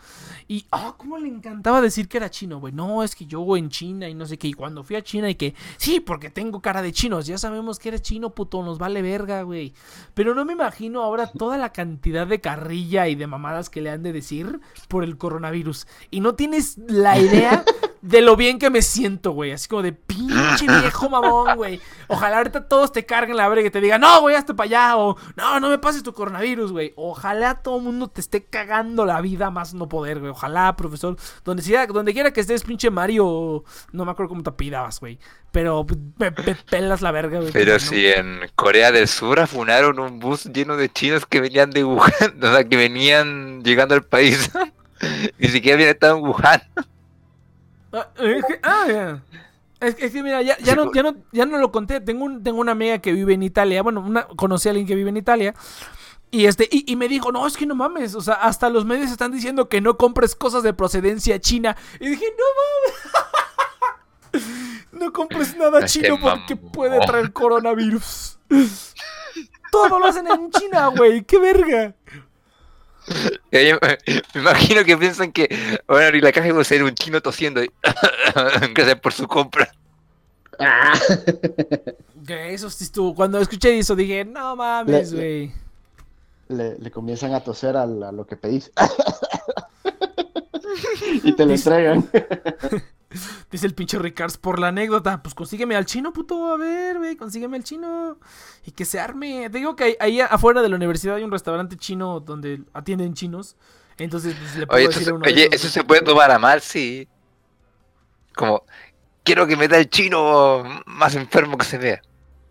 [0.48, 2.74] Y, ah, cómo le encantaba decir que era chino, güey.
[2.74, 4.48] No, es que yo en China y no sé qué.
[4.48, 7.26] Y cuando fui a China y que, sí, porque tengo cara de chinos.
[7.26, 9.74] Ya sabemos que eres chino, puto, nos vale verga, güey.
[10.14, 13.28] Pero no me imagino ahora toda la cantidad de carrilla y de
[13.58, 15.88] mamadas que le han de decir por el coronavirus.
[16.12, 17.64] Y no tienes la idea
[18.02, 19.52] de lo bien que me siento, güey.
[19.52, 19.94] Así como de
[20.48, 21.82] pinche viejo mamón, güey.
[22.08, 24.98] Ojalá ahorita todos te carguen la verga y te digan, no, güey, hazte para allá.
[24.98, 26.94] O no, no me pases tu coronavirus, güey.
[26.96, 30.32] Ojalá todo el mundo te esté cagando la vida más no poder, güey.
[30.32, 31.18] Ojalá, profesor.
[31.44, 33.64] Donde, sea, donde quiera que estés, pinche Mario.
[33.92, 35.20] No me acuerdo cómo te apellidabas, güey.
[35.52, 35.86] Pero
[36.18, 37.52] me, me pelas la verga, güey.
[37.52, 37.80] Pero no.
[37.80, 42.12] si en Corea del Sur afunaron un bus lleno de chinos que venían de Wuhan,
[42.42, 44.52] o sea, que venían llegando al país.
[45.38, 46.62] Ni siquiera habían estado en Wuhan.
[47.94, 49.22] Ah, que, ah, ya.
[49.80, 52.02] Es, que- es que mira, ya, ya, no, ya, no, ya no lo conté.
[52.02, 53.82] Tengo, un, tengo una amiga que vive en Italia.
[53.84, 55.54] Bueno, una, conocí a alguien que vive en Italia.
[56.32, 58.16] Y, este, y, y me dijo, no, es que no mames.
[58.16, 61.78] O sea, hasta los medios están diciendo que no compres cosas de procedencia china.
[62.00, 62.44] Y dije, no
[64.34, 64.48] mames.
[64.92, 68.40] no compres nada chino porque puede traer coronavirus.
[69.72, 71.24] Todo lo hacen en China, güey.
[71.24, 71.94] ¡Qué verga!
[73.52, 76.94] Me imagino que piensan que van a abrir la caja y va a ser un
[76.94, 77.64] chino tosiendo.
[77.64, 77.72] y-
[78.74, 79.72] Gracias por su compra.
[82.26, 83.16] Que eso sí estuvo.
[83.16, 85.52] Cuando escuché eso dije, no mames, Le- güey.
[86.50, 88.72] Le, le comienzan a toser a, la- a lo que pedís.
[91.24, 92.10] y te lo entregan.
[93.52, 95.22] Dice el pinche Ricards por la anécdota.
[95.22, 96.52] Pues consígueme al chino, puto.
[96.52, 98.18] A ver, güey, consígueme al chino.
[98.66, 99.50] Y que se arme.
[99.50, 103.56] Te digo que ahí, afuera de la universidad hay un restaurante chino donde atienden chinos.
[103.98, 106.38] Entonces, pues le puedo Oye, decir eso, a uno oye, eso se puede tomar a
[106.38, 107.08] mal, sí.
[108.36, 108.64] Como,
[109.24, 112.02] quiero que me da el chino más enfermo que se vea.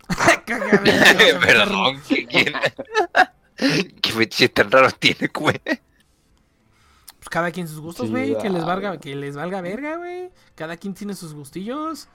[0.45, 2.53] Perdón, ¿qué, quién?
[4.01, 5.59] ¿Qué fetiches tan raros tiene, güey?
[7.27, 8.37] Pues cada quien sus gustos, Sí, güey.
[8.37, 10.29] que les valga, que les valga verga, güey.
[10.55, 12.07] Cada quien tiene sus gustillos.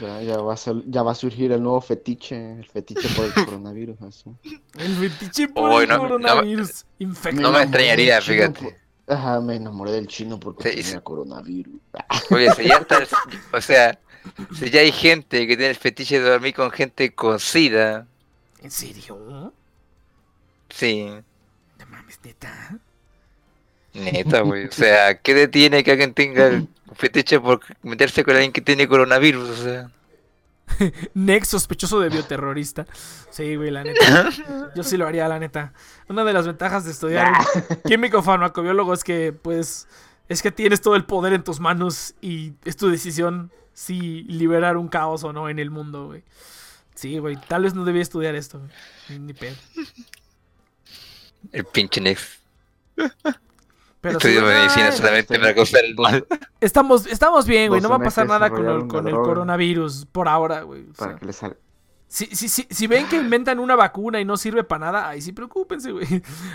[0.00, 3.26] Ya, ya, va a ser- ya va a surgir el nuevo fetiche, el fetiche por
[3.26, 4.02] el coronavirus.
[4.02, 4.24] Así.
[4.76, 6.84] El fetiche por el no, no, coronavirus.
[6.98, 7.40] Infecta.
[7.42, 8.60] No me extrañaría, fíjate.
[9.06, 10.98] por- Ajá, me enamoré del chino porque Sí, tenía sí.
[11.04, 11.80] coronavirus.
[12.32, 13.08] Oye, si ya está, el-
[13.52, 13.96] o sea,
[14.58, 18.08] si ya hay gente que tiene el fetiche de dormir con gente con sida,
[18.62, 19.52] ¿En serio?
[20.70, 21.04] sí,
[21.78, 22.80] No mames, neta.
[23.94, 24.66] Neta, güey.
[24.66, 28.88] O sea, ¿qué detiene que alguien tenga el fetiche por meterse con alguien que tiene
[28.88, 29.48] coronavirus?
[29.50, 29.90] O sea,
[31.14, 32.86] Next sospechoso de bioterrorista.
[33.30, 34.30] Sí, güey, la neta.
[34.74, 35.72] Yo sí lo haría, la neta.
[36.08, 37.32] Una de las ventajas de estudiar
[37.86, 39.88] químico farmacobiólogo es que, pues,
[40.28, 44.76] es que tienes todo el poder en tus manos y es tu decisión si liberar
[44.76, 46.22] un caos o no en el mundo, güey.
[46.94, 48.70] Sí, güey, tal vez no debía estudiar esto, güey.
[49.08, 49.56] Ni, ni pedo.
[51.52, 52.40] el pinche Nex.
[54.04, 56.26] Pero Estudio medicina ay, solamente para causar el mal.
[56.60, 57.80] estamos, estamos bien, güey.
[57.80, 60.82] No va a pasar nada con el, con el coronavirus por ahora, güey.
[60.82, 61.56] O sea, Para que le salga.
[62.06, 65.22] Si, si, si, si ven que inventan una vacuna y no sirve para nada, ahí
[65.22, 66.06] sí preocúpense, güey.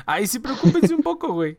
[0.06, 1.58] Ahí sí preocúpense un poco, güey.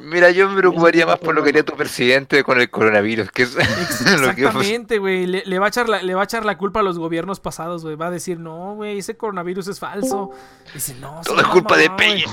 [0.00, 3.42] Mira, yo me preocuparía más por lo que haría tu presidente con el coronavirus, que
[3.42, 3.54] es
[4.20, 5.26] lo que Exactamente, güey.
[5.26, 7.40] Le, le va a echar la, le va a echar la culpa a los gobiernos
[7.40, 7.96] pasados, güey.
[7.96, 10.30] Va a decir, no, güey, ese coronavirus es falso.
[10.72, 11.90] Dice, no, todo es culpa de.
[11.90, 12.24] Peña.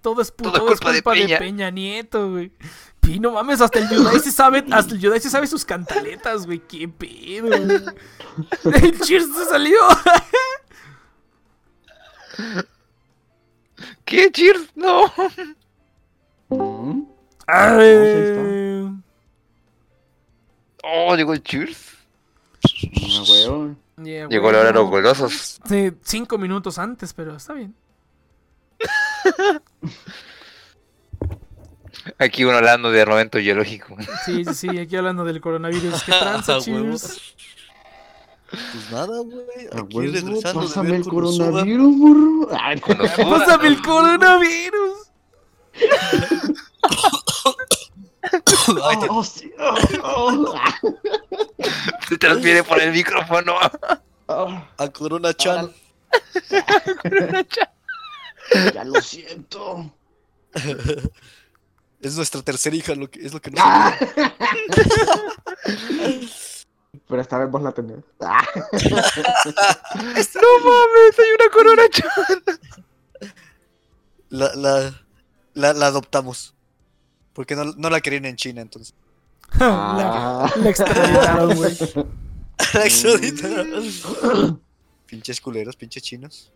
[0.00, 1.38] Todo es, Todo es todo es culpa de culpa de Peña.
[1.38, 2.52] Peña Nieto, güey.
[3.00, 6.46] Pi, no mames, hasta el Yudai se sabe, hasta el Yudai se sabe sus cantaletas,
[6.46, 6.60] güey.
[6.60, 8.82] Qué pedo, güey.
[8.82, 9.78] El Cheers se salió.
[14.04, 14.68] ¿Qué, Cheers?
[14.74, 15.12] No.
[17.46, 18.88] Ay.
[20.84, 21.90] Oh, llegó el Cheers.
[24.02, 25.60] Yeah, Llegó la hora de los golosos.
[25.64, 27.74] Sí, cinco minutos antes, pero está bien.
[32.18, 33.96] Aquí uno hablando de armamento biológico.
[34.24, 36.02] Sí, sí, sí, aquí hablando del coronavirus.
[36.02, 36.58] ¿Qué tranza.
[36.58, 37.36] Cheers?
[38.50, 39.66] Pues nada, güey.
[39.72, 42.48] Aquí huevo, regresando de pásame ver el coronavirus, burro.
[42.60, 42.80] Ay.
[42.80, 45.10] Pásame el coronavirus.
[48.84, 49.74] Ay, te- oh, sí, oh,
[50.04, 50.78] oh, ah,
[52.08, 53.56] Se transfiere por el micrófono.
[54.26, 55.72] oh, A Corona Chan.
[58.74, 59.92] ya lo siento.
[62.00, 63.96] Es nuestra tercera hija, lo que, es lo que nos Ah.
[67.08, 68.00] Pero esta vez vos la tenés.
[68.20, 68.60] Ah, No
[70.64, 72.42] mames, hay una corona chan.
[74.30, 74.92] la, la,
[75.54, 76.54] la, la adoptamos.
[77.32, 78.94] Porque no, no la querían en China, entonces.
[79.58, 80.52] La, ah.
[80.56, 81.76] la extraditaron, güey.
[82.74, 84.60] La extraditaron.
[85.06, 86.50] pinches culeros, pinches chinos.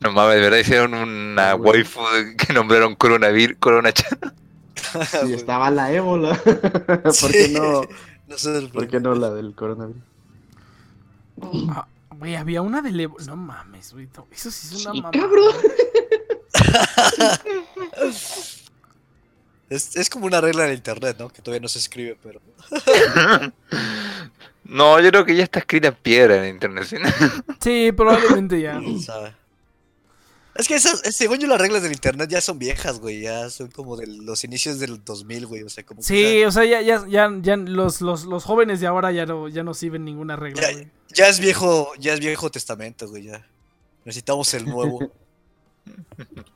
[0.00, 2.00] No mames, de verdad hicieron una Ah, waifu
[2.36, 4.18] que nombraron coronavirus, corona chan.
[5.26, 6.36] Sí, estaba la ébola.
[6.44, 7.82] ¿Por qué no?
[8.28, 10.02] No sé, ¿Por qué no la del coronavirus?
[11.70, 13.16] Ah, Güey, había una de Levo.
[13.26, 14.08] No mames, güey.
[14.30, 15.18] Eso sí es una Sí, mamada.
[15.18, 15.54] cabrón.
[19.68, 21.28] Es, es como una regla del internet, ¿no?
[21.28, 22.40] Que todavía no se escribe, pero.
[24.68, 26.84] No, yo creo que ya está escrita en piedra en internet.
[26.88, 26.96] ¿sí?
[27.60, 28.78] Sí, probablemente ya.
[28.80, 29.32] ¿quién sabe?
[30.56, 33.20] Es que esas, según yo, las reglas del internet ya son viejas, güey.
[33.20, 35.62] Ya son como de los inicios del 2000, güey.
[35.62, 38.42] O sea, como que Sí, ya, o sea, ya, ya, ya, ya los, los, los
[38.42, 40.88] jóvenes de ahora ya no, ya no sirven ninguna regla, Ya- güey.
[41.14, 43.24] ya es viejo, ya es viejo testamento, güey.
[43.24, 43.46] Ya.
[44.04, 45.12] Necesitamos el nuevo.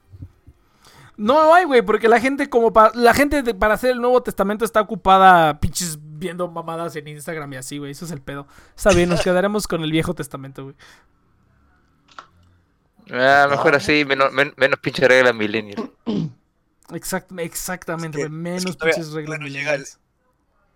[1.22, 4.22] No hay, güey, porque la gente como para la gente de- para hacer el Nuevo
[4.22, 7.90] Testamento está ocupada pinches viendo mamadas en Instagram y así, güey.
[7.92, 8.47] Eso es el pedo.
[8.74, 10.76] Está bien, nos quedaremos con el Viejo Testamento, güey.
[13.12, 15.90] Ah, mejor así, menos, men- menos pinche reglas millennial.
[16.94, 18.40] Exact, exactamente, Es que- güey.
[18.40, 19.38] Menos es que todavía- pinches reglas.
[19.38, 19.98] todavía no llega el- millennials.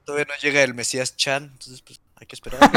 [0.04, 2.60] Todavía no llega el Mesías Chan, entonces pues hay que esperar.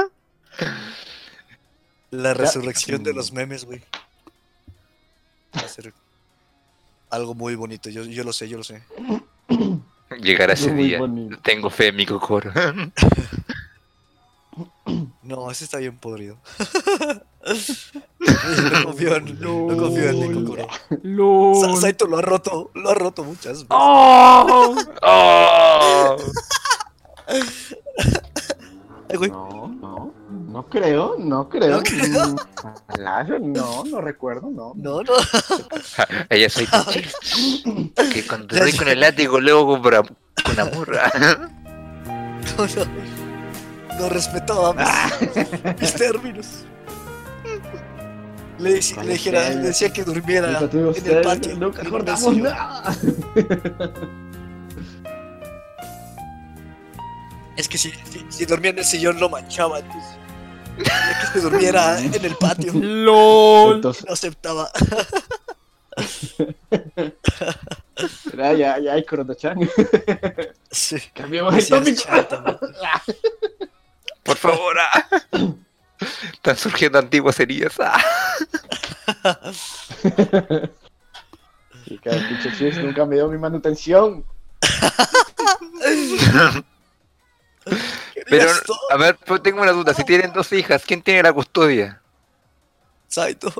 [2.10, 3.82] La resurrección de los memes, güey.
[5.56, 5.92] Va a ser
[7.10, 7.90] algo muy bonito.
[7.90, 8.82] Yo, yo lo sé, yo lo sé.
[10.20, 10.98] Llegará ese Muy día.
[10.98, 11.38] bonito.
[11.42, 12.52] Tengo fe en mi cocoro.
[15.22, 16.38] No, ese está bien podrido.
[18.20, 20.44] no confío en, no confío en
[21.02, 21.80] LOL.
[21.80, 23.66] Saito lo ha roto, lo ha roto muchas veces.
[23.70, 24.76] ¡Oh!
[25.02, 26.16] ¡Oh!
[29.16, 29.30] Güey.
[29.30, 31.76] No, no, no creo, no creo.
[31.76, 32.28] No creo.
[32.28, 34.72] Mm, No, no recuerdo, no.
[34.76, 35.12] No, no.
[36.30, 36.66] Ella soy.
[38.12, 40.96] Que cuando te doy con el látigo, luego con, bra- con amor.
[41.20, 42.84] No, no.
[43.98, 44.88] No respetaba mis,
[45.80, 46.46] mis términos.
[48.58, 50.54] Le, le dijera, le decía que durmiera en
[51.16, 51.56] el patio.
[51.56, 51.90] nunca en
[57.56, 60.10] Es que si, si, si dormía en el sillón lo manchaba, entonces.
[60.76, 62.72] quería que se durmiera en el patio.
[62.74, 63.76] LOL.
[63.76, 64.70] Entonces, No aceptaba.
[68.36, 69.58] ya, ya, ya hay Corona-chan.
[70.70, 70.96] Sí.
[71.14, 72.02] Cambiamos el tópico.
[74.24, 74.76] Por favor.
[74.80, 75.06] ah.
[76.32, 77.74] Están surgiendo antiguas heridas.
[77.78, 78.02] ah.
[81.86, 84.24] Y cada pinche chis nunca me dio mi manutención.
[88.28, 88.50] Pero,
[88.90, 89.94] a ver, pues tengo una duda.
[89.94, 92.00] Si tienen dos hijas, ¿quién tiene la custodia?
[93.08, 93.52] Saito.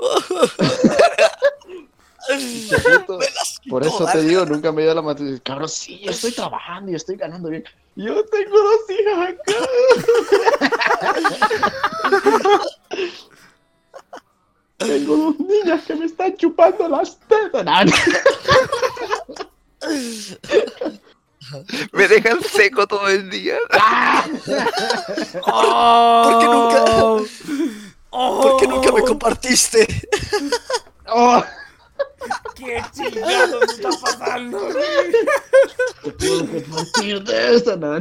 [3.68, 5.40] Por eso te digo, nunca me dio la manutención.
[5.44, 7.64] Cabrón, sí, yo estoy trabajando y estoy ganando bien.
[7.96, 9.52] Yo tengo dos hijas acá.
[14.78, 17.92] tengo dos niñas que me están chupando las tetas.
[21.92, 23.56] Me dejan seco todo el día.
[25.42, 26.22] ¡Oh!
[26.24, 26.84] ¿Por, qué nunca?
[28.10, 28.40] Oh.
[28.42, 29.86] ¿Por qué nunca me compartiste?
[31.08, 31.44] Oh.
[32.54, 34.68] ¿Qué chingados está pasando?
[36.02, 37.98] Te puedo compartir de esta, ¿no?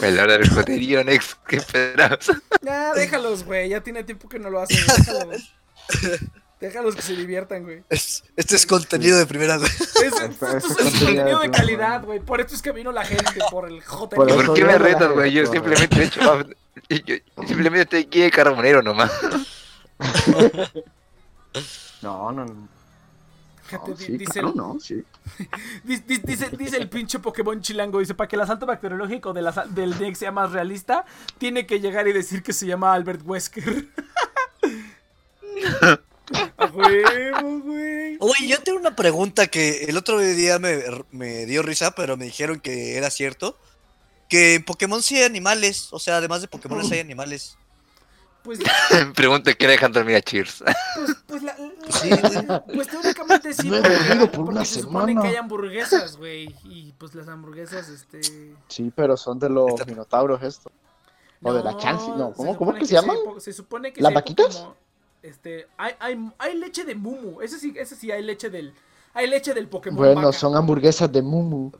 [0.00, 2.32] Palabra del joterío, Nex, ¿qué esperabas?
[2.62, 5.54] Nah, déjalos, güey, ya tiene tiempo que no lo hacen, déjalos.
[6.60, 7.82] Déjalos que se diviertan, güey.
[7.90, 9.70] Es- este es contenido de primera, güey.
[9.70, 12.20] Es, esto es contenido de calidad, güey.
[12.20, 14.26] Por eso es que vino la gente, por el Por ¿Y joterío.
[14.26, 15.32] eso por qué me retas, güey?
[15.32, 16.20] Yo simplemente he hecho.
[16.88, 17.16] Yo, yo
[17.46, 19.12] simplemente estoy aquí de carbonero nomás.
[22.02, 22.68] No, no, no.
[23.64, 25.02] Fíjate, No, sí, dice, claro, el, no, sí.
[25.84, 29.42] di- di- dice, dice el pinche Pokémon chilango, dice, para que el asalto bacteriológico de
[29.42, 31.04] la del Dex sea más realista,
[31.38, 33.88] tiene que llegar y decir que se llama Albert Wesker.
[36.58, 38.16] A huevo, güey.
[38.20, 42.24] Oye, yo tengo una pregunta que el otro día me, me dio risa, pero me
[42.26, 43.56] dijeron que era cierto.
[44.28, 45.88] Que en Pokémon sí hay animales.
[45.92, 47.56] O sea, además de Pokémon hay animales.
[48.42, 48.58] Pues,
[49.14, 50.62] Pregunta qué dejan dormir a Cheers.
[50.96, 51.56] pues, pues, la-
[51.90, 52.10] Sí,
[52.74, 55.22] pues teóricamente sí, No he porque, dormido por porque una se supone semana.
[55.22, 56.54] que hay hamburguesas, güey.
[56.64, 58.20] Y pues las hamburguesas, este...
[58.68, 60.70] Sí, pero son de los Está- minotauros esto.
[61.42, 63.16] O de la Chansey, no, ¿cómo- se cómo supone que se sí llaman?
[63.40, 64.46] Se supone que ¿Las vaquitas?
[64.56, 64.74] Pokémon,
[65.26, 68.72] Este, hay, hay, hay leche de Mumu, ese sí, ese sí hay leche del,
[69.12, 70.32] hay leche del Pokémon Bueno, vaca.
[70.38, 71.72] son hamburguesas de Mumu.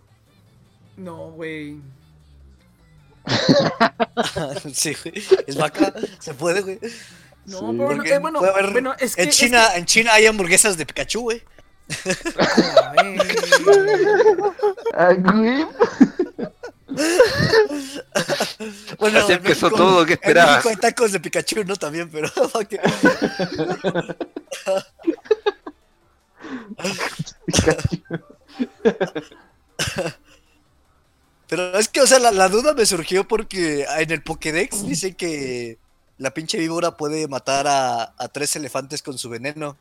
[0.97, 1.81] No, güey.
[4.73, 5.23] Sí, güey.
[5.47, 5.93] Es vaca.
[6.19, 6.79] Se puede, güey.
[7.47, 7.77] No, Sí.
[7.79, 10.77] pero eh, bueno, puede haber- bueno, es que en es China, en China hay hamburguesas
[10.77, 11.43] de Pikachu, güey.
[12.05, 13.21] que- a ver,
[14.95, 15.67] Ay, güey.
[18.99, 20.65] Bueno, Así empezó todo, ¿qué esperabas?
[20.65, 21.77] Hay tacos de Pikachu, ¿no?
[21.77, 22.29] También, pero.
[31.49, 35.15] Pero es que, o sea, la, la duda me surgió porque en el Pokédex dice
[35.15, 35.79] que
[36.19, 39.77] la pinche víbora puede matar a, a tres elefantes con su veneno.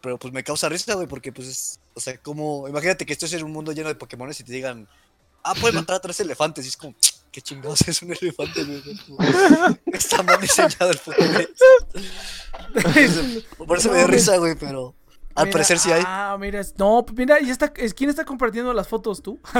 [0.00, 1.80] Pero pues me causa risa, güey, porque pues es.
[1.94, 2.66] O sea, como.
[2.68, 4.88] Imagínate que estés en un mundo lleno de Pokémones y te digan.
[5.42, 6.64] Ah, puede matar a tres elefantes.
[6.64, 6.94] Y es como.
[7.30, 8.66] ¿Qué chingados es un elefante,
[9.86, 11.50] Está mal diseñado el Pokédex.
[13.56, 14.94] Por eso me dio risa, güey, pero.
[15.36, 16.02] Al mira, parecer sí hay.
[16.04, 19.38] Ah, mira, no, pues mira, y está, es- ¿quién está compartiendo las fotos, tú?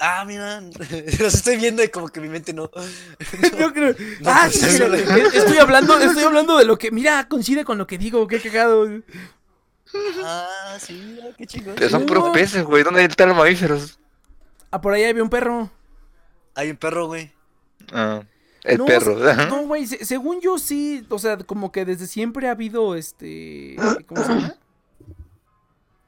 [0.00, 0.60] Ah, mira.
[1.18, 2.70] Los estoy viendo y como que mi mente no.
[3.58, 3.96] No creo.
[4.20, 7.64] No, ah, pues, sí, mira, le- estoy hablando, estoy hablando de lo que, mira, coincide
[7.64, 8.86] con lo que digo, qué cagado.
[10.22, 11.74] Ah, sí, mira, qué chingón.
[11.74, 12.84] Pero son puros peces, güey.
[12.84, 13.98] ¿Dónde están los mamíferos?
[14.70, 15.70] Ah, por ahí había un perro.
[16.54, 17.30] Hay un perro, güey.
[17.92, 18.22] Ah,
[18.64, 19.18] el No, perro.
[19.34, 22.94] se- No, güey, se- según yo sí, o sea, como que desde siempre ha habido,
[22.96, 23.76] este,
[24.06, 24.54] ¿cómo se llama?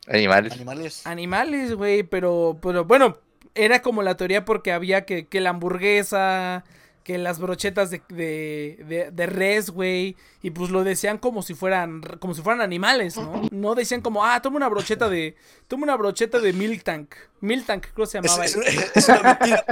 [0.09, 0.53] Animales.
[0.55, 1.07] Animales.
[1.07, 3.19] Animales, güey, pero, pero bueno,
[3.55, 6.65] era como la teoría porque había que, que la hamburguesa,
[7.11, 11.55] que las brochetas de, de, de, de res, güey, y pues lo decían como si
[11.55, 13.43] fueran, como si fueran animales, ¿no?
[13.51, 15.35] No decían como, ah, toma una brocheta de,
[15.67, 18.45] toma una brocheta de Milk Tank, Milk Tank, creo que se Es, llamaba.
[18.45, 18.57] es,
[18.95, 19.65] es una mentira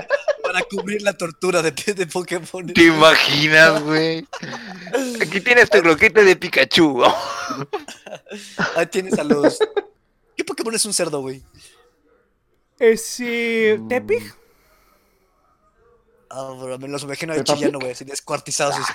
[0.43, 2.67] para cubrir la tortura de, de Pokémon.
[2.75, 4.27] ¿Te imaginas, güey?
[5.23, 7.05] Aquí tienes tu croquete de Pikachu.
[8.75, 9.61] Ahí tienes a los.
[10.37, 11.43] ¿Qué Pokémon es un cerdo, güey?
[12.81, 14.35] Ese, Tepig.
[16.31, 17.61] Ah, bro, me los imagino ahí ¿Peppa Pig?
[17.61, 18.77] chillando, güey, así descuartizados.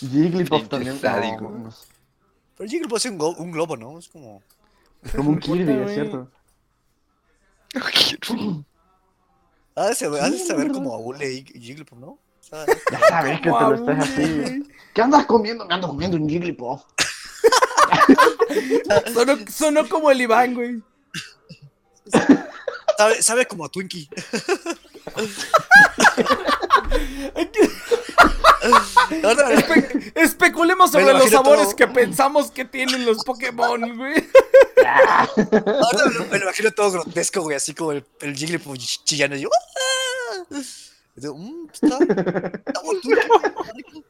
[0.00, 0.98] Jigglypuff también.
[1.02, 1.70] No,
[2.56, 3.18] Pero Jigglypuff es un,
[3.52, 3.98] globo, ¿no?
[3.98, 4.42] Es como.
[5.02, 6.30] es como un Kirby, es cierto.
[9.76, 12.16] Ha de saber, de saber como a Hule y Jigglypuff, ¿no?
[12.92, 14.62] Ya sabes que te lo estés así.
[14.94, 15.66] ¿Qué andas comiendo?
[15.66, 16.82] Me ando comiendo un Jigglypuff.
[19.12, 20.80] Sonó, sonó como el Iván, güey.
[22.96, 24.08] Sabe, sabe como a Twinkie.
[30.14, 31.76] Especulemos sobre lo los sabores todo.
[31.76, 34.14] que pensamos que tienen los Pokémon, güey.
[34.86, 39.00] ahora me, lo, me lo imagino todo grotesco, güey, así como el, el Jigglypuff ch-
[39.04, 39.36] chillando.
[39.36, 40.56] Y yo, ¡ah!
[41.16, 44.04] Y digo, "Mm, está, está como Twinkie".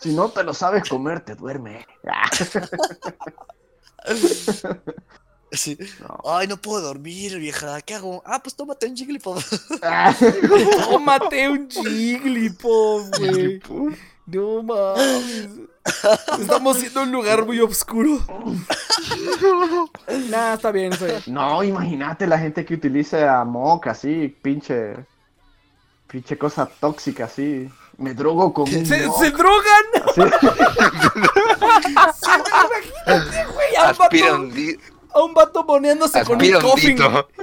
[0.00, 1.86] Si no te lo sabes comer, te duerme.
[5.52, 5.76] Sí.
[6.00, 6.20] No.
[6.24, 7.80] Ay, no puedo dormir, vieja.
[7.82, 8.22] ¿Qué hago?
[8.24, 9.52] Ah, pues tómate un Jigglypuff.
[10.90, 13.60] Tómate un Jigglypuff, güey.
[14.26, 15.48] No mames.
[16.38, 18.18] Estamos siendo un lugar muy oscuro.
[20.28, 21.20] Nah, está bien, eso ya.
[21.26, 24.96] No, imagínate la gente que utiliza Mock así, pinche.
[26.06, 27.68] Pinche cosa tóxica así.
[27.96, 29.84] Me drogo con ¿Se, se drogan?
[30.14, 30.20] Sí.
[31.90, 33.94] Imagínate, güey, a
[35.14, 36.98] a un vato moneándose con un coffin.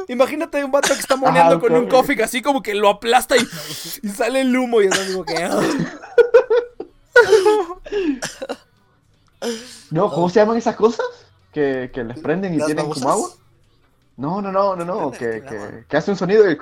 [0.07, 2.22] Imagínate un vato que está moneando con un coffin.
[2.22, 3.48] así como que lo aplasta y,
[4.03, 5.44] y sale el humo y es algo que...
[5.44, 5.60] ah.
[9.91, 11.06] No, ¿cómo se llaman esas cosas?
[11.53, 13.30] Que, que les prenden y ¿Las tienen como agua.
[14.18, 16.57] No, no, no, no, no, que, con que, hace un sonido y...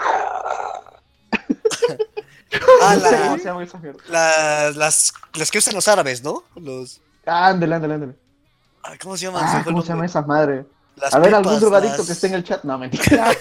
[2.82, 4.10] Ah, No sé la- cómo se llaman esas mierdas.
[4.10, 6.44] las, las, las que usan los árabes, ¿no?
[6.56, 7.02] Los.
[7.26, 8.16] Ándale, ándale, ándale.
[9.02, 9.44] ¿Cómo se llaman?
[9.46, 10.66] Ah, ¿cómo se llaman esas madres?
[10.98, 12.64] Las A ver, algún pipas, drogadicto las- que esté en el chat.
[12.64, 13.32] No, mentira.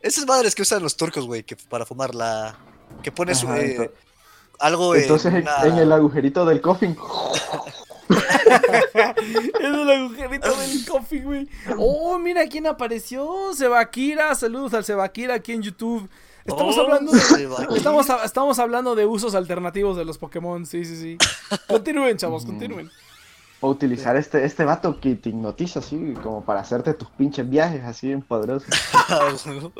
[0.00, 2.56] Esas madres que usan los turcos, güey, que para fumar la.
[3.02, 3.90] Que pones Ajá, eh, ento-
[4.60, 6.96] algo Entonces en, en, una- en el agujerito del coffin.
[8.08, 11.48] Es el agujerito del coffee, güey.
[11.76, 13.52] Oh, mira quién apareció.
[13.54, 14.34] Sebakira.
[14.34, 16.08] Saludos al Sebakira aquí en YouTube.
[16.46, 18.18] Estamos Oh, hablando de.
[18.24, 20.64] Estamos hablando de usos alternativos de los Pokémon.
[20.64, 21.18] Sí, sí, sí.
[21.68, 22.90] Continúen, chavos, continúen.
[23.60, 27.82] O utilizar este, este vato que te hipnotiza así, como para hacerte tus pinches viajes
[27.84, 28.68] así bien poderosos.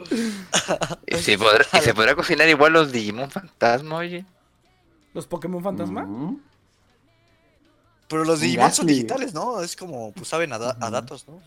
[1.06, 4.24] ¿Y se, podrá, y se podrá cocinar igual los Digimon fantasma, oye?
[5.14, 6.02] ¿Los Pokémon fantasma?
[6.02, 6.40] Mm.
[8.08, 9.60] Pero los Digimon son digitales, ¿no?
[9.60, 11.40] Es como, pues saben a, da- a datos, ¿no?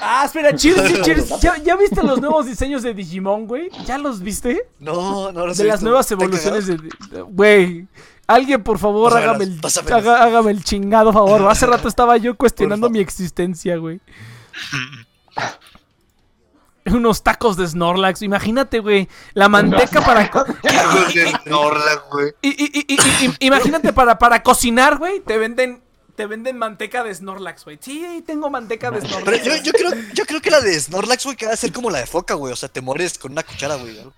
[0.00, 1.40] Ah, espera, Cheers, Cheers.
[1.40, 3.68] ¿Ya, ya viste los nuevos diseños de Digimon, güey?
[3.86, 4.66] ¿Ya los viste?
[4.80, 5.86] No, no los he De las visto.
[5.88, 7.86] nuevas ¿Están evoluciones de- Güey.
[8.34, 9.98] Alguien, por favor, hágame el, pásamelas.
[9.98, 11.46] haga- hágame el chingado favor.
[11.50, 14.00] Hace rato estaba yo cuestionando mi existencia, güey.
[16.84, 18.22] Unos tacos de Snorlax.
[18.22, 19.08] Imagínate, güey.
[19.34, 20.28] La manteca para.
[20.30, 20.44] co-
[22.10, 22.32] güey.
[22.42, 25.20] y- y- y- y- y- imagínate para, para cocinar, güey.
[25.20, 25.80] Te venden.
[26.16, 27.78] Te venden manteca de Snorlax, güey.
[27.80, 29.44] Sí, tengo manteca de Pero Snorlax.
[29.44, 31.88] yo, yo, creo, yo creo que la de Snorlax, güey, que va a ser como
[31.88, 32.52] la de foca, güey.
[32.52, 33.94] O sea, te mueres con una cuchara, güey.
[34.04, 34.12] ¿no?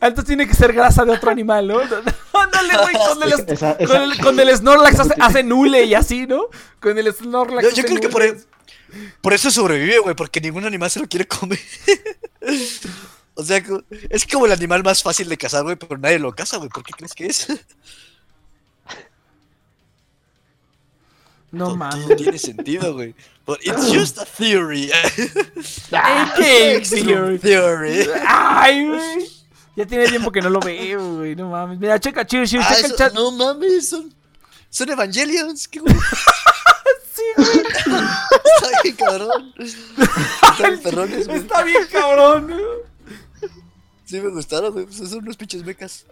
[0.00, 1.80] Entonces tiene que ser grasa de otro animal, ¿no?
[1.80, 2.94] Ándale, güey.
[3.14, 6.46] Con el, Esa- esa- con el, con el Snorlax hace, hace nule y así, ¿no?
[6.80, 7.62] Con el Snorlax.
[7.62, 8.40] Yo, yo hace creo que por, nule.
[9.20, 11.58] por eso sobrevive, güey, porque ningún animal se lo quiere comer.
[13.34, 13.62] o sea,
[14.10, 16.68] es como el animal más fácil de cazar, güey, pero nadie lo caza, güey.
[16.68, 17.46] ¿Por qué crees que es?
[21.54, 22.06] No Todo- mames.
[22.06, 23.14] Todo tiene sentido, güey.
[23.46, 24.90] But it's just a theory.
[25.92, 27.38] Extreme theory.
[27.38, 28.06] theory.
[28.26, 29.28] Ay, güey.
[29.76, 31.34] Ya tiene tiempo que no lo veo, güey.
[31.34, 31.78] No mames.
[31.78, 33.12] Mira, checa, cheers, cheers, Ah, checa el chat.
[33.14, 34.14] no mames, son,
[34.70, 35.68] son Evangelions.
[35.68, 35.94] ¿Qué güey?
[37.14, 37.58] Sí, güey.
[37.58, 39.54] Está bien, cabrón.
[39.56, 41.38] Están perrones, güey.
[41.38, 42.52] Está bien, cabrón.
[44.04, 44.86] Sí me gustaron, güey.
[44.86, 46.04] Pues son unos pinches mecas.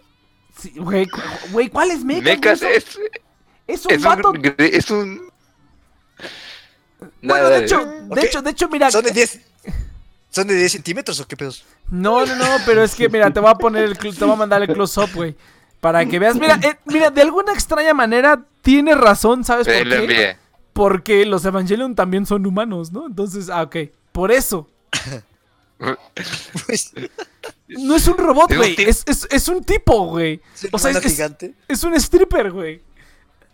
[0.57, 1.05] Sí, güey,
[1.51, 2.61] güey, ¿cuál es Mecas?
[2.61, 2.85] Es,
[3.67, 4.29] Es un es vato.
[4.31, 4.55] un.
[4.57, 5.29] Es un.
[7.21, 8.91] Bueno, de hecho, de hecho, de hecho, mira.
[8.91, 9.39] ¿Son de 10?
[10.29, 11.63] ¿Son de 10 centímetros o qué pedos?
[11.91, 14.35] No, no, no, pero es que, mira, te voy a poner el, te voy a
[14.35, 15.35] mandar el close-up, güey.
[15.79, 16.35] Para que veas.
[16.35, 20.37] Mira, eh, mira, de alguna extraña manera tienes razón, ¿sabes por qué?
[20.71, 23.05] Porque los Evangelion también son humanos, ¿no?
[23.05, 23.75] Entonces, ah, ok.
[24.11, 24.69] Por eso.
[26.65, 26.93] Pues,
[27.67, 28.75] No es un robot, Es un güey.
[28.77, 30.39] Es, es, es un tipo, güey.
[30.71, 32.81] O sea, es, es, es un stripper, güey.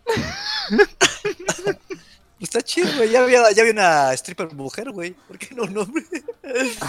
[2.39, 3.09] Está chido, güey.
[3.11, 5.11] Ya había, ya había una stripper mujer, güey.
[5.27, 6.03] ¿Por qué no un hombre?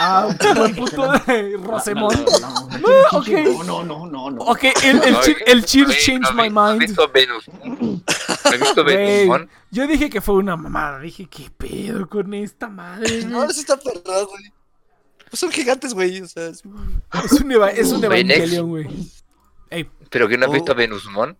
[0.00, 2.18] Ah, buen punto de Rosemont.
[2.40, 4.42] No, no, No, no, no, no, no, no.
[4.44, 6.80] Ok, el, el, cheer, el cheer changed ¿no my has- ¿no has mind.
[6.88, 7.48] visto Venus?
[7.48, 8.00] ¿No
[8.44, 9.48] has visto Venusmon?
[9.70, 10.98] yo dije que fue una mamada.
[11.00, 13.24] Dije, ¿qué pedo con esta madre?
[13.26, 14.52] No, eso está perrado, güey.
[15.28, 16.20] Pues son gigantes, güey.
[16.22, 16.62] O sea, es-
[17.24, 18.02] Es un, eva- es un.
[18.02, 18.88] Evangelion, güey.
[19.68, 20.54] Ey, ¿Pero que no has Oh.
[20.54, 21.36] visto Venusmon?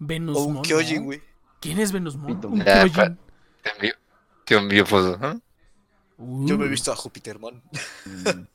[0.00, 1.02] Venus o un Kyojin, ¿no?
[1.04, 1.22] güey.
[1.64, 2.48] ¿Quién es Venus Pito.
[2.48, 3.18] Un Kyojin.
[3.62, 3.94] Te envío,
[4.44, 5.38] te envío fotos, ¿eh?
[6.18, 6.70] Yo me he Uh.
[6.70, 7.62] visto a Jupitermon.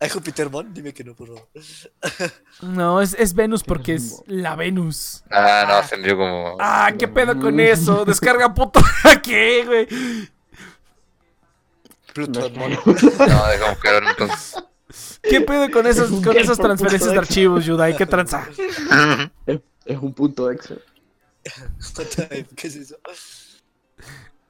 [0.00, 0.74] ¿A Jupitermon?
[0.74, 1.48] Dime que no, por favor.
[2.60, 5.24] No, es, es Venus porque es la Venus.
[5.30, 6.58] Ah, no, se envió como.
[6.60, 8.04] Ah, ¿qué pedo con eso?
[8.06, 8.80] Descarga puto.
[9.22, 9.88] ¿Qué, güey?
[12.12, 12.72] Plutonmon.
[12.84, 13.78] No, dejamos
[14.10, 14.56] entonces.
[15.22, 17.96] ¿Qué pedo con esas, con esas transferencias de archivos, Yudai?
[17.96, 18.46] ¿Qué tranza?
[19.46, 20.76] Es, es un punto extra.
[22.56, 22.96] ¿Qué es eso?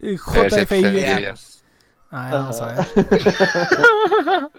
[0.01, 0.85] Eh, JFI.
[2.11, 4.51] Ah, vamos a ver.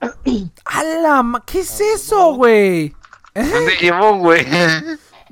[0.64, 1.22] ¡Hala!
[1.22, 2.94] ma- ¿Qué es eso, güey?
[3.34, 4.46] Un Digimon, güey.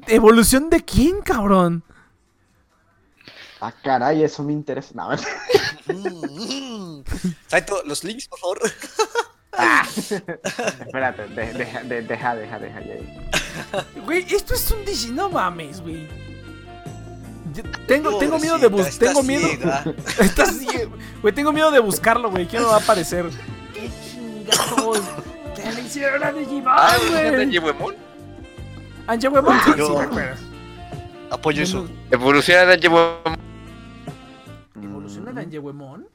[0.07, 1.85] ¿Evolución de quién, cabrón?
[3.61, 4.91] Ah, caray, eso me interesa.
[4.95, 5.11] No,
[5.87, 7.05] Mm, mm.
[7.49, 8.61] Saito, los links, por favor.
[10.87, 12.81] espérate, de- deja, de- deja, deja, deja.
[14.05, 15.11] Güey, esto es un digi...
[15.11, 16.09] No mames, güey.
[17.87, 19.15] Tengo, tengo miedo de Pobrecita, bus...
[19.15, 19.47] Tengo miedo...
[20.21, 20.97] Estás ciego.
[21.21, 22.47] Güey, tengo miedo de buscarlo, güey.
[22.47, 23.27] ¿Quién me va a aparecer?
[23.75, 25.01] ¡Qué chingados!
[25.55, 27.37] ¡Te le hicieron a Digimon, Ah, güey!
[27.37, 27.95] Dangewemon.
[29.07, 29.61] ¿Anjewemon?
[29.65, 29.87] Sí, No.
[29.87, 30.37] sí, me acuerdo.
[31.31, 31.89] Apoyo eso.
[32.11, 33.37] Evoluciona Dangewemon.
[34.83, 36.07] ¿Evoluciona de Anjewemon?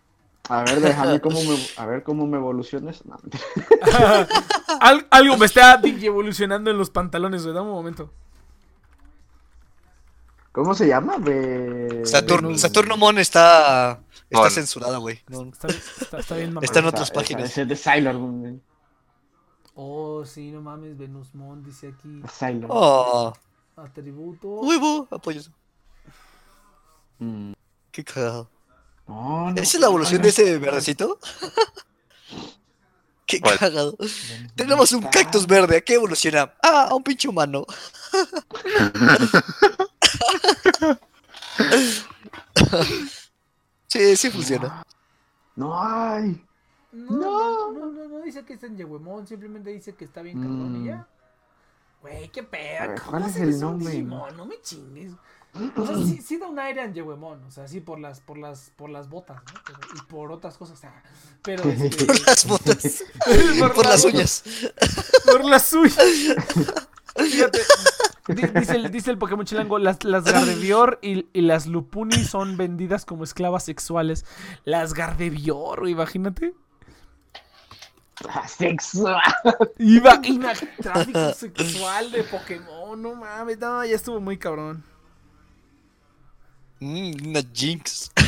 [0.49, 3.05] A ver, déjame cómo me, a ver cómo me evoluciones.
[3.05, 3.17] No.
[4.79, 7.53] Al- algo me está evolucionando en los pantalones, güey.
[7.53, 8.11] Dame un momento.
[10.51, 11.17] ¿Cómo se llama?
[11.17, 12.03] Be...
[12.05, 13.99] Saturno, Venus- Saturno Mon está,
[14.29, 14.49] está Mon.
[14.51, 15.21] censurada, güey.
[15.27, 16.65] No, Está, está- está bien, mamá.
[16.65, 17.55] Está en otras páginas.
[17.57, 18.61] Es de Sailor Moon.
[19.75, 20.97] Oh, sí, no mames.
[20.97, 22.21] Venus Mon dice aquí.
[22.31, 22.69] Sailor.
[22.73, 23.33] Oh,
[23.75, 24.47] Atributo.
[24.61, 25.41] huevo, apoyo.
[27.19, 27.51] Mm.
[27.91, 28.49] Qué cagado.
[29.07, 29.61] No, no.
[29.61, 31.19] ¿Esa es la evolución de ese verdecito?
[33.25, 33.57] Qué ¿Cuál?
[33.59, 33.97] cagado.
[34.55, 35.77] Tenemos un cactus verde.
[35.77, 36.53] ¿A qué evoluciona?
[36.63, 37.65] Ah, a un pinche humano.
[43.87, 44.83] sí, sí funciona.
[45.55, 46.43] No hay.
[46.91, 50.39] No, no, no, no, no dice que está en Yehuemon, simplemente dice que está bien
[50.39, 50.85] cabrón y Mm.
[50.85, 51.07] ya.
[52.01, 52.87] Güey, qué pedo.
[52.87, 54.01] ver, ¿Cómo ¿cuál es el nombre?
[54.03, 55.11] No me chingues.
[55.75, 58.37] O sea, sí, sí da un aire en Yehuemon, o sea, sí por las, por
[58.37, 59.59] las, por las botas, ¿no?
[59.65, 61.03] Pero- y por otras cosas, o sea,
[61.41, 63.03] pero este, Por las botas.
[63.59, 64.43] por, Por las uñas.
[65.25, 65.97] Por las uñas.
[67.15, 67.59] Fíjate.
[68.27, 72.57] di- Dice el, dice el Pokémon Chilango, las, las Gardevoir y, y las Lupuni son
[72.57, 74.25] vendidas como esclavas sexuales.
[74.65, 76.53] Las Gardevoir, güey, imagínate.
[78.29, 79.21] Ah, Sexual.
[79.77, 80.51] Iba, iba
[80.81, 84.83] tráfico sexual de Pokémon, no mames, no, ya estuvo muy cabrón.
[86.79, 88.11] Mm, una jinx.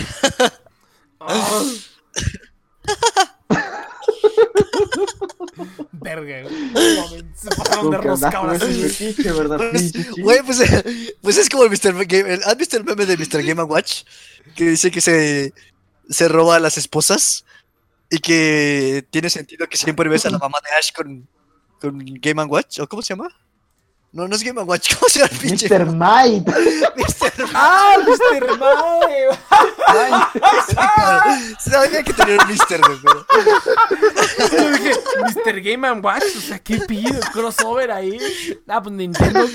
[5.93, 6.71] Verga, güey.
[10.43, 10.63] Pues,
[11.21, 12.05] pues, es como el Mr.
[12.05, 12.39] Game.
[12.45, 13.43] ¿Has visto el meme de Mr.
[13.43, 14.03] Game Watch?
[14.55, 15.53] Que dice que se,
[16.09, 17.45] se roba a las esposas
[18.09, 21.27] y que tiene sentido que siempre ves a la mamá de Ash con,
[21.79, 22.79] con Game Watch.
[22.79, 23.29] ¿O cómo se llama?
[24.11, 24.95] No, no es Game Watch.
[24.99, 25.69] ¿Cómo se llama el pinche?
[25.69, 25.85] Mr.
[25.85, 26.47] Might.
[26.47, 27.49] Mr.
[27.53, 28.57] ¡Ah, Mr.
[28.57, 29.29] Mae!
[31.59, 32.81] Sabía que tenía un Mr.
[32.81, 33.25] güey, pero.
[34.51, 35.61] Yo dije, Mr.
[35.61, 37.19] Game and Watch, o sea, ¿qué pido?
[37.33, 38.19] Crossover ahí.
[38.67, 39.47] Ah, pues Nintendo.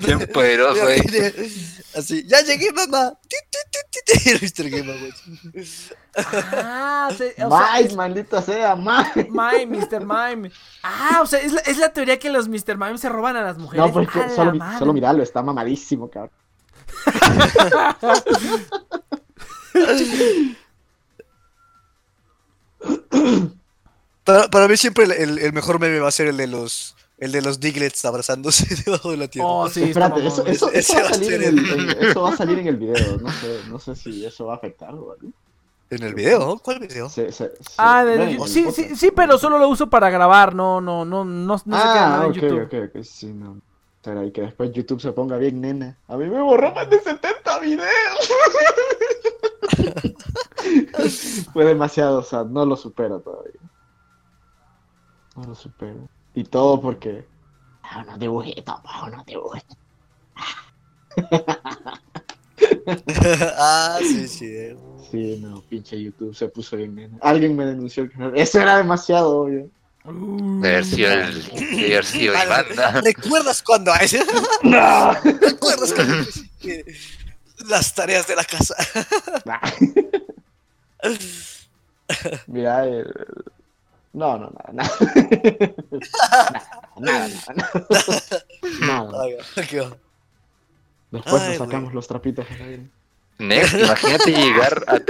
[0.00, 1.50] Bien poderoso, eh.
[1.96, 3.18] Así, ya llegué, mamá.
[4.40, 4.70] Mr.
[4.70, 5.18] Game Watch.
[6.16, 9.28] Ah, o sea, o sea, Might, maldita sea, Might.
[9.28, 10.00] Mime, Mr.
[10.00, 10.50] Mime.
[10.82, 12.76] Ah, o sea, es la, es la teoría que los Mr.
[12.76, 13.86] Mime se roban a las mujeres.
[13.86, 16.32] No, pues ¡A la solo, mirarlo, está mamadísimo, cabrón.
[24.24, 26.96] Para, para mí siempre el, el- el mejor meme va a ser el de los
[27.18, 29.48] el de los Diglets abrazándose debajo de la tierra.
[29.48, 32.36] Oh, sí, Espérate, eso, va va a salir en el- el, en- eso va a
[32.36, 33.18] salir en el video.
[33.18, 35.28] No sé, no sé si eso va a afectar o algo.
[35.90, 36.58] En el video, ¿no?
[36.58, 37.08] ¿Cuál video?
[37.08, 40.80] Se- se- se- Ah, de- sí, sí, sí, pero solo lo uso para grabar, no,
[40.80, 42.62] no, no, no, no se queda Ah, nada en ok, YouTube.
[42.62, 43.60] ok, ok, sí, no.
[44.02, 45.98] Será y que después YouTube se ponga bien, nena.
[46.08, 48.30] A mí me borró más de 70 videos.
[51.52, 53.60] Fue demasiado, o sea, no lo supero todavía.
[55.36, 56.08] No lo supero.
[56.34, 57.26] Y todo porque.
[57.82, 58.76] Ah, unos dibujitos,
[59.06, 59.76] unos dibujitos.
[63.58, 64.76] ah, sí, sí.
[65.10, 67.18] Sí, no, pinche YouTube se puso bien, nena.
[67.20, 68.32] Alguien me denunció el canal.
[68.36, 69.68] Eso era demasiado obvio.
[70.04, 73.00] Uh, haber sido Ivanda.
[73.02, 73.92] ¿Recuerdas cuando?
[74.62, 75.12] ¡No!
[75.12, 76.24] ¿Recuerdas cuando?
[77.68, 78.74] Las tareas de la casa.
[82.46, 83.12] Mira, el...
[84.12, 84.90] no, no, nada, nada.
[86.96, 87.28] nada, nada,
[88.80, 89.96] nada, nada.
[91.10, 91.58] Después Ay, nos güey.
[91.58, 92.90] sacamos los trapitos al aire.
[93.40, 95.00] Next, imagínate llegar a.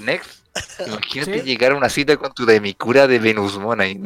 [0.00, 0.30] Next,
[0.86, 1.46] imagínate ¿Sí?
[1.46, 4.00] llegar a una cita con tu demicura de Venusmon ahí.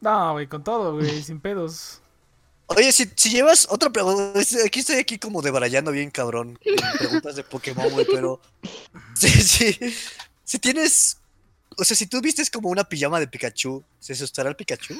[0.00, 2.00] No, güey, con todo, güey, sin pedos.
[2.66, 6.58] Oye, si, si llevas otra pregunta, aquí estoy aquí como debarallando bien cabrón
[6.98, 8.40] preguntas de Pokémon, güey, pero
[9.14, 9.78] sí, sí,
[10.42, 11.18] si tienes,
[11.76, 14.94] o sea, si tú vistes como una pijama de Pikachu, ¿se asustará el Pikachu?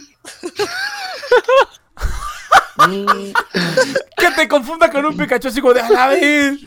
[4.17, 6.61] Que te confunda con un Pikachu así como de a la vez.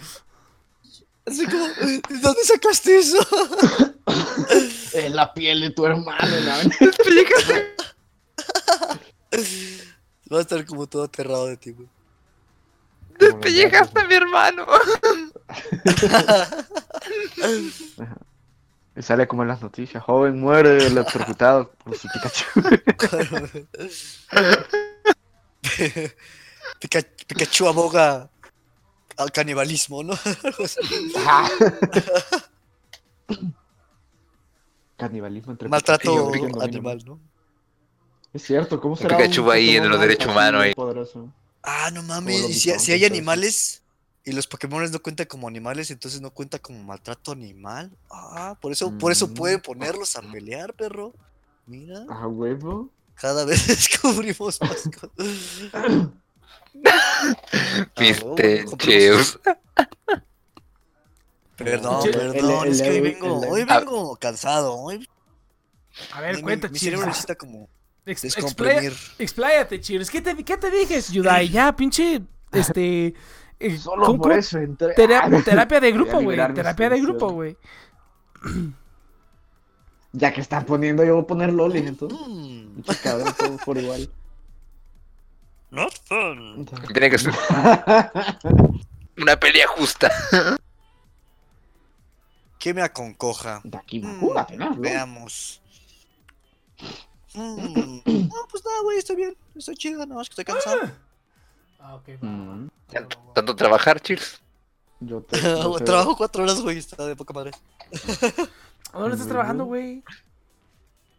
[1.30, 3.18] Así como, ¿de dónde sacaste eso?
[4.94, 6.54] Es la piel de tu hermano, ¿no?
[10.34, 11.88] Va a estar como todo aterrado de ti, güey.
[13.20, 14.66] Despellejaste a mi hermano.
[18.96, 20.02] Y sale como en las noticias.
[20.04, 22.46] Joven muere electrocutado por su Pikachu.
[26.80, 28.30] Pika- Pikachu aboga
[29.20, 30.14] al canibalismo, ¿no?
[34.98, 36.32] Canibalismo entre Maltrato
[36.62, 37.20] animal, ¿no?
[38.34, 40.74] Es cierto, ¿cómo será Pikachu un ahí en los derechos humanos ahí.
[40.74, 41.32] poderoso?
[41.64, 43.84] Ah, no mames, y si, si hay animales,
[44.26, 47.98] Y los Pokémon no cuentan como animales, entonces no cuenta como maltrato animal.
[48.12, 49.34] Ah, por eso, por eso Mm.
[49.34, 51.14] pueden ponerlos a pelear, perro.
[51.66, 52.92] Mira, A huevo.
[53.16, 55.12] cada vez descubrimos más cosas.
[58.00, 59.40] Viste, Cheus.
[61.56, 63.80] Perdón, Che- perdón, el- es que hoy vengo, el- hoy Ah.
[63.80, 64.76] vengo cansado.
[64.76, 65.06] Hoy
[66.14, 67.68] A ver, mi- cuenta, mi, cerebro necesita como
[68.06, 68.94] Ex- descomprimir.
[69.18, 70.10] Expláyate, Cheers.
[70.10, 71.50] ¿Qué te, qué te dije, Yudai?
[71.50, 72.22] Ya, pinche.
[72.54, 73.14] Este.
[73.60, 74.94] eh, Solo ¿cómo- por eso entré.
[74.94, 76.38] Tera- Ah, terapia de grupo, güey.
[76.54, 77.58] Terapia de grupo, güey.
[80.14, 82.18] Ya que están poniendo, yo voy a poner Loli, entonces.
[82.26, 84.10] Mm, cabrón, todo por igual.
[85.72, 86.66] Not fun.
[86.94, 87.34] Tiene que ser
[89.18, 90.12] una pelea justa.
[92.58, 93.62] ¿Qué me aconcoja?
[93.64, 94.76] De aquí, Mm, júgate, ¿no?
[94.76, 95.62] Veamos.
[97.34, 99.38] Mm, No, pues nada, güey, estoy bien.
[99.56, 100.92] Estoy chido, nada más que estoy cansado.
[101.80, 102.28] Ah, ok, va.
[102.28, 104.42] Mm, Tanto, tanto trabajar, Cheers.
[105.00, 107.52] Yo te, yo te- Trabajo cuatro horas, güey, está de poca madre.
[108.92, 110.04] ¿A dónde estás trabajando, güey?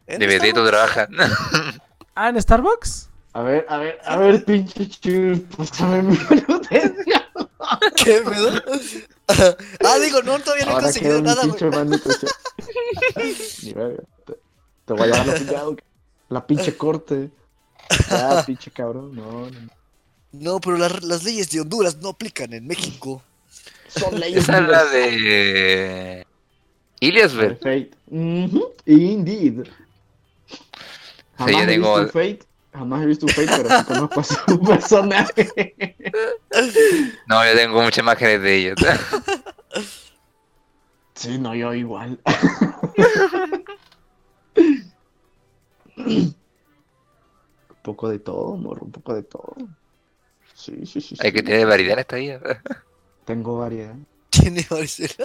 [0.06, 1.16] ¿En De Vedito Starbucks?
[1.16, 1.78] trabaja.
[2.14, 3.08] Ah, en Starbucks.
[3.32, 7.22] A ver, a ver, a ver, pinche chul, pásame mi manutención.
[7.96, 8.50] ¿Qué pedo?
[9.84, 11.78] ah, digo, no, todavía no he conseguido nada, pinche güey.
[11.78, 12.32] manutención.
[13.62, 14.32] Ni verga, te,
[14.84, 15.76] te voy a llevar la pillado.
[16.28, 17.30] La pinche corte.
[18.08, 19.50] Ya, pinche cabrón, no, no.
[19.50, 19.80] no.
[20.32, 23.22] No, pero las, las leyes de Honduras no aplican en México.
[23.88, 26.26] Son leyes Esa es la de.
[27.00, 27.58] Iliasberg.
[27.58, 27.90] Fate.
[28.08, 29.66] Ujú, Indeed.
[31.36, 32.49] Jamás yo un Fate.
[32.72, 35.96] Jamás he visto un Fate, pero sí conozco a su personaje.
[37.26, 38.78] No, yo tengo muchas imágenes de ellos.
[41.14, 42.18] Sí, no, yo igual.
[45.96, 46.34] un
[47.82, 49.54] poco de todo, morro, un poco de todo.
[50.54, 51.16] Sí, sí, sí.
[51.20, 51.36] Hay sí.
[51.36, 52.40] que tener variedad en esta vida.
[53.24, 53.94] Tengo variedad.
[54.30, 55.16] Tiene varios-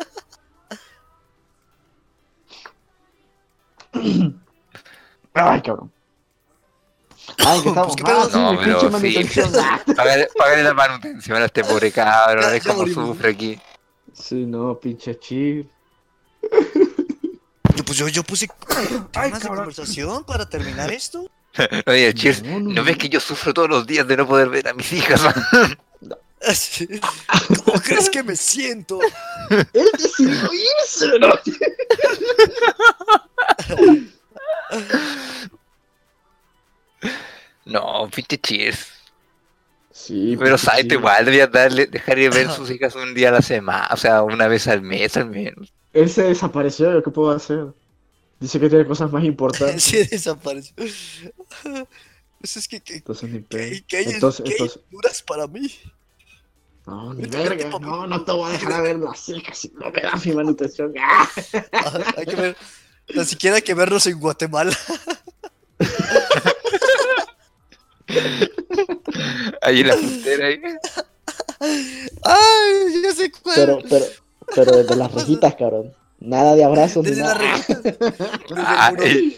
[5.34, 5.92] Ay, cabrón.
[7.46, 7.96] Ay, que estamos.
[8.00, 8.14] Pues.
[8.18, 8.92] Ah, sí, No, mi pero pinche sí.
[8.92, 9.52] manutención.
[9.60, 9.82] Ah.
[9.96, 12.44] Págale, págale la manutención a este pobre cabrón.
[12.44, 13.08] Ya- Es como morimos.
[13.10, 13.60] sufre aquí.
[14.14, 15.70] Sí, no, pinche chip.
[17.76, 18.48] Yo, Pues yo, yo puse
[19.14, 21.30] Ay, temas de conversación para terminar esto.
[21.88, 22.84] Oye, Cheers, No, no, ¿no no.
[22.84, 25.22] ves que yo sufro todos los días de no poder ver a mis hijas?
[26.48, 26.88] Así.
[27.66, 29.00] ¿Cómo crees que me siento?
[29.74, 31.30] Él decidió irse, ¿no?
[37.66, 38.88] No, pinche Cheers.
[39.92, 43.42] Sí, Pero Saito igual debía darle, dejar de ver sus hijas un día a la
[43.42, 45.74] semana, o sea, una vez al mes al menos.
[45.94, 47.68] Él se desapareció, ¿yo qué puedo hacer?
[48.40, 49.84] Dice que tiene cosas más importantes.
[49.84, 50.74] Sí, desapareció.
[50.76, 53.86] Pues es que, que, Entonces ni que, pedo.
[53.88, 54.84] que hay, Entonces, que hay entonces.
[54.92, 55.72] Honduras para mí.
[56.86, 57.70] No, ni verga.
[57.80, 60.34] No, no te voy a dejar a ver las hijas si no me das mi
[60.34, 60.94] manutención.
[61.02, 61.28] ¡Ah!
[62.18, 62.58] Hay que ver.
[63.16, 64.78] Ni siquiera hay que vernos en Guatemala.
[69.62, 70.48] Ahí en la frontera.
[70.48, 70.60] ahí.
[72.24, 73.56] Ay, ya sé cuál.
[73.56, 74.06] Pero, pero,
[74.56, 75.94] pero desde las rejitas, cabrón.
[76.20, 77.58] Nada de abrazos ni Desde la nada.
[77.58, 77.80] rejita.
[78.50, 79.08] Desde Ah, el muro.
[79.08, 79.38] eh,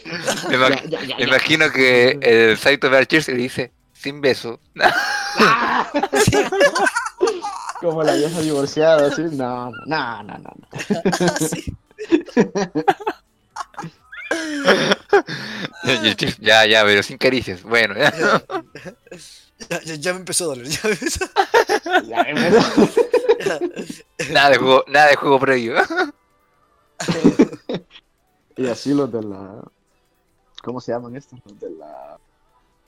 [0.50, 1.26] me, Ya, imag- ya, ya, me ya.
[1.28, 2.90] imagino que el Saito
[3.30, 4.60] y le dice, sin beso.
[7.82, 9.22] Como la vieja divorciada, así.
[9.32, 10.52] No, no, no, no.
[10.58, 10.68] no.
[11.50, 11.74] Sí.
[16.40, 17.64] Ya, ya, pero sin caricias.
[17.64, 18.12] Bueno, ya.
[19.70, 20.68] Ya, ya- ya me empezó a doler.
[20.68, 20.92] Ya me
[22.48, 22.96] empezó.
[23.40, 23.60] Ya,
[24.32, 25.76] nada de juego, nada de juego previo.
[28.60, 29.62] Y así los de la.
[30.64, 31.38] ¿Cómo se llaman estos?
[31.46, 32.18] Los de la.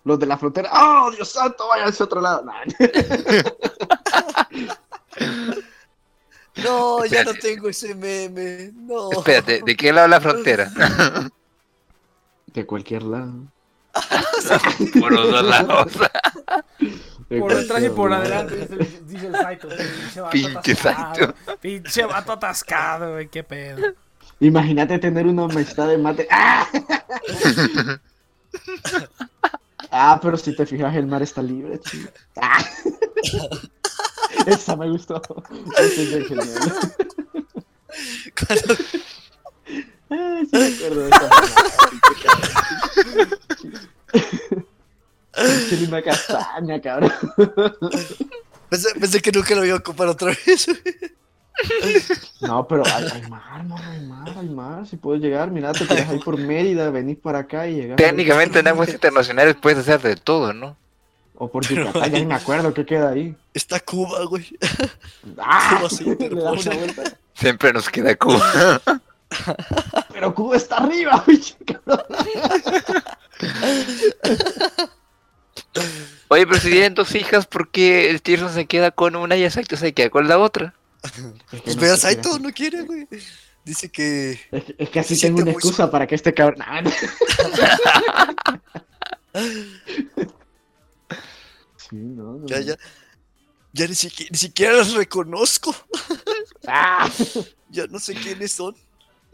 [0.03, 0.67] Los de la frontera.
[0.73, 1.67] ¡Oh, Dios santo!
[1.67, 2.43] Váyanse a otro lado.
[2.43, 2.63] Nah.
[6.63, 7.39] No, ya no Espérate.
[7.39, 8.71] tengo ese meme.
[8.75, 9.11] No.
[9.11, 10.71] Espérate, ¿de qué lado de la frontera?
[12.47, 13.33] De cualquier lado.
[14.99, 15.93] Por los dos lados.
[17.29, 18.67] Por detrás y por adelante,
[19.05, 19.69] dice el, Saito.
[19.69, 21.57] Pinche vato Pinche atascado, Saito.
[21.61, 23.93] Pinche vato atascado, güey, qué pedo.
[24.39, 26.27] Imagínate tener una amistad de mate.
[26.31, 26.67] ¡Ah!
[29.91, 32.11] Ah, pero si te fijas, el mar está libre, chico.
[32.39, 32.63] Ah.
[34.49, 35.21] Esa me gustó.
[35.77, 36.47] Esa es genial.
[38.47, 38.75] Cuando-
[40.11, 41.29] Ah, sí me acuerdo de esa
[45.75, 47.13] Lima castaña, cabrón.
[48.69, 50.67] Pensé, pensé que nunca lo iba a ocupar otra vez.
[52.41, 54.87] No, pero hay, hay mar, no, hay mar, hay mar.
[54.87, 57.97] Si puedes llegar, mira, te tiras ahí por Mérida, venís para acá y llegas.
[57.97, 60.77] Técnicamente en aguas internacionales puedes hacer de todo, ¿no?
[61.41, 63.35] O por Yucatán, ya ni me acuerdo qué queda ahí.
[63.53, 64.45] Está Cuba, güey.
[65.37, 65.77] ¡Ah!
[65.79, 66.61] Cuba se Le das interpone.
[66.61, 67.03] una vuelta.
[67.33, 68.81] Siempre nos queda Cuba.
[70.11, 71.23] Pero Cuba está arriba,
[71.65, 72.05] cabrón.
[76.29, 79.49] Oye, pero si tienen dos hijas, ¿por qué el Tirson se queda con una y
[79.49, 80.73] Saito se queda con la otra?
[81.03, 81.11] Es
[81.61, 82.43] que Pues no Saito, quiere.
[82.43, 83.07] no quiere, güey.
[83.63, 84.39] Dice que.
[84.51, 86.63] Es que, es que así tengo una muy excusa para que este cabrón.
[91.91, 92.09] Nah, no.
[92.09, 92.47] Sí, no, no.
[92.47, 92.77] Ya, ya.
[93.71, 95.75] Ya ni siquiera, ni siquiera los reconozco.
[96.67, 97.09] ¡Ah!
[97.71, 98.75] Ya no sé quiénes son.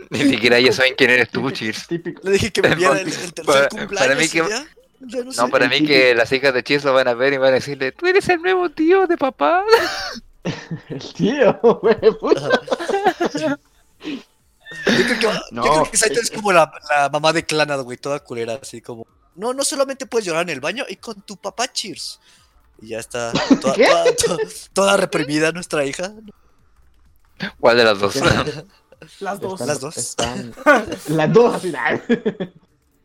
[0.10, 1.88] Ni siquiera ya saben quién eres tú, Cheers.
[1.88, 2.22] Típico.
[2.26, 3.98] Le dije que me viera el, el tercer Para- cumpleaños.
[3.98, 4.68] para mí y que- ya,
[4.99, 5.41] ya no sé.
[5.41, 7.56] No, para mí que las hijas de Cheers lo van a ver y van a
[7.56, 9.64] decirle, tú eres el nuevo tío de papá.
[10.90, 11.95] El tío, güey.
[12.19, 12.49] puta.
[14.03, 17.45] Yo creo que, No, yo creo que Saito es- es como la, la mamá de
[17.45, 19.07] Clanad, güey, toda culera, así como.
[19.36, 22.19] No, no solamente puedes llorar en el baño y con tu papá, cheers.
[22.82, 23.32] Y ya está
[23.62, 23.86] toda, ¿Qué?
[23.86, 24.38] toda, toda-
[24.74, 26.12] toda reprimida nuestra hija.
[27.60, 28.16] ¿Cuál de las dos?
[29.20, 29.60] Las dos.
[29.62, 29.98] Están- Las dos.
[29.98, 30.54] Están,
[31.10, 31.64] las dos.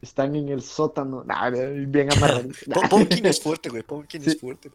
[0.01, 2.59] Están en el sótano, nah, bien amarraditos.
[2.89, 4.31] Pumpkin es fuerte, güey, Pumpkin Sí.
[4.31, 4.71] es fuerte.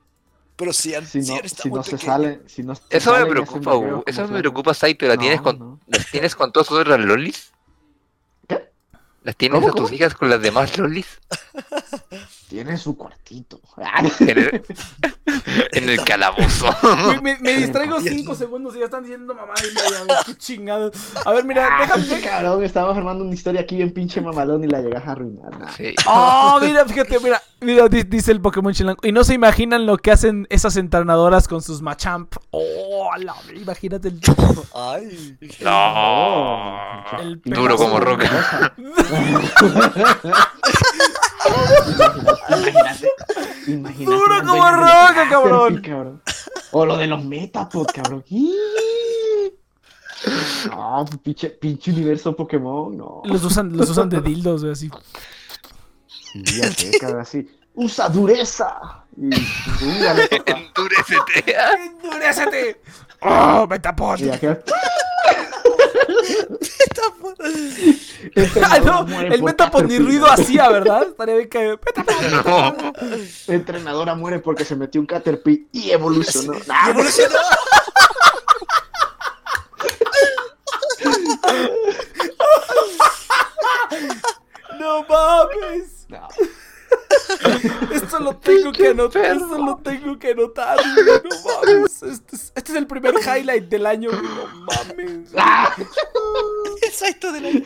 [0.55, 3.25] Pero han, Si no, han estado si no se sale, si no se Eso me
[3.25, 5.05] preocupa, videos Eso me preocupa, Saito.
[5.07, 5.79] ¿La No, tienes con, no.
[5.87, 7.51] ¿Las tienes con todas otras lolis?
[8.47, 8.69] ¿Qué?
[9.23, 9.95] ¿Las tienes ¿Cómo, a tus cómo?
[9.95, 11.07] hijas con las demás lolis?
[12.49, 13.59] Tiene su cuartito.
[14.19, 14.63] En el,
[15.73, 16.67] en el calabozo.
[17.21, 20.17] Me, me- me distraigo 5 segundos y ya están diciendo mamá y media.
[20.25, 20.91] Qué chingado.
[21.25, 22.21] A ver, mira, Este déjame.
[22.21, 25.51] cabrón, estábamos armando una historia aquí bien pinche mamalón y la llegas a arruinar.
[25.75, 25.93] Sí.
[26.07, 28.99] Oh, mira, fíjate, mira, mira, di- dice el Pokémon Chilango.
[29.03, 32.35] Y no se imaginan lo que hacen esas entrenadoras con sus Machamp.
[32.51, 34.19] Oh, la, imagínate el.
[34.73, 35.37] Ay.
[35.61, 37.03] No.
[37.19, 38.73] El Duro como roca.
[42.49, 43.11] Imagínate.
[43.67, 44.05] Imagínate.
[44.05, 45.81] Duro como roca, cabrón.
[45.81, 46.21] cabrón.
[46.71, 48.23] O lo de los Metapod, cabrón.
[50.69, 53.21] No, pinche, pinche universo Pokémon, no.
[53.25, 54.89] Los usan, los usan de dildos, güey, así.
[56.07, 57.47] Sí, ya sé, cabrón, así.
[57.75, 59.03] Usa dureza.
[59.17, 59.29] Y.
[60.45, 61.55] Endurécete.
[62.03, 62.81] ¡Endurécete!
[63.21, 64.19] ¡Oh, Metapod!
[64.19, 64.59] Y acá,
[68.63, 71.03] Ah, no, el por Metapod ni ruido hacía, ¿verdad?
[71.09, 71.77] Estaría bien que.
[71.85, 72.13] ¡Metapod!
[72.45, 72.75] No.
[73.47, 76.53] Entrenadora muere porque se metió un Caterpie y evolucionó.
[76.55, 77.37] Y evolucionó.
[84.79, 86.05] ¡No mames!
[86.09, 86.27] no.
[87.93, 92.03] Esto lo tengo que anotar, esto lo tengo que anotar, güey, no mames.
[92.03, 95.31] Este es, este es el primer highlight del año, güey, no mames.
[97.33, 97.61] Del año.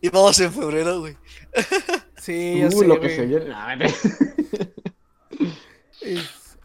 [0.00, 1.16] Y vamos en febrero, güey.
[2.20, 3.54] Sí, ya Uh, sé, lo que se viene.
[6.00, 6.56] Es-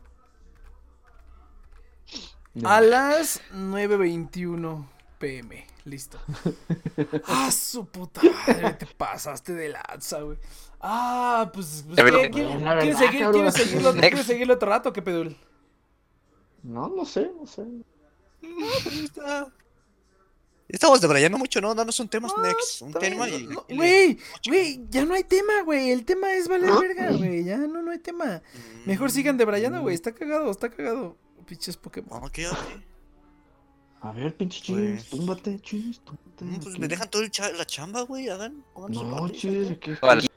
[2.64, 4.88] A las 9.21
[5.20, 5.68] pm.
[5.86, 6.20] Listo.
[7.26, 10.38] Ah, su puta madre, te pasaste de lanza, güey.
[10.82, 11.84] Ah, pues.
[11.88, 13.34] pues ¿qué- ¿quién- la ¿Quieres verdad, seguir, cabrón.
[13.34, 14.08] ¿quieres seguirlo, Next.
[14.10, 14.92] ¿quieres seguirlo otro rato?
[14.94, 15.38] ¿Qué pedul?
[16.64, 17.64] No, no sé, no sé.
[19.04, 19.48] Está-
[20.68, 21.76] Estamos debrayando mucho, ¿no?
[21.76, 22.82] Danos un tema next.
[22.82, 23.44] Un tema y.
[23.46, 24.18] No, Güey,
[24.48, 25.92] güey, ya no hay tema, güey.
[25.92, 27.44] El tema es valer verga, güey.
[27.44, 28.42] Ya no, no hay tema.
[28.86, 29.94] Mejor sigan debrayando, güey.
[29.96, 31.18] Está cagado, está cagado.
[31.46, 32.24] Pinches Pokémon.
[32.24, 32.58] Ok, ok.
[34.04, 36.46] A ver, pinche Pues- chis, túmbate, chis, túmbate.
[36.46, 38.30] Mm, Pues me dejan todo el cha- la chamba, güey.
[38.30, 38.64] Hagan.
[38.76, 39.96] No, chis, es que.
[40.02, 40.28] Vale.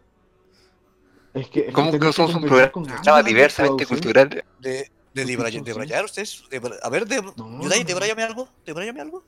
[1.34, 1.66] Es que.
[1.72, 4.44] ¿Cómo que somos un programa con Ángela, diversamente tu cultural?
[4.60, 5.24] De, de
[5.62, 6.44] debrayar ustedes.
[6.50, 7.86] Debra- a ver, de, No, Yudai, no.
[7.86, 8.48] debrayame algo.
[8.64, 9.22] Debrayame algo.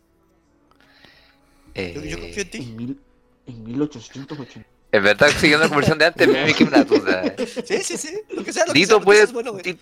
[1.75, 2.59] Yo, yo confío en Eh, ti.
[2.59, 3.01] En, mil,
[3.47, 4.67] en 1880.
[4.93, 7.35] en verdad, siguiendo la conversación de antes, me quedé una duda.
[7.67, 8.19] Sí, sí, sí.
[8.31, 9.27] Lo que sea, lo que sea, Dito que sea puede.
[9.27, 9.63] bueno, güey.
[9.65, 9.81] Di- Tú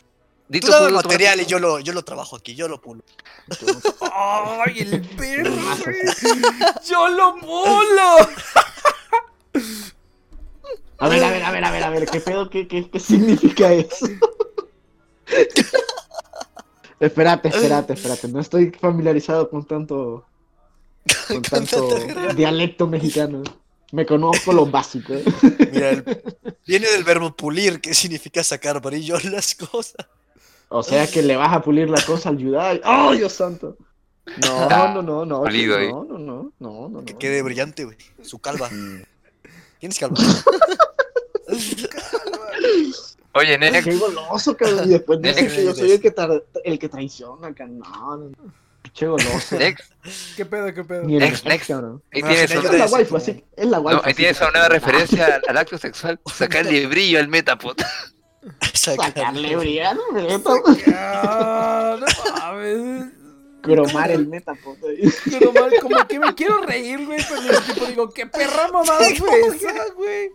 [0.48, 3.02] Dito dame el material y yo lo, yo lo trabajo aquí, yo lo pulo.
[4.12, 5.50] ¡Ay, el perro!
[6.86, 8.28] ¡Yo lo polo!
[11.04, 12.48] A ver, a ver, a ver, a ver, a ver, ¿qué pedo?
[12.50, 14.06] ¿Qué, qué, qué significa eso?
[17.00, 18.28] espérate, espérate, espérate.
[18.28, 20.24] No estoy familiarizado con tanto.
[21.28, 21.88] Con tanto
[22.34, 23.42] dialecto mexicano.
[23.92, 25.12] Me conozco lo básico.
[25.12, 25.24] ¿eh?
[25.72, 26.22] Mira, el-
[26.66, 30.06] viene del verbo pulir, que significa sacar brillo a las cosas.
[30.68, 32.80] O sea que le vas a pulir la cosa al Yudai.
[32.84, 33.76] ¡Oh, Dios santo!
[34.40, 35.42] No, no, no, no.
[35.42, 35.88] Pulido ahí.
[35.92, 37.18] no, no, no, no, no, Que no.
[37.18, 37.98] quede brillante, güey.
[38.22, 38.70] Su calva.
[39.78, 40.16] ¿Tienes calva?
[43.36, 44.84] Oye, Qué goloso, cabrón.
[44.86, 47.50] Y después dice que yo soy el que, tra- el que traiciona.
[47.50, 48.52] No, no, no.
[48.94, 49.58] Qué goloso.
[50.36, 51.02] ¿Qué pedo, qué pedo?
[51.02, 51.68] El Next, ex, next.
[51.68, 52.02] cabrón.
[52.12, 53.44] ahí Me tienes, Es la decir waifu, como- así.
[53.56, 53.96] Es la waifu.
[54.00, 56.20] no, ahí así tienes una nueva referencia al, al acto sexual.
[56.32, 57.76] Sacarle brillo al Metapod.
[58.72, 60.50] Sacarle brillo al meta.
[60.94, 62.06] Ah, no
[62.40, 63.04] mames.
[63.62, 64.76] Cromar el Metapod.
[65.24, 69.06] Pero mal, como que me quiero reír, güey, pero mismo tiempo digo, qué perra mamada
[69.18, 70.30] fue esa, güey.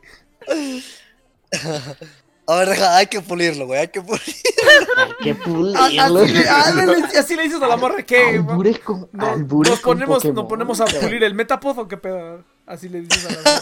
[2.47, 4.23] A ver, deja, hay que pulirlo, güey, hay que pulirlo.
[4.97, 5.79] Hay que Ah, pulirlo.
[5.79, 9.71] Así, le- ah, le- así le dices a la morra que Albures con, no, albures
[9.71, 10.35] nos con ponemos, Pokémon.
[10.35, 12.43] nos ponemos a pulir el metapod o qué pedo.
[12.65, 13.61] Así le dices a la morra.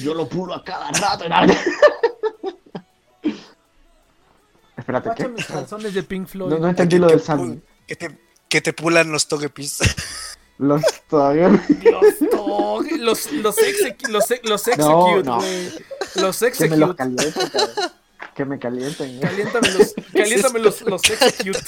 [0.00, 1.24] Yo lo pulo a cada rato.
[4.76, 5.28] Espérate, Guacha ¿qué?
[5.28, 6.50] mis calzones de Pink Floyd.
[6.50, 8.18] No, no entendí lo del pul- Que te,
[8.48, 9.78] que te pulan los togepis.
[10.58, 11.48] Los todavía.
[11.50, 15.40] Los tog, los, los execute, los, ex- los execute, no.
[16.16, 17.92] Los Que me los calienten, cabrón.
[18.34, 19.16] Que me calienten.
[19.16, 19.20] ¿eh?
[19.20, 21.60] Caliéntame los, caliéntame los, los execute.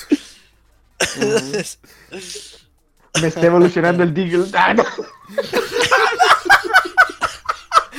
[3.21, 4.47] Me está evolucionando el Deagle.
[4.55, 4.85] Ah, no.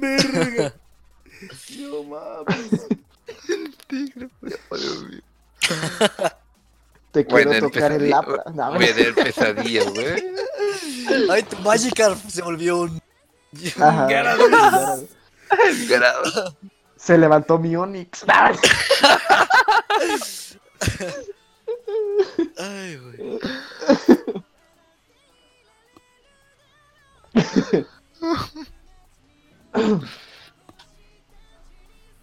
[0.00, 0.74] Verga.
[1.78, 2.86] No mames.
[3.88, 5.22] Te Voy
[5.70, 6.34] a
[7.12, 8.42] quiero tocar el lapra.
[8.54, 10.24] No, voy a tener pesadillas, güey.
[11.30, 13.00] Ay, tu Magikarp se volvió un.
[13.80, 14.96] Ajá.
[16.96, 18.24] Se levantó mi Onix.
[22.58, 23.40] Ay, güey.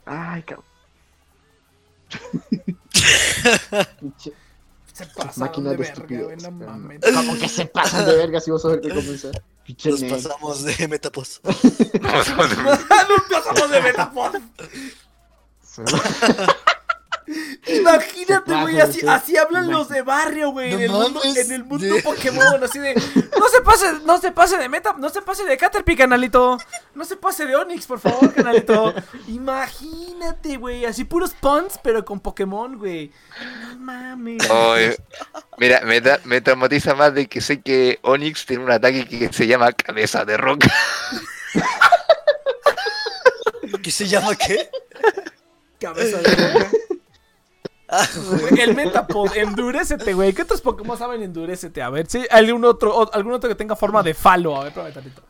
[0.06, 0.66] Ay, cabrón.
[4.00, 4.34] Pinche
[4.94, 5.08] Se
[5.38, 7.00] Máquinas de de verga, güey, no mames.
[7.14, 9.32] Como que se pasan de verga si vos sos el que comienza.
[9.64, 11.42] Pinche Nos pasamos de Metapos.
[12.02, 12.28] Nos
[13.30, 14.36] pasamos de Metapod.
[17.68, 19.08] Imagínate, güey, así, sí.
[19.08, 22.64] así hablan los de barrio, güey, en, No el mundo, en el mundo de- Pokémon,
[22.64, 25.98] así de, no se pase, no se pase de Meta, no se pase de Caterpie,
[25.98, 26.58] canalito,
[26.96, 28.94] no se pase de Onix, por favor, canalito.
[29.28, 33.12] Imagínate, güey, así puros puns, pero con Pokémon, güey.
[33.62, 34.48] No mames.
[35.58, 39.34] Mira, me, da- me traumatiza más de que sé que Onix tiene un ataque que
[39.34, 40.72] se llama cabeza de roca.
[43.84, 44.70] ¿Qué se llama qué?
[45.80, 46.72] Cabeza de boca.
[48.60, 50.34] El Metapod, endurecete, güey.
[50.34, 51.82] ¿Qué otros Pokémon saben endurecete?
[51.82, 54.58] A ver, si algún otro, algún otro que tenga forma de falo.
[54.58, 55.24] A ver, prueba tantito.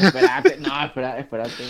[0.00, 1.64] Espérate, no, espera, espérate.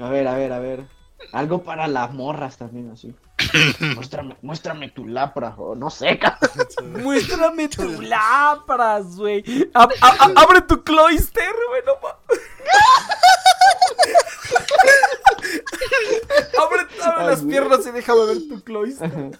[0.00, 0.84] A ver, a ver, a ver.
[1.32, 3.14] Algo para las morras también, así.
[3.94, 6.18] muéstrame, muéstrame tu lapra, o no sé.
[6.82, 9.44] Muéstrame tu lámparas, güey.
[9.74, 11.94] Abre tu cloister, güey, no
[16.62, 19.38] abre abre las piernas y déjame ver tu cloister.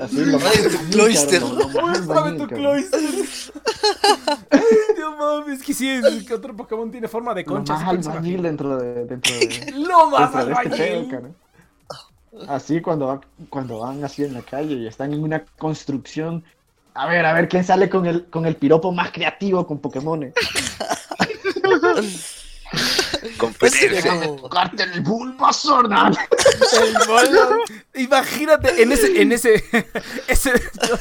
[0.00, 0.52] Así lo más.
[0.56, 1.42] Ay, tu cloister.
[1.42, 3.00] lo más Muéstrame tu cloister.
[4.98, 7.74] No mames, que sí, es que otro Pokémon tiene forma de Lo concha.
[7.74, 9.04] más así que se albañil dentro de.
[9.04, 9.72] Dentro de...
[9.76, 11.34] Lo más dentro de este pedo, albañil.
[12.48, 16.42] Así cuando van, cuando van así en la calle y están en una construcción.
[16.94, 20.32] A ver, a ver quién sale con el, con el piropo más creativo con Pokémon.
[23.22, 24.12] Pues Competencia.
[24.50, 25.88] ¡Cártel el Bulbasaur!
[25.88, 27.62] No, El bolo.
[27.94, 29.64] Imagínate en ese, en ese,
[30.28, 30.52] ese,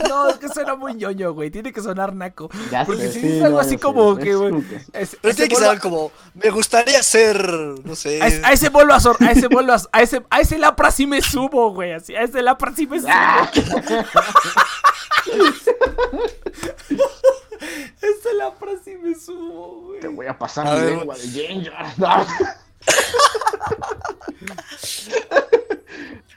[0.07, 2.47] no, es que suena muy ñoño, güey, tiene que sonar naco.
[2.69, 4.53] Ya Porque sé, si sí, dices algo no, así sé, como es que, güey,
[4.93, 6.11] es- Pero tiene que ser como.
[6.35, 7.43] Me gustaría ser.
[7.83, 8.21] No sé.
[8.21, 11.07] a, ese- a ese bolo azor, a ese azor, a ese, a ese lapra sí
[11.07, 13.09] me subo, güey, así, a ese lapra sí me subo.
[17.61, 17.65] Ah,
[18.01, 19.99] Ese lapra sí me subo, güey.
[19.99, 20.97] Te voy a pasar A mi ver.
[20.97, 21.73] lengua de Ginger.
[21.97, 22.07] No.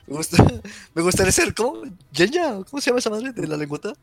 [0.06, 0.44] Me, gusta-
[0.94, 1.54] me gustaría ser.
[1.54, 1.82] ¿Cómo?
[2.12, 2.58] ¿Yenya?
[2.68, 3.94] ¿Cómo se llama esa madre de la lengüeta?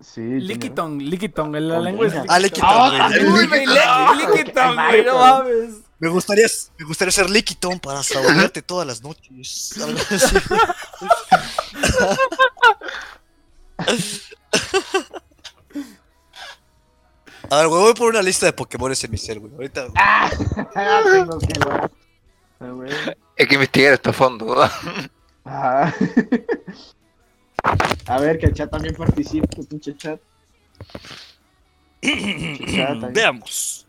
[0.00, 2.14] Sí, Liquitong, Liquitong, en la lengua es.
[2.28, 2.92] Ah, Liquitong.
[3.12, 5.74] Liquitong, le- Liquitong, güey, no mames.
[6.00, 6.46] Me gustaría,
[6.76, 9.74] me gustaría ser Liquitón para saborearte todas las noches.
[17.50, 19.52] A ver, güey, voy por una lista de Pokémon en mi ser, güey.
[19.54, 19.86] Ahorita.
[19.96, 20.30] Ah,
[21.04, 23.18] tengo que ver.
[23.38, 24.56] Hay que investigar esto a fondo.
[25.44, 25.92] Ah.
[28.06, 30.20] A ver, que el chat también participe, pinche chat.
[32.02, 32.98] Chat.
[33.12, 33.86] Veamos.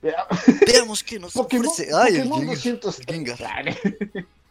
[0.00, 0.26] Vea-
[0.66, 1.90] Veamos qué nos Pokémon, ofrece.
[1.94, 2.80] Ay, el Pokémon Gengar.
[2.80, 2.98] 200.
[2.98, 3.38] el Gengar.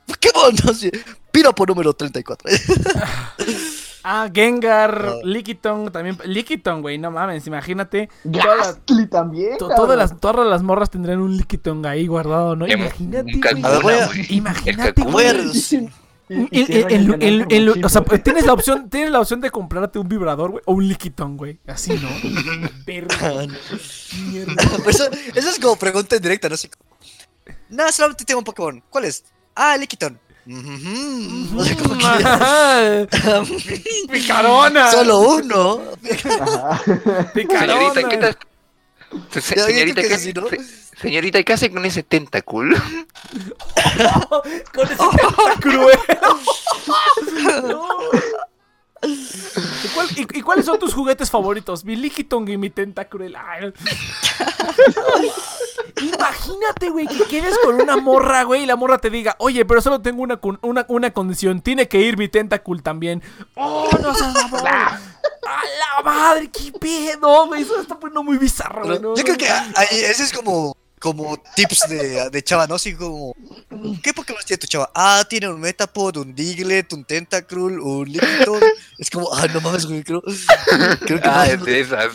[0.07, 0.91] Pokémon, no sé.
[1.31, 2.49] Piropo número 34.
[4.03, 5.15] Ah, Gengar, Ah.
[5.23, 8.09] Liquitong, también, Liquitong, güey, no mames, imagínate.
[8.23, 9.57] todas las- Gastly también.
[9.57, 12.65] To- todas, las, todas las morras tendrán un Liquitong ahí guardado, ¿no?
[12.65, 13.63] Em, Imagínate, un güey.
[13.63, 14.25] A ver, voy a- Kakuna, güey.
[14.37, 15.01] Imagínate.
[15.03, 15.33] Voy a
[16.33, 16.61] y
[17.49, 20.73] el o sea, tienes la opción, tienes la opción de comprarte un vibrador, güey, o
[20.73, 21.59] un liquitón, güey.
[21.67, 22.07] Así, ¿no?
[22.85, 23.07] Pero
[24.89, 26.55] eso, eso es como pregunta en directa, ¿no?
[26.55, 26.95] Como,
[27.69, 28.81] Nada, solamente tengo un Pokémon.
[28.89, 29.25] ¿Cuál es?
[29.55, 29.83] Ah, el
[30.45, 31.57] Lickitung.
[31.57, 33.07] O sea, como que- Ajá.
[34.11, 34.91] Picarona.
[34.91, 35.81] Solo uno.
[37.33, 37.93] Picarona.
[37.93, 38.37] Señorita, ¿qué tal?
[39.31, 40.47] Se- se- Ya, yo Señorita, que ¿qué, es así, ¿no?
[40.47, 40.59] se-
[41.01, 42.77] señorita, ¿qué hace con ese tentáculo?
[44.73, 45.99] Con ese tenta cruel.
[47.67, 47.87] No.
[49.03, 51.83] ¿Y, cuál- y- y cuáles son tus juguetes favoritos?
[51.85, 53.35] Mi Lickitung y mi Tentacruel.
[53.35, 53.73] Ay.
[56.01, 59.81] Imagínate, güey, que quedes con una morra, güey, y la morra te diga, oye, pero
[59.81, 63.21] solo tengo una, una, una condición, tiene que ir mi Tentacool también.
[63.55, 64.65] ¡Oh, no seas mamón!
[64.67, 65.61] ¡A
[65.97, 67.63] la madre, qué pedo, güey!
[67.63, 68.99] Eso está poniendo muy bizarro, güey.
[68.99, 72.75] no, Yo creo que ahí, ese es como, como tips de, de chava, ¿no?
[72.75, 73.35] Así como,
[74.03, 74.91] ¿qué Pokémon tiene tu chava?
[74.93, 78.61] Ah, tiene un Metapod, un Diglett, un Tentacruel, un Lickitung.
[78.99, 80.21] Es como, ah, no mames, güey, creo,
[81.01, 82.11] creo que Ah, es de esas.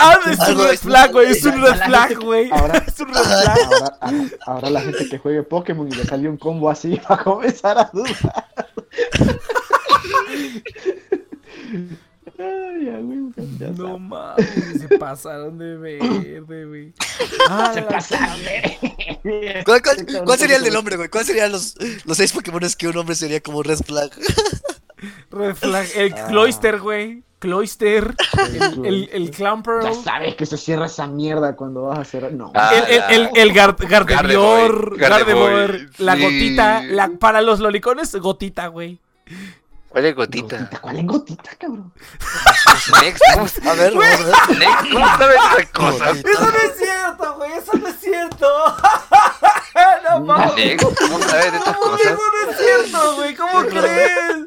[0.00, 1.30] Ah, es un red flag, güey.
[1.30, 2.50] Es un red la flag, güey.
[2.50, 3.48] ahora- Es un red flag.
[3.58, 7.16] Ahora, ahora- ahora la gente que juegue Pokémon y le salió un combo así va
[7.16, 8.46] a comenzar a dudar.
[12.38, 13.18] Ay, ya, güey,
[13.58, 14.46] ya No mames,
[14.80, 16.92] se pasaron de verde, güey.
[17.48, 19.62] Ah, se la- pasaron de...
[19.64, 21.08] ¿Cuál, cuál- cuál sería el del hombre, güey?
[21.08, 21.74] ¿Cuáles serían los,
[22.04, 24.10] los seis Pokémones que un hombre sería como Red Flag?
[25.30, 25.86] Red flag.
[25.94, 26.26] El Ah.
[26.28, 27.22] Cloyster, güey.
[27.38, 28.14] Cloyster.
[28.48, 29.82] El, el, el Clamperl.
[29.84, 32.32] Ya sabes que se cierra esa mierda cuando vas a hacer...
[32.32, 32.50] No.
[32.54, 36.22] Ah, El, el, el, el Gar- Gardevoir, Gardevoir, Gardevoir, Gardevoir, la sí.
[36.22, 39.00] gotita, la, para los lolicones, gotita, güey.
[39.96, 40.58] ¿Cuál es gotita?
[40.58, 41.90] Gotita, ¿Cuál es gotita, cabrón?
[43.02, 44.58] Next, ¿cómo, A ver, vamos a ver.
[44.58, 46.16] Next, ¿cómo sabes esas cosas?
[46.22, 48.46] Eso no es cierto, güey, eso no es cierto.
[50.10, 50.54] no mames.
[50.54, 52.12] Next, ¿cómo sabes de estas ¿Cómo que cosas?
[52.12, 53.34] eso no es cierto, güey?
[53.36, 54.46] ¿Cómo crees?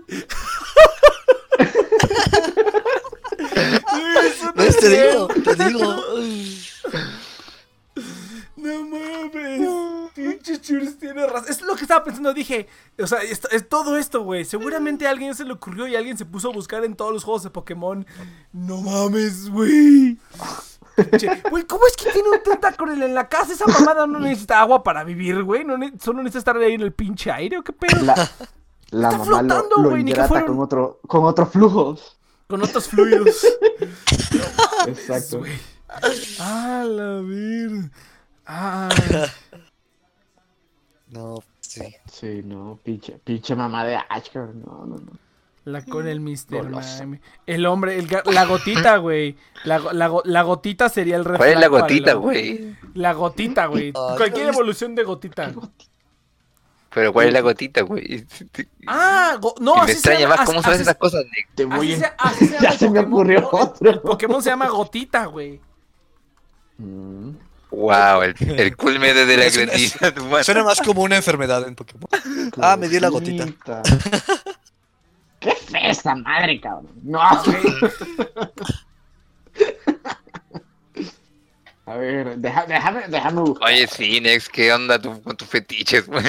[4.23, 4.69] Eso no ¿Ves?
[4.69, 5.55] es Te digo, cierto.
[5.55, 6.03] te digo.
[8.55, 10.11] No mames.
[10.13, 11.49] Pinche Churs tiene razón.
[11.49, 12.33] Es lo que estaba pensando.
[12.33, 12.67] Dije,
[13.01, 14.45] o sea, es todo esto, güey.
[14.45, 17.23] Seguramente a alguien se le ocurrió y alguien se puso a buscar en todos los
[17.23, 18.05] juegos de Pokémon.
[18.51, 20.17] No mames, güey.
[21.49, 23.53] Güey, ¿cómo es que tiene un tentáculo en la casa?
[23.53, 25.63] Esa mamada no necesita agua para vivir, güey.
[25.63, 28.01] No ne- solo necesita estar ahí en el pinche aire o qué pedo.
[28.03, 28.15] La,
[28.91, 32.17] la Está mamá flotando, lo, lo güey, ni que un- con, otro, con otros flujos.
[32.47, 33.45] Con otros fluidos.
[34.87, 35.39] Exacto.
[35.39, 35.53] Güey.
[36.39, 37.91] Ah, la ver.
[38.45, 38.89] Ah.
[41.07, 41.95] No, sí.
[42.11, 44.30] Sí, no, pinche, pinche mamá de Ash.
[44.35, 45.11] No, no, no.
[45.65, 46.64] La con el Mr.
[46.64, 47.03] Goloso.
[47.03, 47.22] Mime.
[47.45, 49.35] El hombre, el la gotita, güey.
[49.65, 52.75] La, la, la gotita sería el ¿Cuál es la reflejo gotita, güey?
[52.95, 53.93] La gotita, güey.
[53.95, 55.51] Ah, Cualquier no- evolución de gotita.
[56.91, 58.25] Pero ¿cuál es la gotita, güey?
[58.88, 60.35] Ah, go- no, Y me así se extraña llama.
[60.38, 61.49] más cómo así- sabes así- esas cosas, Nick.
[61.53, 62.07] Te así voy se- a...
[62.17, 63.14] así se llama Ya se me Pokémon.
[63.14, 63.89] ocurrió otro.
[63.91, 65.61] El Pokémon se llama gotita, güey.
[66.80, 67.30] Mm,
[67.72, 70.43] Wow, el, el culmen de la Es creatividad humana.
[70.43, 72.09] Suena más como una enfermedad en Pokémon.
[72.61, 73.45] Ah, me dio la gotita.
[75.39, 76.91] Qué fea esta madre, cabrón.
[77.03, 77.22] No.
[81.85, 83.67] A ver, deja- déjame, déjame buscar.
[83.69, 86.23] Oye, sí, Nex, ¿qué onda tú, con tus fetiches, güey?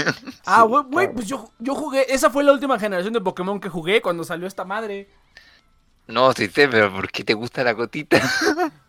[0.47, 2.07] Ah, güey, pues yo, yo jugué.
[2.09, 5.07] Esa fue la última generación de Pokémon que jugué cuando salió esta madre.
[6.07, 8.21] No, sí sé, pero ¿por qué te gusta la gotita?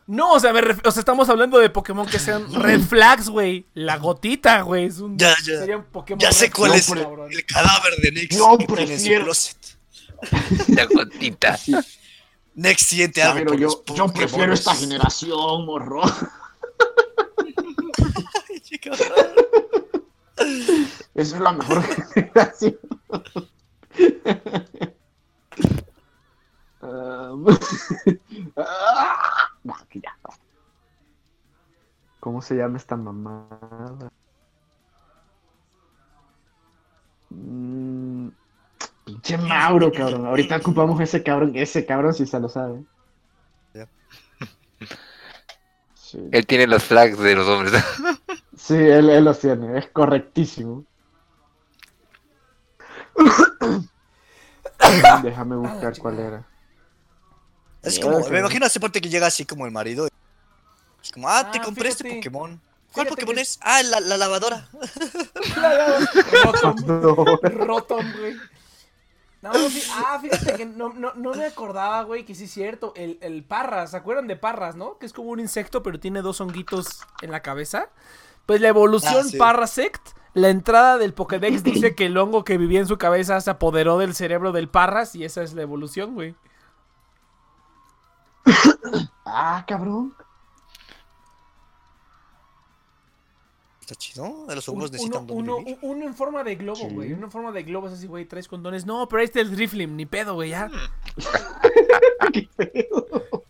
[0.08, 3.30] No, o sea, me ref- o sea, estamos hablando de Pokémon que sean red flags,
[3.30, 3.66] güey.
[3.74, 4.86] La gotita, güey.
[4.86, 5.60] Es un, Ya, ya.
[5.60, 8.66] Sería un Pokémon Ya sé red cuál es el, el cadáver de Nex Yo que
[8.68, 9.32] tiene en su prefiero-.
[10.76, 11.58] La gotita.
[12.56, 13.52] Nex siente Ya, algo pero
[13.86, 16.02] por yo, prefiero esta generación, morro.
[21.14, 22.78] Esa es la mejor generación.
[26.82, 27.46] Um,
[28.58, 30.18] ah, no, que ya.
[32.20, 34.12] ¿Cómo se llama esta mamada?
[37.30, 38.30] Mm,
[39.06, 40.26] pinche Mauro, cabrón.
[40.26, 41.52] Ahorita ocupamos ese cabrón.
[41.56, 42.84] Ese cabrón sí se lo sabe.
[45.94, 46.20] Sí.
[46.34, 47.72] Él tiene los flags de los hombres.
[48.58, 50.86] Sí, él, él los tiene, es correctísimo.
[55.24, 56.51] Déjame buscar cuál era.
[57.84, 60.08] Es Sí, como, me imagino hace parte que llega así como el marido.
[61.04, 62.16] Es como, ah, te Ah, compré este.
[62.16, 62.62] Pokémon.
[62.94, 63.58] ¿Cuál Fíjate Pokémon que- es?
[63.62, 64.68] Ah, la, la lavadora.
[66.44, 67.16] Rotom, No.
[67.66, 68.36] Rotom, güey.
[69.42, 72.94] No, sí, ah, fíjate que no, no, no me acordaba, güey, que sí es cierto.
[72.96, 75.00] El, el parras, ¿se acuerdan de parras, no?
[75.00, 77.90] Que es como un insecto, pero tiene dos honguitos en la cabeza.
[78.46, 79.38] Pues la evolución Ah, sí.
[79.38, 83.50] Parasect, la entrada del Pokédex dice que el hongo que vivía en su cabeza se
[83.50, 86.36] apoderó del cerebro del Parras y esa es la evolución, güey.
[89.26, 90.14] Ah, cabrón.
[93.82, 94.46] Está chido.
[94.54, 96.88] Los uno, necesitan uno, uno en forma de globo, Sí.
[96.94, 97.14] güey.
[97.14, 98.26] Uno en forma de globo es así, güey.
[98.26, 98.86] Traes condones.
[98.86, 100.70] No, pero este es el Driflim, ni pedo, güey, ya.
[102.34, 103.44] Qué feo.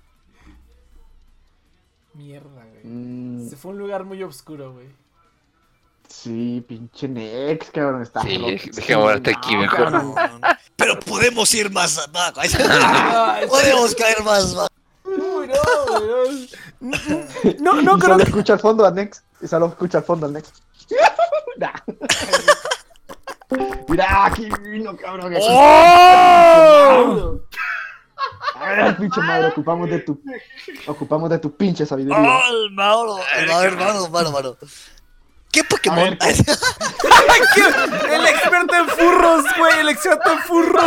[2.13, 2.83] Mierda, güey.
[2.83, 4.87] Mm, Se fue a un lugar muy oscuro, güey.
[6.07, 8.01] sí, pinche Nex, cabrón.
[8.01, 8.37] Está Sí,
[8.73, 10.19] dejémoslo hasta aquí, No, mejor.
[10.75, 12.41] Pero podemos ir más abajo.
[13.49, 14.67] Podemos caer más abajo.
[15.41, 16.91] Uy, no,
[17.41, 17.81] güey, no.
[17.81, 18.23] No, y creo solo que.
[18.23, 19.23] escucha al fondo a Nex.
[19.41, 20.51] Y solo escucha al fondo al Nex.
[21.57, 21.73] Nah.
[23.89, 25.33] Mira, aquí vino, cabrón.
[25.41, 27.39] ¡Oh!
[28.55, 30.21] Ay, pinche madre, ocupamos de tu.
[30.87, 32.17] Ocupamos de tu pinche sabiduría.
[32.17, 33.17] ¡Oh, el Mauro!
[33.35, 34.57] El Mauro, hermano, hermano, hermano.
[35.51, 35.99] ¿Qué Pokémon?
[35.99, 36.17] A ver,
[37.53, 37.61] ¿Qué?
[38.15, 39.79] El experto en furros, güey.
[39.79, 40.83] El experto en furros.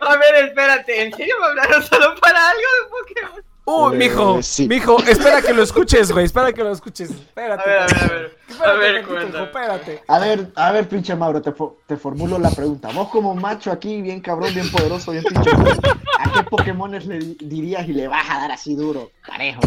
[0.00, 3.44] A ver, espérate, ¿en serio me hablaron solo para algo de Pokémon?
[3.70, 4.42] Uy, Eh, mijo.
[4.42, 4.66] sí.
[4.66, 6.24] Mijo, espera que lo escuches, güey.
[6.24, 7.10] Espera que lo escuches.
[7.10, 7.68] A Espérate.
[7.68, 8.38] ver, a ver, a ver.
[8.48, 9.28] A Espérate, ver, tantito, cuéntame.
[9.36, 10.02] hijo, espérate.
[10.08, 12.88] A ver, a ver, pinche Mauro, te, fo- te formulo la pregunta.
[12.94, 17.36] Vos como macho aquí, bien cabrón, bien poderoso, bien pinche ¿a qué Pokémones le di-
[17.40, 19.10] dirías y le vas a dar así duro?
[19.26, 19.60] Parejo.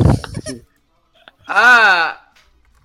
[0.45, 0.61] así?
[1.47, 2.31] Ah,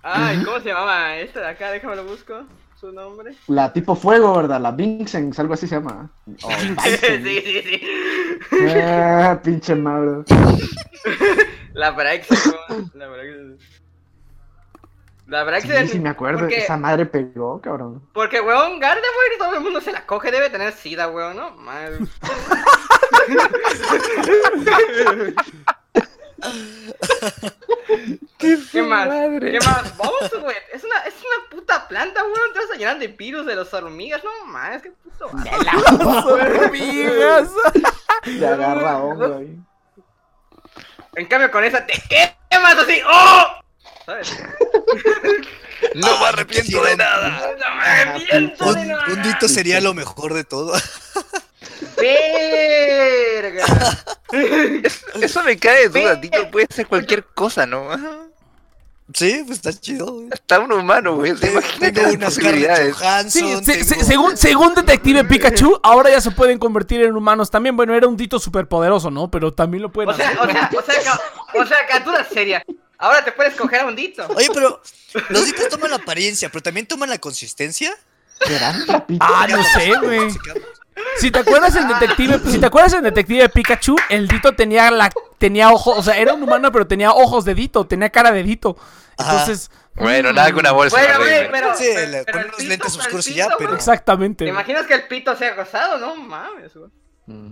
[0.03, 1.71] ay, ¿cómo se llamaba esta de acá?
[1.71, 2.43] Déjame lo busco.
[2.79, 3.35] Su nombre.
[3.47, 4.61] La tipo fuego, ¿verdad?
[4.61, 6.09] La Vincent, algo así se llama.
[6.43, 6.75] O sí,
[7.23, 7.81] sí, sí.
[8.83, 10.23] Ah, pinche Mauro.
[11.73, 11.97] La ¿no?
[12.93, 13.57] La Braixen.
[15.27, 15.89] La Sí, Braixen.
[15.89, 18.01] sí me acuerdo, Porque, esa madre pegó, cabrón.
[18.13, 21.51] porque weón, Gardevoir todo el mundo se la coge, debe tener sida, weón, ¿no?
[21.57, 22.07] Mal.
[28.37, 29.09] ¿Qué más?
[29.39, 29.97] ¿Qué más?
[29.97, 30.55] Vamos, güey.
[30.73, 32.53] Es una, es una puta planta, weón.
[32.53, 34.23] Te vas a llenar de virus de las hormigas.
[34.23, 35.29] No mames, qué puto.
[35.35, 36.27] asco.
[36.33, 37.49] Hormigas.
[38.23, 39.57] Te agarra hongo ahí.
[41.15, 41.93] En cambio, con esa te
[42.49, 43.01] quemas así.
[43.07, 43.45] ¡Oh!
[44.05, 44.37] ¿Sabes?
[45.93, 47.53] No me arrepiento de nada.
[47.59, 49.05] No me arrepiento de nada.
[49.09, 50.73] un dito sería lo mejor de todo.
[51.97, 53.65] Verga.
[55.21, 56.49] Eso me cae de duda, Tito.
[56.51, 57.87] Puede ser cualquier cosa, ¿no?
[59.13, 60.05] Sí, pues está chido.
[60.15, 60.27] güey.
[60.33, 61.33] Hasta un humano, güey.
[61.33, 61.61] ¿Te Tengo
[62.07, 62.95] las unas posibilidades?
[63.29, 67.77] Sí, se- se- según, según Detective Pikachu, ahora ya se pueden convertir en humanos también.
[67.77, 69.31] Bueno, era un dito superpoderoso, ¿no?
[69.31, 70.39] Pero también lo pueden O sea, hacer.
[70.41, 71.21] o sea, o sea,
[71.61, 72.65] o sea, captura seria.
[72.97, 74.27] Ahora te puedes coger a un dito.
[74.35, 74.81] Oye, pero
[75.29, 77.95] los ditos toman la apariencia, pero también toman la consistencia.
[78.45, 78.85] ¿Serán?
[79.21, 80.27] Ah, no sé, güey.
[81.19, 85.09] Si te acuerdas en Detective, si te acuerdas en Detective Pikachu, el Dito tenía la
[85.37, 88.43] tenía ojos, o sea, era un humano pero tenía ojos de Dito, tenía cara de
[88.43, 88.75] Dito.
[89.17, 89.31] Ajá.
[89.31, 90.95] Entonces, Bueno, nada que una bolsa.
[90.97, 91.75] Bueno, güey, pero.
[91.75, 93.57] Sí, pero- pero con el unos pito- lentes el oscuros y pito, ya, güey.
[93.59, 94.45] pero- exactamente.
[94.45, 95.97] ¿Te imaginas que el pito sea rosado?
[95.97, 96.89] No mames, güey.
[97.25, 97.51] Mm.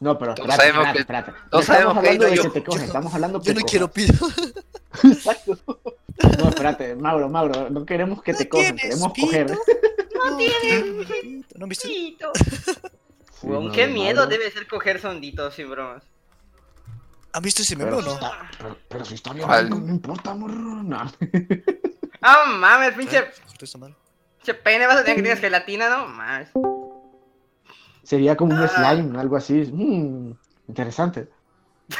[0.00, 1.32] No, pero espérate, sabemos espérate, que- espérate.
[1.50, 3.46] todos No sabemos estamos que hablando de yo- que te cogen, no- estamos hablando que
[3.46, 3.70] Yo no cojas.
[3.70, 4.14] quiero pido.
[5.04, 5.58] Exacto.
[6.38, 9.50] No, espérate, Mauro, Mauro, no queremos que te cojan, queremos coger.
[9.50, 11.58] No tienes pito.
[11.58, 11.88] ¿No viste?
[11.88, 12.32] Pito.
[12.34, 14.30] Sí, no, qué miedo Mauro.
[14.30, 16.02] debe ser coger sonditos sin bromas.
[17.32, 18.12] ¿Han visto ese meme Pero, o no?
[18.14, 20.82] está- pero, pero si está bien, no, no importa, morro.
[20.82, 21.12] No.
[22.26, 23.20] Ah, mames, pinche,
[23.78, 23.94] madre.
[24.38, 26.06] pinche pene, vas a tener que tienes gelatina, ¿no?
[26.06, 26.48] Mames.
[28.02, 29.52] Sería como un slime, algo así.
[29.70, 30.32] Mm,
[30.68, 31.28] interesante.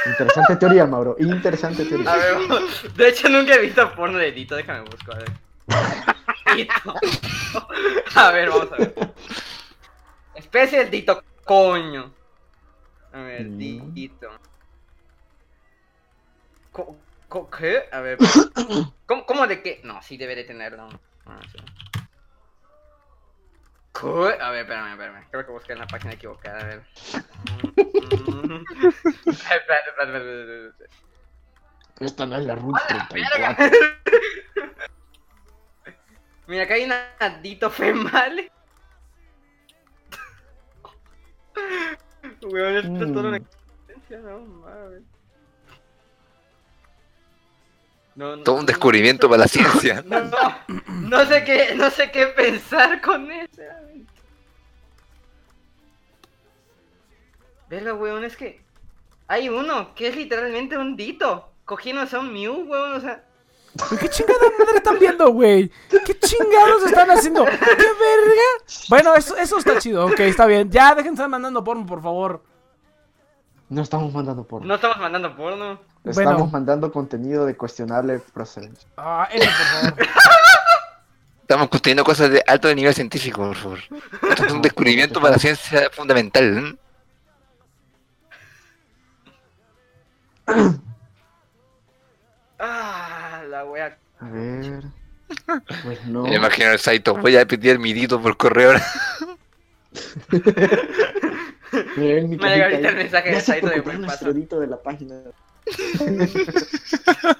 [0.06, 1.16] Interesante teoría, Mauro.
[1.18, 2.14] Interesante A teoría.
[2.16, 2.36] ver,
[2.94, 5.30] de hecho nunca he visto porno de Dito, déjame busco, a ver.
[6.56, 6.94] Dito.
[8.14, 8.94] A ver, vamos a ver.
[10.34, 12.12] Especie del Dito, coño.
[13.12, 13.94] A ver, Mm.
[13.94, 14.28] Dito.
[17.58, 17.84] ¿Qué?
[17.92, 18.18] A ver.
[19.06, 19.80] ¿Cómo, cómo de qué?
[19.84, 20.88] No, sí debe de tenerlo.
[21.26, 21.58] Ah, sí.
[24.02, 25.26] A ver, espérame, espérame.
[25.30, 26.82] Creo que busqué en la página equivocada, a ver.
[32.00, 33.64] Esta no es la Route ¡A la 34.
[33.70, 34.76] verga!
[36.46, 38.50] Mira, acá hay un adito femal.
[42.42, 43.42] Weón, esto es toda una Mm.
[43.86, 45.02] existencia, no mames.
[48.16, 50.04] No, no, Todo un no, descubrimiento para la ciencia.
[50.06, 50.56] No, no,
[50.88, 53.62] no sé qué, no sé qué pensar con eso.
[57.68, 58.60] Verga, weón, es que
[59.26, 61.50] hay uno que es literalmente un dito.
[61.64, 63.24] Cogiéndose a un Mew, weón, o sea.
[63.98, 65.70] ¿Qué chingada madre están viendo, güey?
[65.88, 67.44] ¿Qué chingados están haciendo?
[67.44, 68.42] ¿Qué verga?
[68.88, 70.70] Bueno, eso, eso está chido, ok, está bien.
[70.70, 72.42] Ya, dejen de estar mandando porno, por favor.
[73.68, 74.66] No estamos mandando porno.
[74.68, 75.80] No estamos mandando porno.
[76.04, 76.46] Estamos Bueno.
[76.52, 78.88] mandando contenido de cuestionable procedencia.
[78.96, 79.54] Ah, N, por
[79.96, 80.08] favor.
[81.42, 83.78] Estamos construyendo cosas de alto nivel científico, por favor.
[84.30, 86.78] Esto es un descubrimiento para la ciencia fundamental.
[90.46, 90.74] ¿eh?
[92.58, 93.96] Ah, la wea.
[94.20, 94.84] A ver.
[95.82, 96.22] Pues no.
[96.22, 98.86] Me imagino el Saito, voy a pedir mi dito por correo ahora.
[101.96, 103.82] Miren mi Me llega ahorita el mensaje de Saito de
[104.32, 105.16] dedito de la página.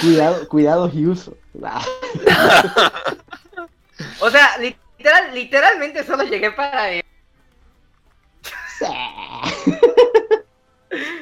[0.00, 1.36] cuidado, cuidado y uso.
[1.62, 1.84] Ah,
[4.20, 7.04] O sea, literal, literalmente solo llegué para él.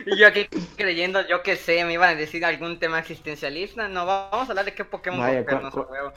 [0.06, 3.88] Y yo aquí creyendo, yo que sé, me iban a decir algún tema existencialista.
[3.88, 6.12] No, vamos a hablar de qué Pokémon Vaya, huevo.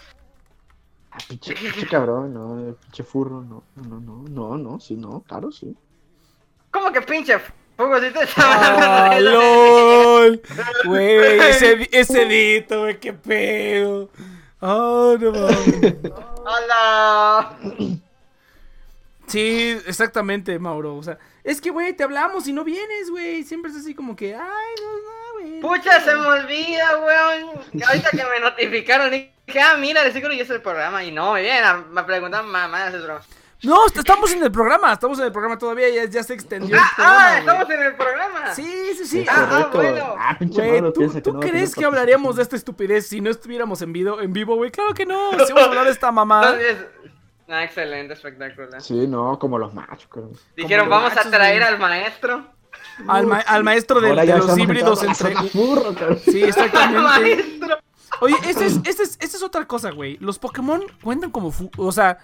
[1.11, 5.51] Ah, pinche, pinche cabrón, no, pinche furro, no, no, no, no, no, sí, no, claro,
[5.51, 5.75] sí.
[6.75, 7.39] ¿Cómo que pinche
[7.77, 7.97] fuego?
[8.01, 10.41] Si estaban ¡Ah, lol!
[10.83, 14.09] Güey, ese, ese dito, güey, qué pedo.
[14.59, 15.95] ¡Ah, no mames!
[16.43, 17.57] ¡Hola!
[19.25, 20.97] Sí, exactamente, Mauro.
[20.97, 23.43] O sea, es que, güey, te hablamos y no vienes, güey.
[23.43, 25.59] Siempre es así como que, ay, no, no, güey.
[25.61, 27.51] Pucha, se me olvida, weón.
[27.71, 31.05] Y Ahorita que me notificaron, dije, ah, mira, de seguro ya es el programa.
[31.05, 33.21] Y no, a, me preguntan, mamá, es broma.
[33.63, 36.75] No, est- estamos en el programa, estamos en el programa todavía, ya, ya se extendió
[36.75, 38.53] el Ah, programa, ah, estamos en el programa.
[38.55, 39.25] Sí, sí, sí.
[39.29, 40.15] Ah, ah, bueno.
[40.19, 40.81] Ah, pinche
[41.21, 44.55] ¿tú, no crees que hablaríamos de esta estupidez si no estuviéramos en vivo, en vivo,
[44.55, 44.71] güey?
[44.71, 45.31] Claro que no.
[45.45, 46.57] Si vamos a hablar de esta mamada.
[47.47, 48.81] Ah, excelente, espectacular.
[48.81, 50.31] Sí, no, como los machos, creo.
[50.55, 51.73] Dijeron, los vamos a traer güey.
[51.73, 52.45] al maestro.
[53.07, 55.33] Al, ma- al maestro de, los híbridos entre.
[55.33, 56.19] cabrón.
[56.23, 56.99] Sí, Al exactamente.
[57.01, 57.77] maestro.
[58.21, 60.17] Oye, esa es, esa es, esa es otra cosa, güey.
[60.19, 61.51] Los Pokémon cuentan como.
[61.51, 62.17] fu- o sea,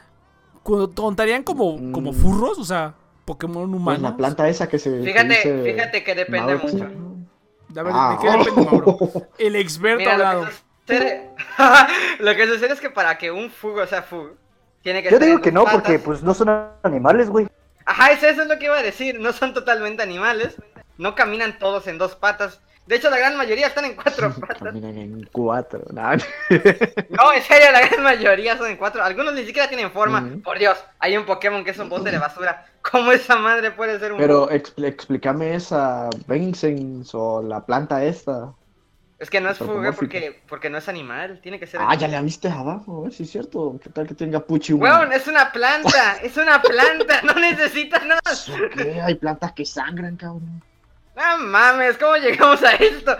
[0.63, 2.15] contarían como, como Mm.
[2.15, 2.93] furros, o sea,
[3.25, 4.01] Pokémon Pues humanos.
[4.01, 4.89] la planta esa que se.
[4.99, 6.77] que Fíjate, dice fíjate que depende Mauro, mucho.
[6.77, 7.77] sí.
[7.79, 8.17] A ver, Ah.
[8.21, 8.97] ¿de qué depende, Mauro?
[9.37, 10.41] El experto Mira, hablado.
[10.41, 10.53] lo que,
[10.87, 11.29] sucede,
[12.19, 14.31] lo que sucede es que para que un fugo sea fugo,
[14.81, 16.49] tiene que Yo digo que no, porque pues no son
[16.83, 17.47] animales, güey.
[17.85, 19.19] Ajá, es eso es lo que iba a decir.
[19.19, 20.55] No son totalmente animales.
[20.97, 22.61] No caminan todos en dos patas.
[22.91, 24.57] De hecho, la gran mayoría están en cuatro patas.
[24.57, 25.81] Caminan en cuatro.
[25.93, 29.01] No, en serio, la gran mayoría son en cuatro.
[29.01, 30.27] Algunos ni siquiera tienen forma.
[30.43, 32.65] Por Dios, hay un Pokémon que es un bote de basura.
[32.81, 38.51] ¿Cómo esa madre puede ser un Pero expl- explícame esa Vincent o la planta esta.
[39.19, 39.99] Es que no es antropomórfico.
[40.01, 41.39] porque, porque no es animal.
[41.41, 41.79] Tiene que ser.
[41.81, 43.79] Ah, ya la viste abajo, eh, sí es cierto.
[43.81, 44.73] ¿Qué tal que tenga puchi?
[44.73, 46.17] Weón, es una planta.
[46.21, 47.21] es una planta.
[47.23, 48.19] No necesitas nada.
[48.29, 48.99] ¿Eso qué?
[48.99, 50.61] Hay plantas que sangran, cabrón.
[51.15, 53.15] No mames, ¿cómo llegamos a esto?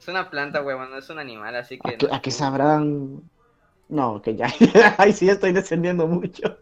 [0.00, 1.96] es una planta, huevón, no es un animal, así ¿A que.
[1.98, 3.22] qué, no- a qué sabrán?
[3.88, 4.52] No, que ya.
[4.98, 6.58] Ay, sí, estoy descendiendo mucho.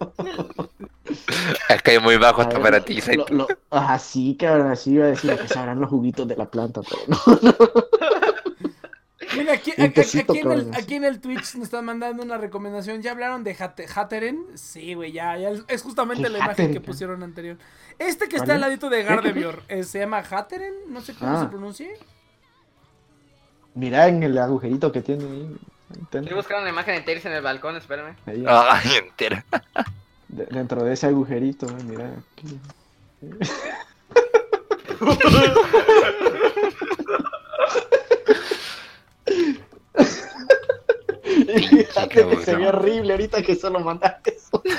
[1.69, 3.27] Es que es muy bajo A hasta para ti, lo- Saito.
[3.35, 6.49] lo- Ajá, sí, cabrón, así iba a decir a que sabrán los juguitos de la
[6.49, 7.19] planta, pero no.
[9.37, 11.85] Mira, aquí, Un aquí- tecito, aquí en el, cabrón, aquí en el Twitch nos están
[11.85, 13.03] mandando una recomendación.
[13.03, 14.45] ¿Ya hablaron de Hat- Hatteren?
[14.55, 15.51] Sí, güey, ya, ya.
[15.69, 17.57] Es justamente ¿Qué la imagen que pusieron anterior.
[17.99, 20.73] Este que está al ladito de Gardevoir, eh, ¿se llama Hatteren?
[20.89, 21.41] No sé cómo Ah.
[21.43, 21.89] se pronuncia.
[23.75, 25.57] Mira en el agujerito que tiene ahí.
[26.03, 28.17] Estoy buscando una imagen de Tails en el balcón, espérame.
[28.27, 29.45] ahí, Ay, entera.
[30.29, 32.11] de- dentro de ese agujerito, eh, mira.
[32.33, 32.59] aquí.
[41.25, 42.67] Y Fíjate que se ve cabrón.
[42.67, 44.63] horrible ahorita que solo mandaste eso.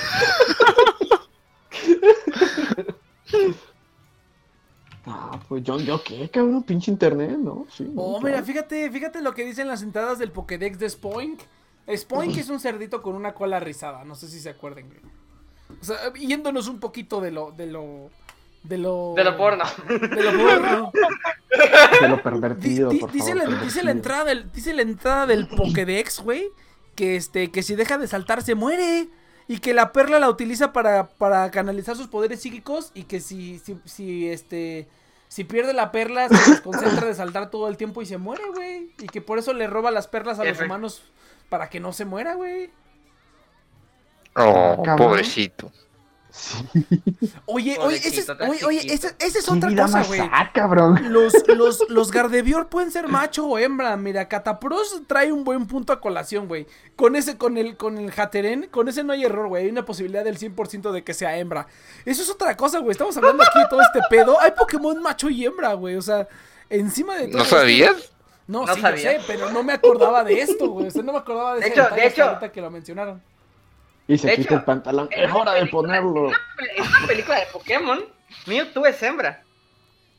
[5.09, 7.65] Ah, pues yo, yo qué, cabrón, pinche internet, ¿no?
[7.71, 7.89] Sí.
[7.95, 11.39] Oh, mira, fíjate, fíjate lo que dicen las entradas del Pokédex de Spoink.
[11.95, 14.99] Spoink es un cerdito con una cola rizada, no sé si se acuerden, güey.
[15.79, 18.09] O sea, yéndonos un poquito de lo, de lo,
[18.67, 19.13] de lo...
[19.15, 19.63] De lo porno.
[19.87, 20.91] De lo porno.
[22.01, 25.25] De lo pervertido, di- por dice, favor, la, dice la entrada del, dice la entrada
[25.25, 26.49] del Pokédex, güey,
[26.95, 29.07] que este, que si deja de saltar se muere.
[29.49, 32.91] Y que la perla la utiliza para, para canalizar sus poderes psíquicos.
[32.93, 34.87] Y que si, si, si este.
[35.29, 38.91] Si pierde la perla, se desconcentra de saltar todo el tiempo y se muere, güey.
[38.99, 41.01] Y que por eso le roba las perlas a los humanos
[41.49, 42.69] para que no se muera, güey.
[44.35, 45.07] Oh, Cabrón.
[45.09, 45.71] pobrecito.
[46.30, 46.57] Sí.
[47.45, 50.22] Oye, oye, ese es, oye, oye, ese- esa es ¿Qué otra vida cosa, güey.
[50.53, 51.11] cabrón?
[51.11, 53.95] Los, los, los Gardevoir pueden ser macho o hembra.
[53.97, 56.67] Mira, Catapros trae un buen punto a colación, güey.
[56.95, 59.64] Con ese, con el, con el Hateren, con ese no hay error, güey.
[59.65, 61.67] Hay una posibilidad del 100% de que sea hembra.
[62.06, 62.91] Eso es otra cosa, güey.
[62.91, 64.39] Estamos hablando aquí de todo este pedo.
[64.39, 65.95] Hay Pokémon macho y hembra, güey.
[65.95, 66.27] O sea,
[66.69, 67.39] encima de todo.
[67.39, 68.11] ¿No sabías?
[68.45, 69.14] No, No sí, sabía.
[69.14, 70.88] yo sé, pero no me acordaba de esto, güey.
[70.88, 73.22] O sea, no me acordaba de, De ese hecho, de hecho- ahorita que lo mencionaron.
[74.07, 75.09] Y se De quita hecho, el pantalón.
[75.11, 76.29] Es hora de ponerlo.
[76.29, 77.99] En una película de Pokémon,
[78.45, 79.43] Mewtwo es hembra.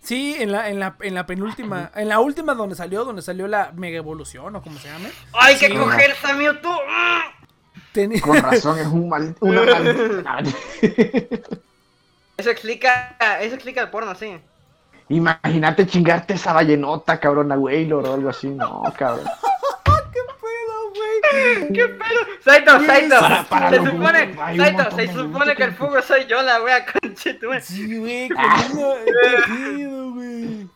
[0.02, 3.48] Sí, en la, en la, en la penúltima, en la última donde salió, donde salió
[3.48, 5.10] la mega evolución o como se llame.
[5.32, 5.74] ¡Ay, que Sí.
[5.76, 6.70] cogerse a Mewtwo!
[6.72, 7.44] ¡Mm!
[7.92, 10.38] Ten- Con razón, es un mal, una maldita.
[12.36, 14.38] Eso explica, eso explica el porno, sí.
[15.08, 18.46] Imagínate chingarte esa ballenota, cabrón, a Waylor o algo así.
[18.48, 19.26] No, cabrón.
[21.74, 21.98] ¿Qué pedo?
[21.98, 22.42] ¿Qué?
[22.42, 23.20] Saito, Saito.
[23.20, 27.60] Para- para se supone, Saito, se supone que el fugo soy yo, la wea conchetume.
[27.60, 28.28] Sí, güey.
[28.28, 28.34] ¿Qué
[29.46, 30.68] pedo, güey?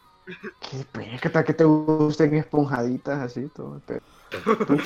[0.61, 3.77] Qué pena, que te gusten esponjaditas así, todo.
[3.77, 4.01] el pedo.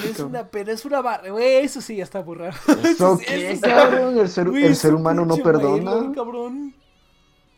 [0.04, 2.48] Es una pena, es una barra, güey, eso sí ya está raro.
[2.82, 4.18] ¿Eso qué, sí- cabrón?
[4.18, 6.12] El ser, Güey, el ser humano no perdona.
[6.14, 6.74] cabrón.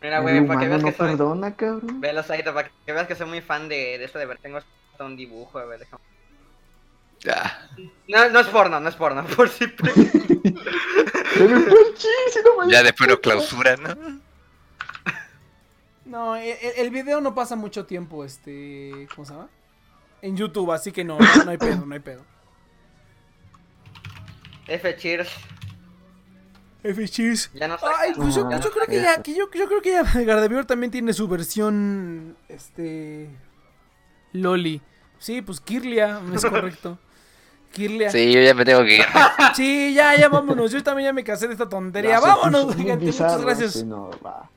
[0.03, 1.09] Mira, El güey, para que humano veas no que soy.
[1.09, 2.01] perdona, cabrón.
[2.01, 4.39] Velo, Saito, para que veas que soy muy fan de, de esto de ver.
[4.39, 6.03] Tengo hasta un dibujo, a ver, déjame.
[7.21, 7.69] Ya.
[8.09, 9.65] No, no es porno, no es porno, por si.
[12.69, 14.21] Ya después nos clausuran, ¿no?
[16.05, 19.49] No, el, el- el video no pasa mucho tiempo, este, ¿cómo se llama?
[20.23, 22.25] En YouTube, así que no, no, no hay pedo, no hay pedo.
[24.67, 25.31] F cheers.
[26.83, 27.51] F cheers.
[27.55, 27.87] Ya no sé.
[27.99, 28.91] Ay, pues yo, Ya yo no creo sé.
[28.91, 33.31] que ya, que yo, yo creo que ya Gardevoir también tiene su versión, este,
[34.33, 34.81] Loli.
[35.19, 36.99] Sí, pues Kirlia, es correcto.
[37.73, 38.11] Kirlia.
[38.11, 38.19] Sí.
[38.19, 39.95] Sí, yo ya me tengo que ir.
[39.95, 40.71] ya, ya vámonos.
[40.71, 42.21] Yo también ya me casé de esta tontería.
[42.21, 43.07] Vámonos, gigante.
[43.07, 43.73] Muchas gracias.
[43.73, 44.49] sí, no, va.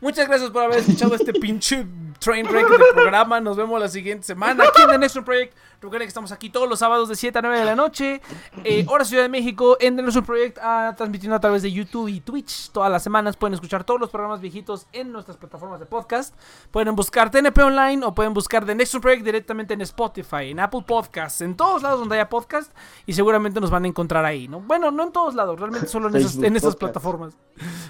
[0.00, 1.86] Muchas gracias por haber escuchado este pinche
[2.22, 3.40] train wreck de programa.
[3.40, 5.56] Nos vemos la siguiente semana aquí en The Next Project.
[5.80, 8.20] Recuerden que estamos aquí todos los sábados de 7 a 9 de la noche.
[8.62, 12.06] Eh, hora Ciudad de México en The Next Project, ah, transmitiendo a través de YouTube
[12.06, 12.70] y Twitch.
[12.70, 16.34] Todas las semanas pueden escuchar todos los programas viejitos en nuestras plataformas de podcast.
[16.70, 20.84] Pueden buscar TNP Online o pueden buscar The Next Project directamente en Spotify, en Apple
[20.86, 22.72] Podcasts, en todos lados donde haya podcast.
[23.04, 24.60] Y seguramente nos van a encontrar ahí, ¿no?
[24.60, 27.36] Bueno, no en todos lados, realmente solo en esas, en plataformas.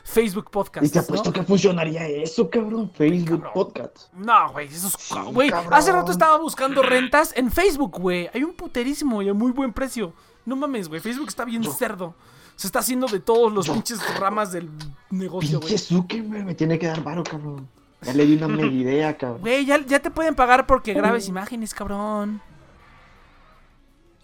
[0.05, 0.87] Facebook Podcast.
[0.87, 2.91] Y te apuesto que funcionaría eso, cabrón.
[2.91, 4.09] Facebook Podcast.
[4.25, 4.97] No, güey, eso es...
[5.33, 5.75] Güey, cabrón.
[5.75, 8.29] hace rato estaba buscando rentas en Facebook, güey.
[8.33, 10.13] Hay un puterísimo y a muy buen precio.
[10.47, 12.15] No mames, güey, Facebook está bien cerdo.
[12.57, 14.69] Se está haciendo de todos los pinches ramas del
[15.11, 15.79] negocio, Pinche güey.
[15.79, 17.69] Zuckerberg me tiene que dar varo, cabrón.
[18.03, 19.41] Ya le di una mega idea, cabrón.
[19.41, 22.41] Güey, ya, ya te pueden pagar porque grabes imágenes, cabrón.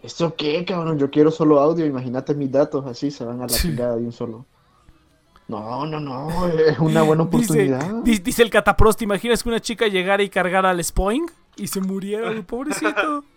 [0.02, 0.98] ¿Esto qué, cabrón?
[0.98, 1.84] Yo quiero solo audio.
[1.86, 3.68] Imagínate mis datos así, se van a la Sí.
[3.68, 4.46] chingada de un solo.
[5.48, 6.46] No, no, no.
[6.46, 7.80] Es una buena oportunidad.
[8.04, 11.26] di- dice el catapros, ¿te imaginas que una chica llegara y cargara al Spoing?
[11.56, 13.24] Y se muriera, pobrecito.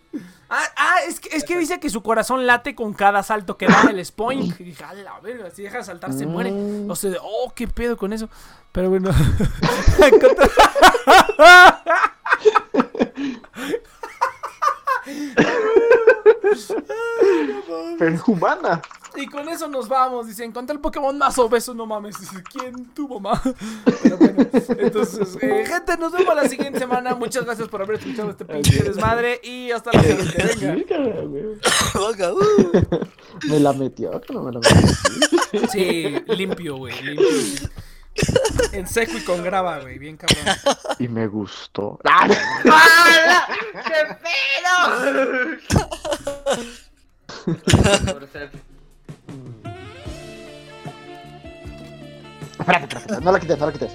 [0.54, 3.66] Ah, ah, es que, es que dice que su corazón late con cada salto que
[3.66, 4.52] da el Spoing.
[4.58, 6.50] Y dije, a la verga, si deja de saltar se muere.
[6.52, 6.90] Mm.
[6.90, 8.28] O sea, oh, qué pedo con eso.
[8.72, 9.08] Pero bueno.
[17.98, 18.82] Pero es humana.
[19.16, 20.26] y con eso nos vamos.
[20.26, 22.18] Dice, encontré el Pokémon más obeso, no mames.
[22.20, 23.40] Dice, ¿quién tu mamá?
[24.02, 24.46] Pero bueno,
[24.78, 27.14] entonces, eh, gente, nos vemos la siguiente semana.
[27.14, 29.40] Muchas gracias por haber escuchado este pinche desmadre.
[29.42, 30.98] Y hasta la siguiente.
[31.94, 32.32] Venga.
[33.48, 35.68] Me la metió, no me la metió.
[35.70, 37.00] Sí, limpio, güey.
[37.02, 37.28] Limpio.
[38.72, 39.98] En seco y con grava, güey.
[39.98, 40.44] Bien cabrón.
[40.98, 41.98] Y me gustó.
[42.04, 42.28] ¡Ah!
[42.64, 43.46] ¡Hala!
[43.84, 45.58] ¡Qué pedo!
[52.58, 53.92] Espérate, espérate, no la quites, no la quites.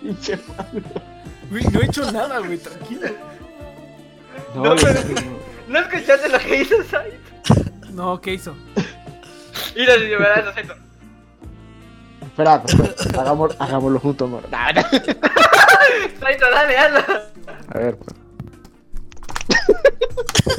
[0.00, 0.82] Pinche madre.
[1.50, 2.58] Güey, no he hecho nada, güey.
[2.58, 3.08] Tranquilo.
[4.54, 5.00] No, No, pero-
[5.72, 7.16] ¿No escuchaste lo que hizo Saito?
[7.92, 8.54] No, ¿qué hizo?
[9.74, 10.74] Mira, si verás eso, Saito.
[12.20, 13.18] Espérate, espérate.
[13.18, 14.42] Hagamos, hagámoslo juntos, amor.
[14.50, 14.82] Nah, nah.
[16.20, 16.98] Saito, dale, hazlo.
[17.68, 18.14] A ver, pues.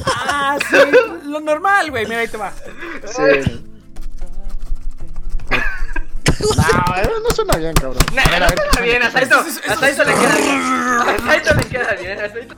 [0.06, 0.78] Ah, sí.
[1.26, 2.08] Lo normal, güey.
[2.08, 2.52] Mira, ahí te va.
[3.06, 3.66] Sí.
[6.40, 8.04] No, eso no suena bien, cabrón.
[8.14, 10.62] No queda bien, a Saito, a Saito le queda bien.
[10.62, 12.56] A Saito le queda bien, a Saito.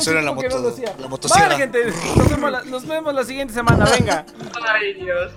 [0.00, 0.86] Suena la que no moto- lo hacía.
[0.86, 1.56] la Vale, motosierra.
[1.56, 1.92] gente.
[2.16, 3.84] Nos vemos, la, nos vemos la siguiente semana.
[3.86, 4.24] Venga.
[4.68, 5.32] Ay, Dios.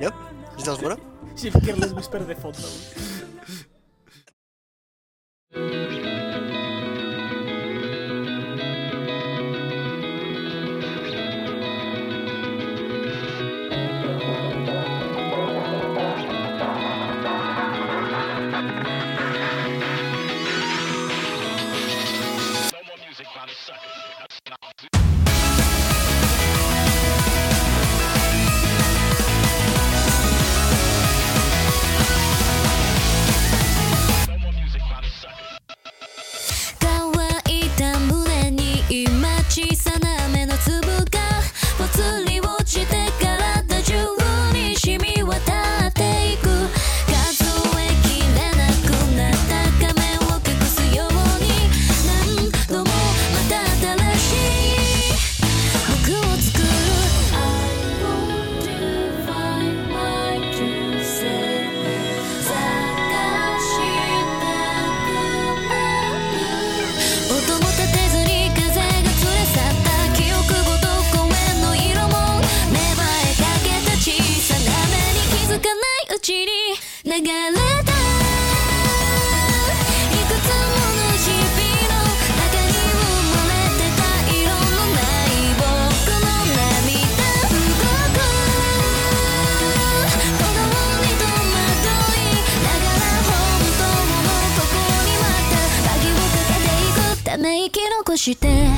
[0.00, 0.12] ¿Ya?
[0.58, 0.96] ¿Estamos fuera?
[1.34, 2.58] Sí, el Carlos Whisper de foto,
[98.16, 98.68] して